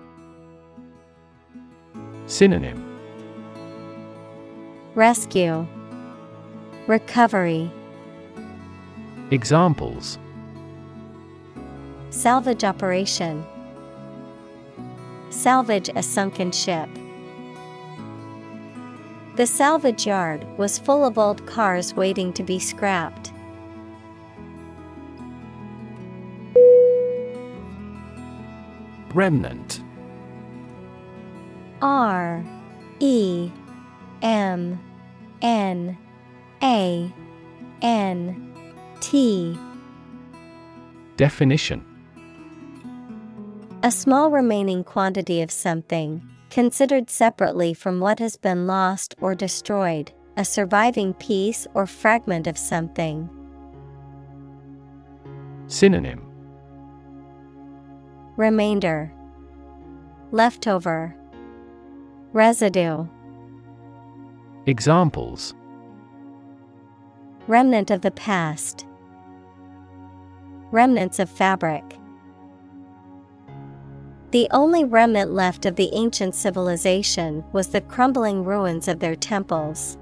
Synonym 2.25 2.89
Rescue, 4.95 5.67
Recovery, 6.85 7.71
Examples 9.31 10.19
Salvage 12.09 12.65
operation. 12.65 13.45
Salvage 15.29 15.89
a 15.95 16.03
sunken 16.03 16.51
ship. 16.51 16.89
The 19.37 19.47
salvage 19.47 20.05
yard 20.05 20.45
was 20.57 20.77
full 20.77 21.05
of 21.05 21.17
old 21.17 21.47
cars 21.47 21.93
waiting 21.93 22.33
to 22.33 22.43
be 22.43 22.59
scrapped. 22.59 23.31
Remnant 29.13 29.81
R 31.81 32.43
E 32.99 33.49
M 34.21 34.79
N 35.41 35.97
A 36.63 37.13
N 37.81 38.53
T. 39.01 39.59
Definition. 41.17 41.85
A 43.83 43.91
small 43.91 44.31
remaining 44.31 44.85
quantity 44.85 45.41
of 45.41 45.51
something, 45.51 46.25
considered 46.49 47.09
separately 47.09 47.73
from 47.73 47.99
what 47.99 48.19
has 48.19 48.37
been 48.37 48.65
lost 48.65 49.13
or 49.19 49.35
destroyed, 49.35 50.13
a 50.37 50.45
surviving 50.45 51.13
piece 51.15 51.67
or 51.73 51.85
fragment 51.85 52.47
of 52.47 52.57
something. 52.57 53.29
Synonym. 55.67 56.25
Remainder. 58.37 59.11
Leftover. 60.31 61.13
Residue. 62.31 63.05
Examples 64.65 65.53
Remnant 67.47 67.91
of 67.91 68.01
the 68.01 68.11
past 68.11 68.85
Remnants 70.71 71.19
of 71.19 71.29
fabric. 71.29 71.83
The 74.31 74.47
only 74.49 74.83
remnant 74.85 75.31
left 75.31 75.67
of 75.67 75.75
the 75.75 75.89
ancient 75.93 76.33
civilization 76.33 77.43
was 77.51 77.67
the 77.67 77.81
crumbling 77.81 78.43
ruins 78.43 78.87
of 78.87 78.99
their 78.99 79.15
temples. 79.15 79.97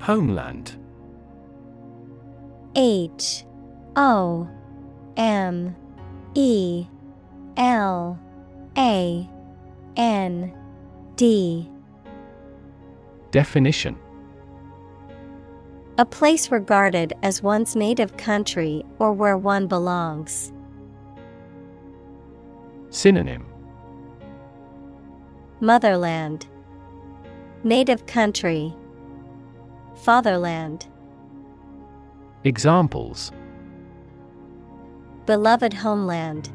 Homeland. 0.00 0.76
H 2.74 3.44
O 3.96 4.48
M 5.16 5.74
E 6.34 6.86
L 7.56 8.18
A 8.76 9.30
N 9.96 10.59
D. 11.20 11.68
Definition. 13.30 13.98
A 15.98 16.06
place 16.06 16.50
regarded 16.50 17.12
as 17.22 17.42
one's 17.42 17.76
native 17.76 18.16
country 18.16 18.86
or 18.98 19.12
where 19.12 19.36
one 19.36 19.66
belongs. 19.66 20.50
Synonym. 22.88 23.44
Motherland. 25.60 26.46
Native 27.64 28.06
country. 28.06 28.74
Fatherland. 29.96 30.86
Examples. 32.44 33.30
Beloved 35.26 35.74
homeland. 35.74 36.50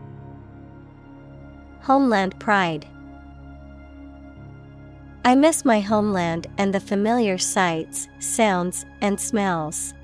Homeland 1.82 2.40
pride 2.40 2.88
I 5.26 5.34
miss 5.34 5.66
my 5.66 5.80
homeland 5.80 6.46
and 6.60 6.72
the 6.72 6.80
familiar 6.80 7.40
sights, 7.40 8.08
sounds, 8.20 8.86
and 9.02 9.20
smells. 9.20 9.96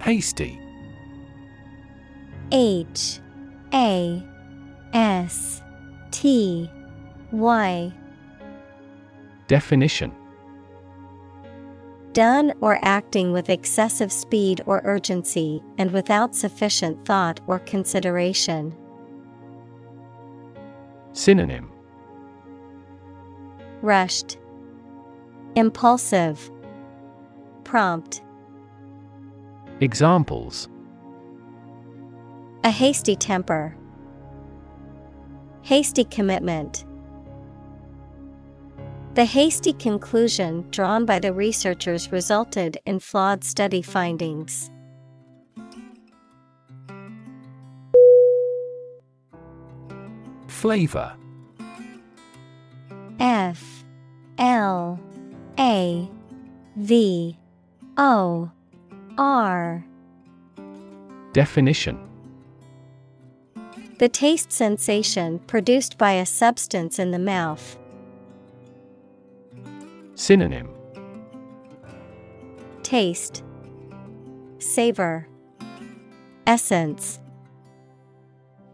Hasty 0.00 0.60
H. 2.50 3.20
A. 3.72 4.26
S. 4.92 5.62
T. 6.10 6.68
Y. 7.30 7.92
Definition. 9.46 10.12
Done 12.12 12.52
or 12.60 12.80
acting 12.82 13.30
with 13.32 13.48
excessive 13.50 14.10
speed 14.10 14.62
or 14.66 14.82
urgency 14.84 15.62
and 15.78 15.92
without 15.92 16.34
sufficient 16.34 17.04
thought 17.04 17.38
or 17.46 17.60
consideration. 17.60 18.76
Synonym 21.14 21.70
Rushed, 23.82 24.36
Impulsive, 25.54 26.50
Prompt. 27.62 28.20
Examples 29.80 30.68
A 32.64 32.70
hasty 32.70 33.14
temper, 33.14 33.76
Hasty 35.62 36.04
commitment. 36.04 36.84
The 39.14 39.24
hasty 39.24 39.72
conclusion 39.72 40.66
drawn 40.70 41.06
by 41.06 41.20
the 41.20 41.32
researchers 41.32 42.10
resulted 42.10 42.78
in 42.84 42.98
flawed 42.98 43.44
study 43.44 43.82
findings. 43.82 44.72
Flavor? 50.64 51.14
F 53.20 53.84
L 54.38 54.98
A 55.58 56.08
V 56.76 57.38
O 57.98 58.50
R. 59.18 59.84
Definition. 61.34 61.98
The 63.98 64.08
taste 64.08 64.52
sensation 64.52 65.38
produced 65.40 65.98
by 65.98 66.12
a 66.12 66.24
substance 66.24 66.98
in 66.98 67.10
the 67.10 67.18
mouth. 67.18 67.76
Synonym. 70.14 70.70
Taste. 72.82 73.42
Savor. 74.58 75.28
Essence. 76.46 77.20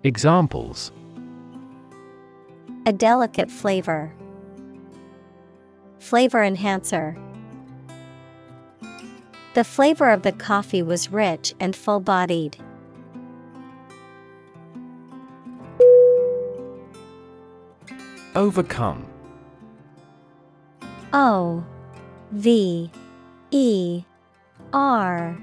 Examples 0.05 0.93
A 2.87 2.93
delicate 2.93 3.51
flavor. 3.51 4.13
Flavor 5.99 6.43
enhancer. 6.43 7.17
The 9.55 9.65
flavor 9.65 10.11
of 10.11 10.23
the 10.23 10.33
coffee 10.33 10.83
was 10.83 11.13
rich 11.13 11.55
and 11.61 11.77
full 11.77 12.01
bodied. 12.01 12.57
Overcome 18.35 19.07
O 21.13 21.65
V 22.31 22.91
E 23.51 24.05
R 24.73 25.37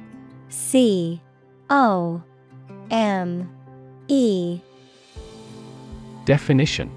C 0.48 1.22
O 1.70 2.24
M 2.90 3.52
E 4.08 4.62
Definition 6.24 6.90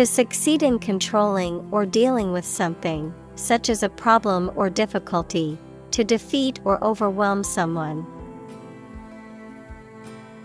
To 0.00 0.06
succeed 0.06 0.62
in 0.62 0.78
controlling 0.78 1.68
or 1.70 1.84
dealing 1.84 2.32
with 2.32 2.46
something, 2.46 3.12
such 3.34 3.68
as 3.68 3.82
a 3.82 3.90
problem 3.90 4.50
or 4.56 4.70
difficulty, 4.70 5.58
to 5.90 6.04
defeat 6.04 6.58
or 6.64 6.82
overwhelm 6.82 7.44
someone. 7.44 8.06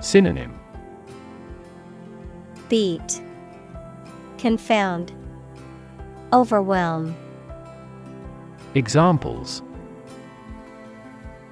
Synonym. 0.01 0.59
Beat, 2.67 3.21
Confound, 4.37 5.13
Overwhelm, 6.33 7.15
Examples. 8.73 9.61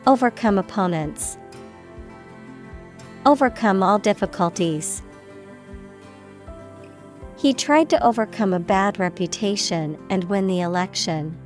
Overcome 0.05 0.57
opponents, 0.57 1.38
Overcome 3.25 3.81
all 3.81 3.97
difficulties. 3.97 5.01
He 7.44 7.53
tried 7.53 7.90
to 7.90 8.02
overcome 8.02 8.53
a 8.53 8.60
bad 8.60 8.99
reputation 8.99 9.98
and 10.10 10.24
win 10.24 10.48
the 10.48 10.61
election. 10.61 11.38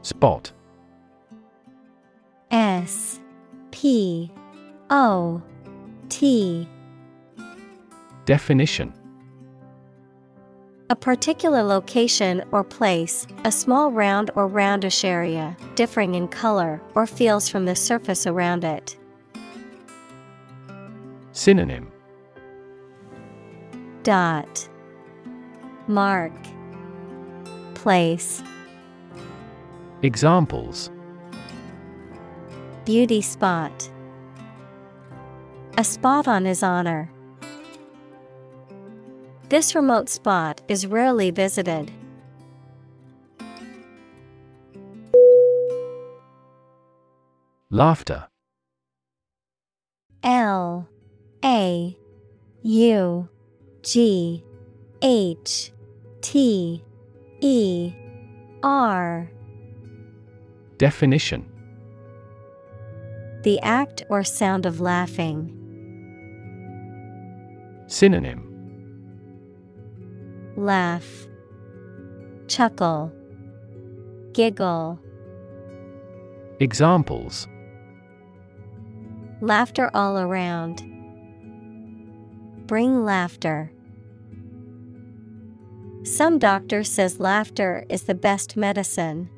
Spot 0.00 0.50
S 2.50 3.20
P 3.72 4.32
O 4.88 5.42
T 6.08 6.66
Definition 8.24 8.94
A 10.88 10.96
particular 10.96 11.62
location 11.62 12.42
or 12.52 12.64
place, 12.64 13.26
a 13.44 13.52
small 13.52 13.92
round 13.92 14.30
or 14.34 14.48
roundish 14.48 15.04
area, 15.04 15.58
differing 15.74 16.14
in 16.14 16.26
color 16.26 16.80
or 16.94 17.06
feels 17.06 17.50
from 17.50 17.66
the 17.66 17.76
surface 17.76 18.26
around 18.26 18.64
it. 18.64 18.96
Synonym. 21.32 21.90
Dot. 24.02 24.68
Mark. 25.88 26.32
Place. 27.74 28.42
Examples. 30.02 30.90
Beauty 32.84 33.22
spot. 33.22 33.90
A 35.78 35.84
spot 35.84 36.28
on 36.28 36.44
his 36.44 36.62
honor. 36.62 37.10
This 39.48 39.74
remote 39.74 40.10
spot 40.10 40.60
is 40.68 40.86
rarely 40.86 41.30
visited. 41.30 41.90
Laughter. 47.70 48.28
L 50.22 50.88
A 51.44 51.96
U 52.62 53.28
G 53.82 54.44
H 55.02 55.72
T 56.20 56.84
E 57.40 57.92
R 58.62 59.30
Definition 60.78 61.44
The 63.42 63.58
act 63.62 64.04
or 64.08 64.22
sound 64.22 64.66
of 64.66 64.80
laughing. 64.80 65.58
Synonym 67.88 68.48
Laugh, 70.56 71.26
Chuckle, 72.46 73.10
Giggle. 74.32 75.00
Examples 76.60 77.48
Laughter 79.40 79.90
all 79.92 80.18
around. 80.18 80.84
Bring 82.66 83.04
laughter. 83.04 83.72
Some 86.04 86.38
doctor 86.38 86.82
says 86.82 87.20
laughter 87.20 87.84
is 87.88 88.04
the 88.04 88.14
best 88.14 88.56
medicine. 88.56 89.28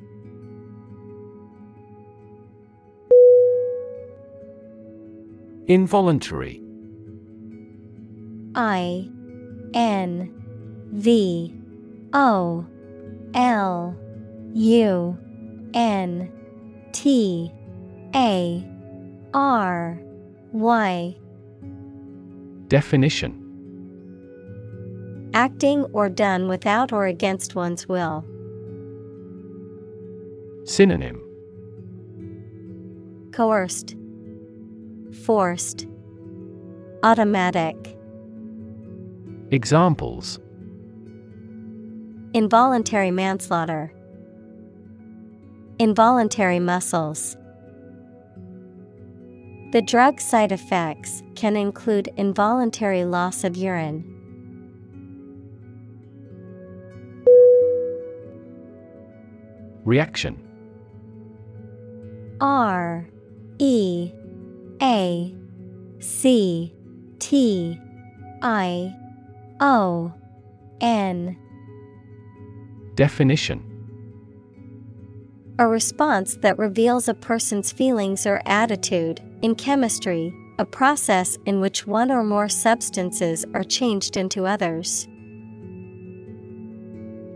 Involuntary 5.67 6.61
I 8.55 9.09
N 9.73 10.31
V 10.93 11.53
O 12.13 12.65
L 13.33 13.97
U 14.53 15.17
N 15.73 16.31
T 16.93 17.51
A 18.15 18.67
R 19.33 19.99
Y 20.51 21.17
Definition 22.67 23.41
Acting 25.33 25.83
or 25.93 26.09
done 26.09 26.47
without 26.47 26.91
or 26.91 27.05
against 27.05 27.55
one's 27.55 27.87
will. 27.87 28.25
Synonym 30.63 31.21
Coerced, 33.31 33.95
Forced, 35.25 35.87
Automatic. 37.03 37.75
Examples 39.51 40.39
Involuntary 42.33 43.11
manslaughter. 43.11 43.93
Involuntary 45.77 46.59
muscles. 46.59 47.37
The 49.75 49.81
drug 49.81 50.21
side 50.21 50.53
effects 50.53 51.21
can 51.35 51.57
include 51.57 52.07
involuntary 52.15 53.03
loss 53.03 53.43
of 53.43 53.57
urine. 53.57 54.05
Reaction 59.83 60.41
R 62.39 63.05
E 63.59 64.13
A 64.81 65.35
C 65.99 66.73
T 67.19 67.77
I 68.41 68.95
O 69.59 70.13
N. 70.79 71.37
Definition 72.95 73.61
A 75.59 75.67
response 75.67 76.37
that 76.37 76.57
reveals 76.57 77.09
a 77.09 77.13
person's 77.13 77.73
feelings 77.73 78.25
or 78.25 78.41
attitude. 78.45 79.19
In 79.45 79.53
chemistry, 79.53 80.33
a 80.57 80.65
process 80.65 81.37
in 81.45 81.61
which 81.61 81.85
one 81.85 82.09
or 82.09 82.23
more 82.23 82.49
substances 82.49 83.45
are 83.53 83.63
changed 83.63 84.17
into 84.17 84.47
others. 84.47 85.07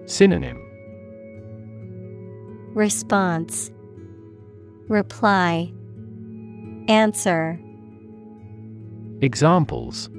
Synonym. 0.07 0.57
Response. 2.73 3.69
Reply. 4.88 5.72
Answer. 6.88 7.60
Examples. 9.22 10.10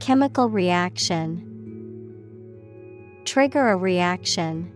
Chemical 0.00 0.48
reaction. 0.48 1.44
Trigger 3.26 3.68
a 3.68 3.76
reaction. 3.76 4.72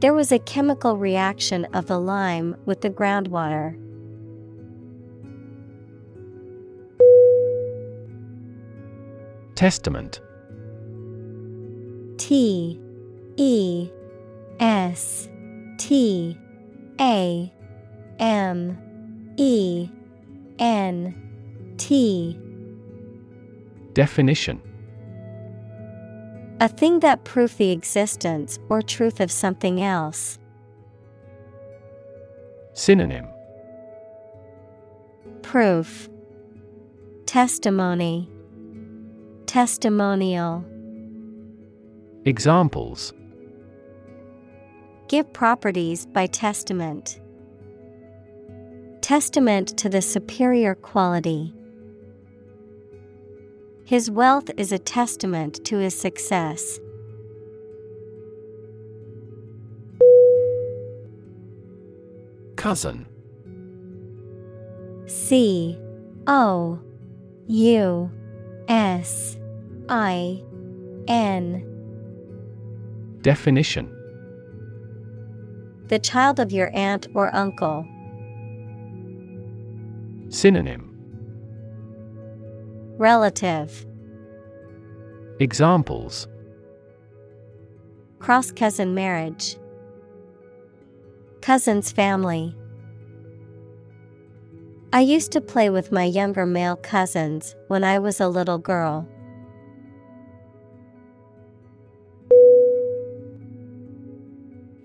There 0.00 0.12
was 0.12 0.30
a 0.30 0.38
chemical 0.38 0.98
reaction 0.98 1.64
of 1.72 1.86
the 1.86 1.98
lime 1.98 2.54
with 2.66 2.82
the 2.82 2.90
groundwater. 2.90 3.80
Testament. 9.54 10.20
T 12.18 12.78
E 13.36 13.90
S 14.60 15.28
T 15.78 16.38
A 17.00 17.52
M 18.18 18.78
E 19.38 19.88
N 20.58 21.74
T. 21.78 22.38
Definition 23.94 24.60
A 26.58 26.68
thing 26.68 27.00
that 27.00 27.24
proves 27.24 27.56
the 27.56 27.70
existence 27.70 28.58
or 28.70 28.80
truth 28.80 29.20
of 29.20 29.30
something 29.30 29.82
else. 29.82 30.38
Synonym 32.72 33.26
Proof 35.42 36.08
Testimony 37.26 38.30
Testimonial 39.46 40.64
Examples 42.24 43.12
Give 45.08 45.30
properties 45.32 46.06
by 46.06 46.26
testament. 46.26 47.20
Testament 49.02 49.76
to 49.78 49.88
the 49.88 50.02
superior 50.02 50.74
quality. 50.74 51.55
His 53.86 54.10
wealth 54.10 54.50
is 54.56 54.72
a 54.72 54.80
testament 54.80 55.64
to 55.66 55.78
his 55.78 55.96
success. 55.96 56.80
Cousin 62.56 63.06
C 65.06 65.78
O 66.26 66.80
U 67.46 68.10
S 68.66 69.36
I 69.88 70.42
N 71.06 71.62
Definition 73.22 73.86
The 75.86 76.00
child 76.00 76.40
of 76.40 76.50
your 76.50 76.74
aunt 76.74 77.06
or 77.14 77.32
uncle. 77.32 77.86
Synonym 80.28 80.95
Relative 82.98 83.84
Examples 85.38 86.28
Cross 88.20 88.52
cousin 88.52 88.94
marriage. 88.94 89.56
Cousin's 91.42 91.92
family. 91.92 92.56
I 94.94 95.00
used 95.00 95.30
to 95.32 95.42
play 95.42 95.68
with 95.68 95.92
my 95.92 96.04
younger 96.04 96.46
male 96.46 96.76
cousins 96.76 97.54
when 97.68 97.84
I 97.84 97.98
was 97.98 98.18
a 98.18 98.28
little 98.28 98.56
girl. 98.56 99.06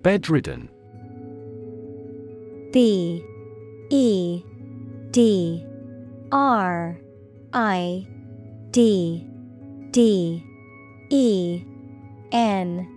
Bedridden 0.04 0.68
B 2.74 3.24
E 3.90 4.44
D 5.12 5.66
R 6.34 7.00
I 7.54 8.08
D 8.72 9.28
D 9.92 10.44
E 11.10 11.64
N. 12.32 12.88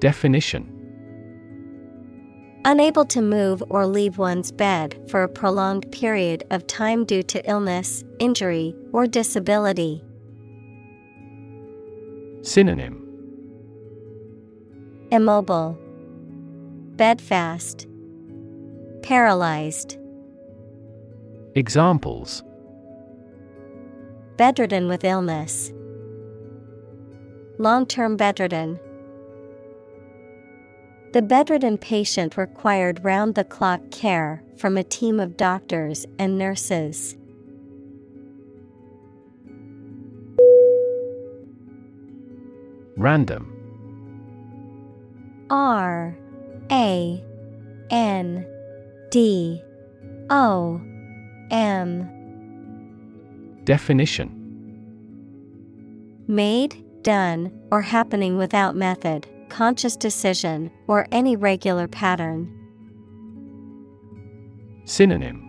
Definition. 0.00 0.70
Unable 2.64 3.04
to 3.04 3.20
move 3.20 3.62
or 3.68 3.86
leave 3.86 4.16
one's 4.16 4.50
bed 4.50 4.98
for 5.10 5.22
a 5.22 5.28
prolonged 5.28 5.90
period 5.92 6.44
of 6.50 6.66
time 6.66 7.04
due 7.04 7.22
to 7.24 7.46
illness, 7.48 8.02
injury, 8.18 8.74
or 8.92 9.06
disability. 9.06 10.02
Synonym. 12.40 13.02
Immobile, 15.10 15.78
Bedfast, 16.96 17.86
Paralyzed, 19.02 19.98
Examples 21.54 22.42
Bedridden 24.36 24.88
with 24.88 25.04
illness, 25.04 25.72
Long 27.58 27.86
term 27.86 28.16
bedridden. 28.16 28.80
The 31.12 31.22
bedridden 31.22 31.78
patient 31.78 32.36
required 32.36 33.04
round 33.04 33.36
the 33.36 33.44
clock 33.44 33.92
care 33.92 34.42
from 34.56 34.76
a 34.76 34.82
team 34.82 35.20
of 35.20 35.36
doctors 35.36 36.04
and 36.18 36.36
nurses. 36.36 37.16
Random 42.96 43.52
R 45.48 46.16
A 46.72 47.24
N 47.90 48.46
D 49.12 49.62
O 50.28 50.80
M 51.52 52.23
Definition 53.64 54.40
Made, 56.26 56.82
done, 57.02 57.52
or 57.70 57.82
happening 57.82 58.36
without 58.38 58.76
method, 58.76 59.26
conscious 59.48 59.96
decision, 59.96 60.70
or 60.86 61.06
any 61.12 61.36
regular 61.36 61.88
pattern. 61.88 62.50
Synonym 64.84 65.40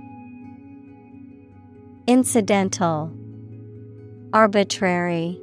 Incidental, 2.08 3.12
Arbitrary, 4.32 5.42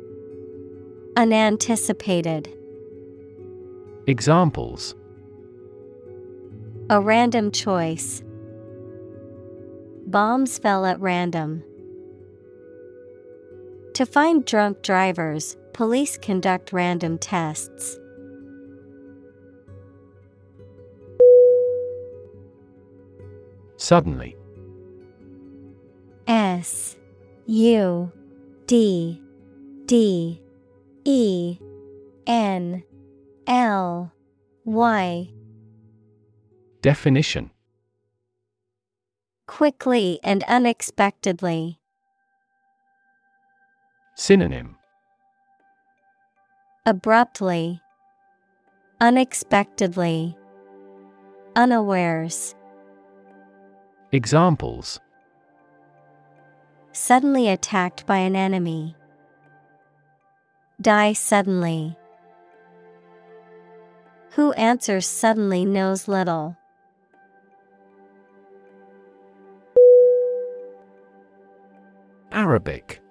Unanticipated. 1.16 2.48
Examples 4.06 4.94
A 6.88 7.00
random 7.00 7.50
choice. 7.50 8.22
Bombs 10.06 10.58
fell 10.58 10.86
at 10.86 11.00
random. 11.00 11.64
To 13.94 14.06
find 14.06 14.42
drunk 14.46 14.80
drivers, 14.80 15.56
police 15.74 16.16
conduct 16.16 16.72
random 16.72 17.18
tests. 17.18 17.98
Suddenly 23.76 24.34
S 26.26 26.96
U 27.46 28.10
D 28.66 29.20
D 29.84 30.40
E 31.04 31.58
N 32.26 32.82
L 33.46 34.12
Y 34.64 35.28
Definition 36.80 37.50
Quickly 39.46 40.18
and 40.22 40.44
unexpectedly. 40.44 41.81
Synonym 44.14 44.76
Abruptly, 46.86 47.80
Unexpectedly, 49.00 50.36
Unawares. 51.56 52.54
Examples 54.12 55.00
Suddenly 56.92 57.48
attacked 57.48 58.06
by 58.06 58.18
an 58.18 58.36
enemy. 58.36 58.94
Die 60.80 61.12
suddenly. 61.14 61.96
Who 64.32 64.52
answers 64.52 65.06
suddenly 65.06 65.64
knows 65.64 66.06
little. 66.06 66.56
Arabic 72.30 73.01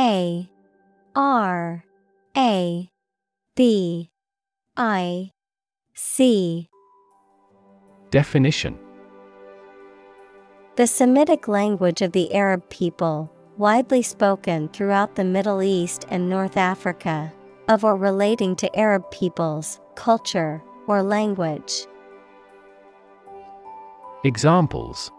a 0.00 0.48
R 1.14 1.84
A 2.34 2.90
B 3.54 4.10
I 4.74 5.30
C. 5.94 6.70
Definition. 8.10 8.78
The 10.76 10.86
Semitic 10.86 11.48
language 11.48 12.00
of 12.00 12.12
the 12.12 12.32
Arab 12.34 12.66
people, 12.70 13.30
widely 13.58 14.00
spoken 14.00 14.70
throughout 14.70 15.16
the 15.16 15.24
Middle 15.24 15.62
East 15.62 16.06
and 16.08 16.30
North 16.30 16.56
Africa, 16.56 17.30
of 17.68 17.84
or 17.84 17.94
relating 17.94 18.56
to 18.56 18.74
Arab 18.78 19.10
peoples, 19.10 19.80
culture, 19.96 20.62
or 20.86 21.02
language. 21.02 21.86
Examples. 24.24 25.12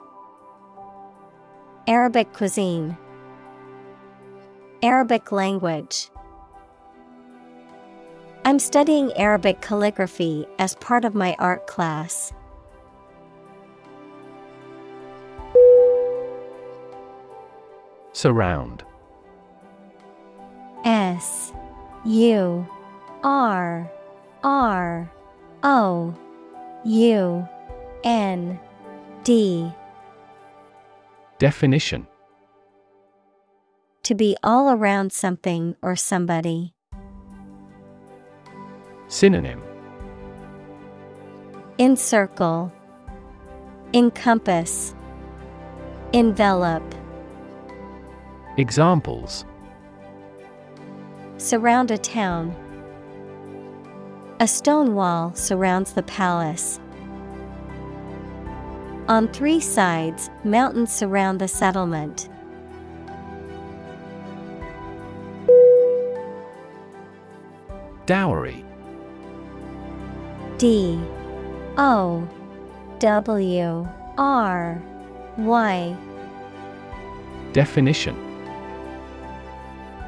Arabic 1.88 2.34
cuisine, 2.34 2.98
Arabic 4.84 5.32
language. 5.32 6.10
I'm 8.45 8.58
studying 8.58 9.14
Arabic 9.14 9.62
calligraphy 9.62 10.48
as 10.58 10.74
part 10.76 11.06
of 11.06 11.14
my 11.14 11.36
art 11.38 11.68
class. 11.68 12.34
Surround 18.14 18.84
S 20.84 21.53
U 22.03 22.68
R 23.24 23.91
R 24.44 25.12
O 25.64 26.16
U 26.84 27.48
N 28.03 28.60
D 29.24 29.72
Definition 31.38 32.08
To 34.06 34.15
be 34.15 34.36
all 34.44 34.72
around 34.72 35.11
something 35.14 35.76
or 35.84 35.95
somebody. 35.95 36.73
Synonym 39.07 39.61
Encircle, 41.78 42.72
Encompass, 43.94 44.95
Envelop. 46.14 46.84
Examples 48.57 49.45
Surround 51.38 51.91
a 51.91 51.98
town. 51.98 52.56
A 54.40 54.48
stone 54.48 54.95
wall 54.95 55.32
surrounds 55.36 55.94
the 55.94 56.03
palace. 56.03 56.80
On 59.07 59.28
three 59.28 59.60
sides, 59.60 60.32
mountains 60.44 60.91
surround 60.91 61.40
the 61.40 61.48
settlement. 61.48 62.31
Dowry. 68.12 68.62
D. 70.58 71.00
O. 71.78 72.28
W. 73.00 73.88
R. 74.18 74.84
Y. 75.38 75.98
Definition. 77.54 78.18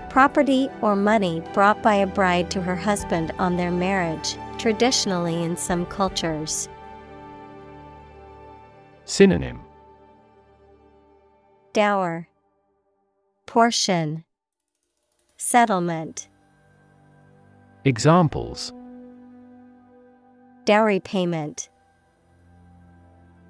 Property 0.09 0.67
or 0.81 0.97
money 0.97 1.41
brought 1.53 1.81
by 1.81 1.95
a 1.95 2.05
bride 2.05 2.51
to 2.51 2.61
her 2.61 2.75
husband 2.75 3.31
on 3.39 3.55
their 3.55 3.71
marriage, 3.71 4.35
traditionally 4.57 5.41
in 5.41 5.55
some 5.55 5.85
cultures. 5.85 6.67
Synonym. 9.05 9.61
Dower. 11.71 12.27
Portion. 13.45 14.25
Settlement 15.37 16.27
Examples. 17.85 18.71
Dowry 20.63 21.01
payment. 21.01 21.67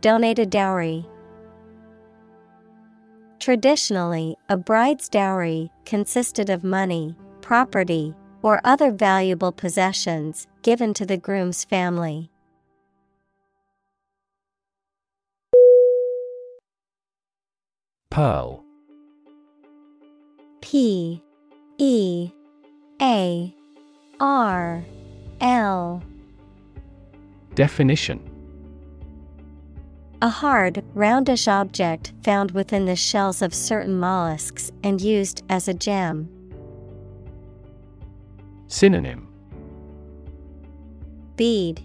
Donated 0.01 0.49
dowry. 0.49 1.05
Traditionally, 3.39 4.35
a 4.49 4.57
bride's 4.57 5.07
dowry 5.07 5.69
consisted 5.85 6.49
of 6.49 6.63
money, 6.63 7.15
property, 7.41 8.15
or 8.41 8.59
other 8.63 8.91
valuable 8.91 9.51
possessions 9.51 10.47
given 10.63 10.95
to 10.95 11.05
the 11.05 11.17
groom's 11.17 11.63
family. 11.63 12.31
Pearl. 18.09 18.63
P 20.61 21.21
E 21.77 22.31
A 22.99 23.55
R 24.19 24.83
L. 25.41 26.03
Definition. 27.55 28.29
A 30.21 30.29
hard, 30.29 30.83
roundish 30.93 31.47
object 31.47 32.13
found 32.23 32.51
within 32.51 32.85
the 32.85 32.95
shells 32.95 33.41
of 33.41 33.53
certain 33.53 33.99
mollusks 33.99 34.71
and 34.83 35.01
used 35.01 35.43
as 35.49 35.67
a 35.67 35.73
gem. 35.73 36.29
Synonym. 38.67 39.27
Bead. 41.35 41.81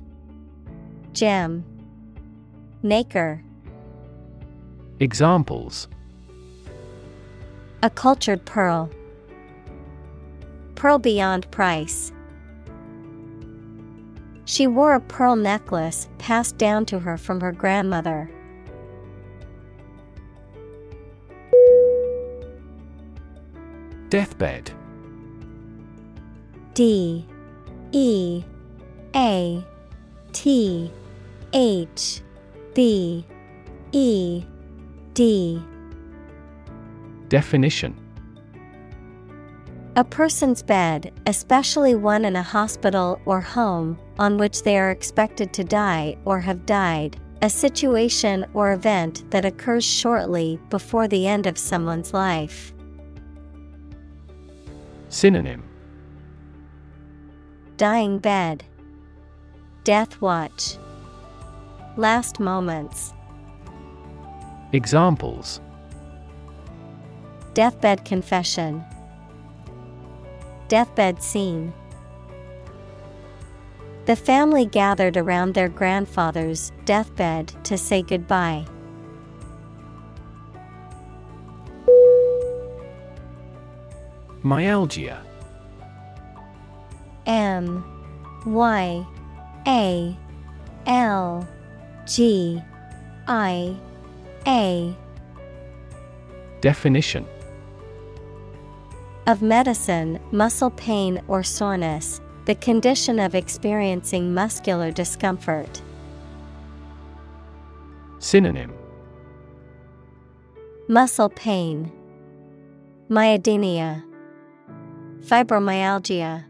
Gem. 1.12 1.64
Nacre 2.82 3.42
Examples. 5.00 5.88
A 7.82 7.90
cultured 7.90 8.44
pearl. 8.44 8.90
Pearl 10.76 10.98
beyond 10.98 11.50
price. 11.50 12.12
She 14.48 14.66
wore 14.66 14.94
a 14.94 15.00
pearl 15.00 15.36
necklace 15.36 16.08
passed 16.16 16.56
down 16.56 16.86
to 16.86 17.00
her 17.00 17.18
from 17.18 17.42
her 17.42 17.52
grandmother. 17.52 18.30
Deathbed. 24.08 24.70
D. 26.72 27.26
E. 27.92 28.42
A. 29.14 29.62
T. 30.32 30.90
H. 31.52 32.22
B. 32.72 33.26
E. 33.92 34.44
D. 35.12 35.62
Definition 37.28 37.94
A 39.98 40.04
person's 40.04 40.62
bed, 40.62 41.12
especially 41.26 41.96
one 41.96 42.24
in 42.24 42.36
a 42.36 42.42
hospital 42.42 43.20
or 43.24 43.40
home, 43.40 43.98
on 44.16 44.38
which 44.38 44.62
they 44.62 44.78
are 44.78 44.92
expected 44.92 45.52
to 45.54 45.64
die 45.64 46.16
or 46.24 46.38
have 46.38 46.64
died, 46.66 47.16
a 47.42 47.50
situation 47.50 48.46
or 48.54 48.74
event 48.74 49.28
that 49.32 49.44
occurs 49.44 49.84
shortly 49.84 50.60
before 50.70 51.08
the 51.08 51.26
end 51.26 51.48
of 51.48 51.58
someone's 51.58 52.14
life. 52.14 52.72
Synonym. 55.08 55.64
Dying 57.76 58.20
bed, 58.20 58.62
Death 59.82 60.20
watch, 60.20 60.78
Last 61.96 62.38
moments, 62.38 63.14
Examples. 64.72 65.60
Deathbed 67.54 68.04
confession, 68.04 68.84
Deathbed 70.68 71.22
scene. 71.22 71.72
The 74.04 74.16
family 74.16 74.64
gathered 74.64 75.16
around 75.16 75.54
their 75.54 75.68
grandfather's 75.68 76.72
deathbed 76.84 77.52
to 77.64 77.76
say 77.76 78.02
goodbye. 78.02 78.66
Myalgia 84.42 85.22
M 87.26 87.84
Y 88.46 89.06
A 89.66 90.16
L 90.86 91.48
G 92.06 92.62
I 93.26 93.76
A 94.46 94.96
Definition 96.62 97.26
of 99.28 99.42
medicine, 99.42 100.18
muscle 100.32 100.70
pain 100.70 101.20
or 101.28 101.42
soreness, 101.42 102.22
the 102.46 102.54
condition 102.54 103.20
of 103.20 103.34
experiencing 103.34 104.32
muscular 104.32 104.90
discomfort. 104.90 105.82
Synonym. 108.20 108.72
Muscle 110.88 111.28
pain, 111.28 111.92
myodynia, 113.10 114.02
fibromyalgia, 115.20 116.44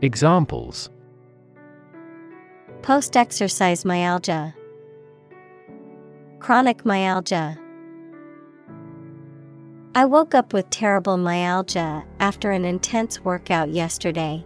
Examples. 0.00 0.88
Post 2.80 3.16
exercise 3.18 3.84
myalgia, 3.84 4.54
chronic 6.38 6.86
myalgia. 6.86 7.58
I 9.94 10.04
woke 10.04 10.34
up 10.34 10.52
with 10.52 10.70
terrible 10.70 11.16
myalgia 11.16 12.04
after 12.20 12.50
an 12.50 12.64
intense 12.64 13.24
workout 13.24 13.70
yesterday. 13.70 14.44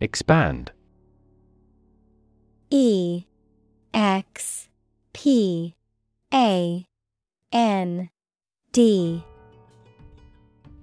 Expand. 0.00 0.72
E 2.70 3.24
X 3.94 4.68
P 5.12 5.76
A 6.34 6.86
N 7.52 8.10
D 8.72 9.24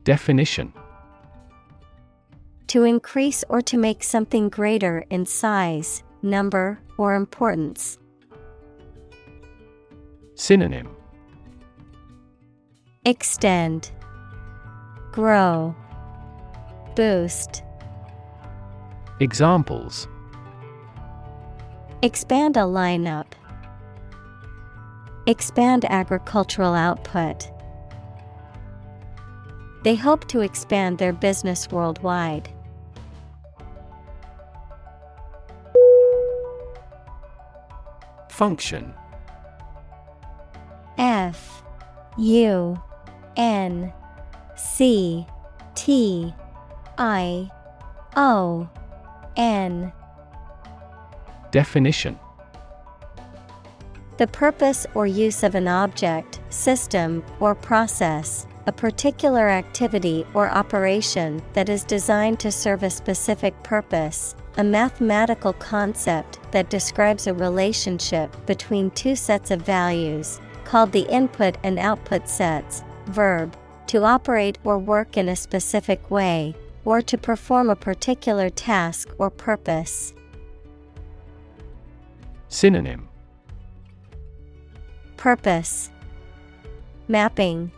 Definition 0.03 0.73
To 2.67 2.83
increase 2.83 3.43
or 3.49 3.61
to 3.63 3.77
make 3.77 4.03
something 4.03 4.47
greater 4.49 5.03
in 5.09 5.25
size, 5.25 6.03
number, 6.21 6.79
or 6.97 7.15
importance. 7.15 7.97
Synonym 10.39 10.87
Extend, 13.03 13.91
Grow, 15.11 15.75
Boost. 16.95 17.61
Examples 19.19 20.07
Expand 22.03 22.55
a 22.55 22.61
lineup. 22.61 23.25
Expand 25.27 25.83
agricultural 25.83 26.73
output. 26.73 27.51
They 29.83 29.95
hope 29.95 30.25
to 30.29 30.39
expand 30.39 30.99
their 30.99 31.11
business 31.11 31.69
worldwide. 31.69 32.47
Function 38.29 38.93
F 40.99 41.63
U 42.17 42.77
N 43.37 43.93
C 44.55 45.25
T 45.73 46.33
I 46.97 47.49
O 48.17 48.69
N. 49.37 49.93
Definition. 51.51 52.19
The 54.17 54.27
purpose 54.27 54.85
or 54.93 55.07
use 55.07 55.43
of 55.43 55.55
an 55.55 55.69
object, 55.69 56.41
system, 56.49 57.23
or 57.39 57.55
process, 57.55 58.45
a 58.67 58.71
particular 58.73 59.47
activity 59.47 60.25
or 60.33 60.49
operation 60.49 61.41
that 61.53 61.69
is 61.69 61.85
designed 61.85 62.41
to 62.41 62.51
serve 62.51 62.83
a 62.83 62.89
specific 62.89 63.63
purpose, 63.63 64.35
a 64.57 64.63
mathematical 64.65 65.53
concept 65.53 66.39
that 66.51 66.69
describes 66.69 67.27
a 67.27 67.33
relationship 67.33 68.35
between 68.45 68.91
two 68.91 69.15
sets 69.15 69.51
of 69.51 69.61
values, 69.61 70.41
called 70.69 70.91
the 70.91 71.11
input 71.11 71.57
and 71.63 71.79
output 71.79 72.29
sets, 72.29 72.83
verb, 73.07 73.57
to 73.87 74.03
operate 74.03 74.59
or 74.63 74.77
work 74.77 75.17
in 75.17 75.27
a 75.27 75.35
specific 75.35 76.11
way, 76.11 76.53
or 76.85 77.01
to 77.01 77.17
perform 77.17 77.71
a 77.71 77.75
particular 77.75 78.51
task 78.51 79.09
or 79.17 79.31
purpose. 79.31 80.13
Synonym 82.49 83.09
Purpose 85.17 85.89
Mapping 87.07 87.71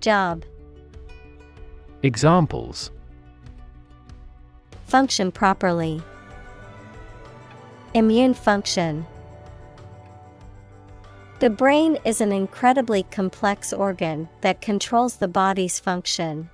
Job 0.00 0.44
Examples 2.04 2.92
Function 4.86 5.32
properly. 5.32 6.00
Immune 7.92 8.34
function. 8.34 9.04
The 11.42 11.50
brain 11.50 11.98
is 12.04 12.20
an 12.20 12.30
incredibly 12.30 13.02
complex 13.02 13.72
organ 13.72 14.28
that 14.42 14.60
controls 14.60 15.16
the 15.16 15.26
body's 15.26 15.80
function. 15.80 16.50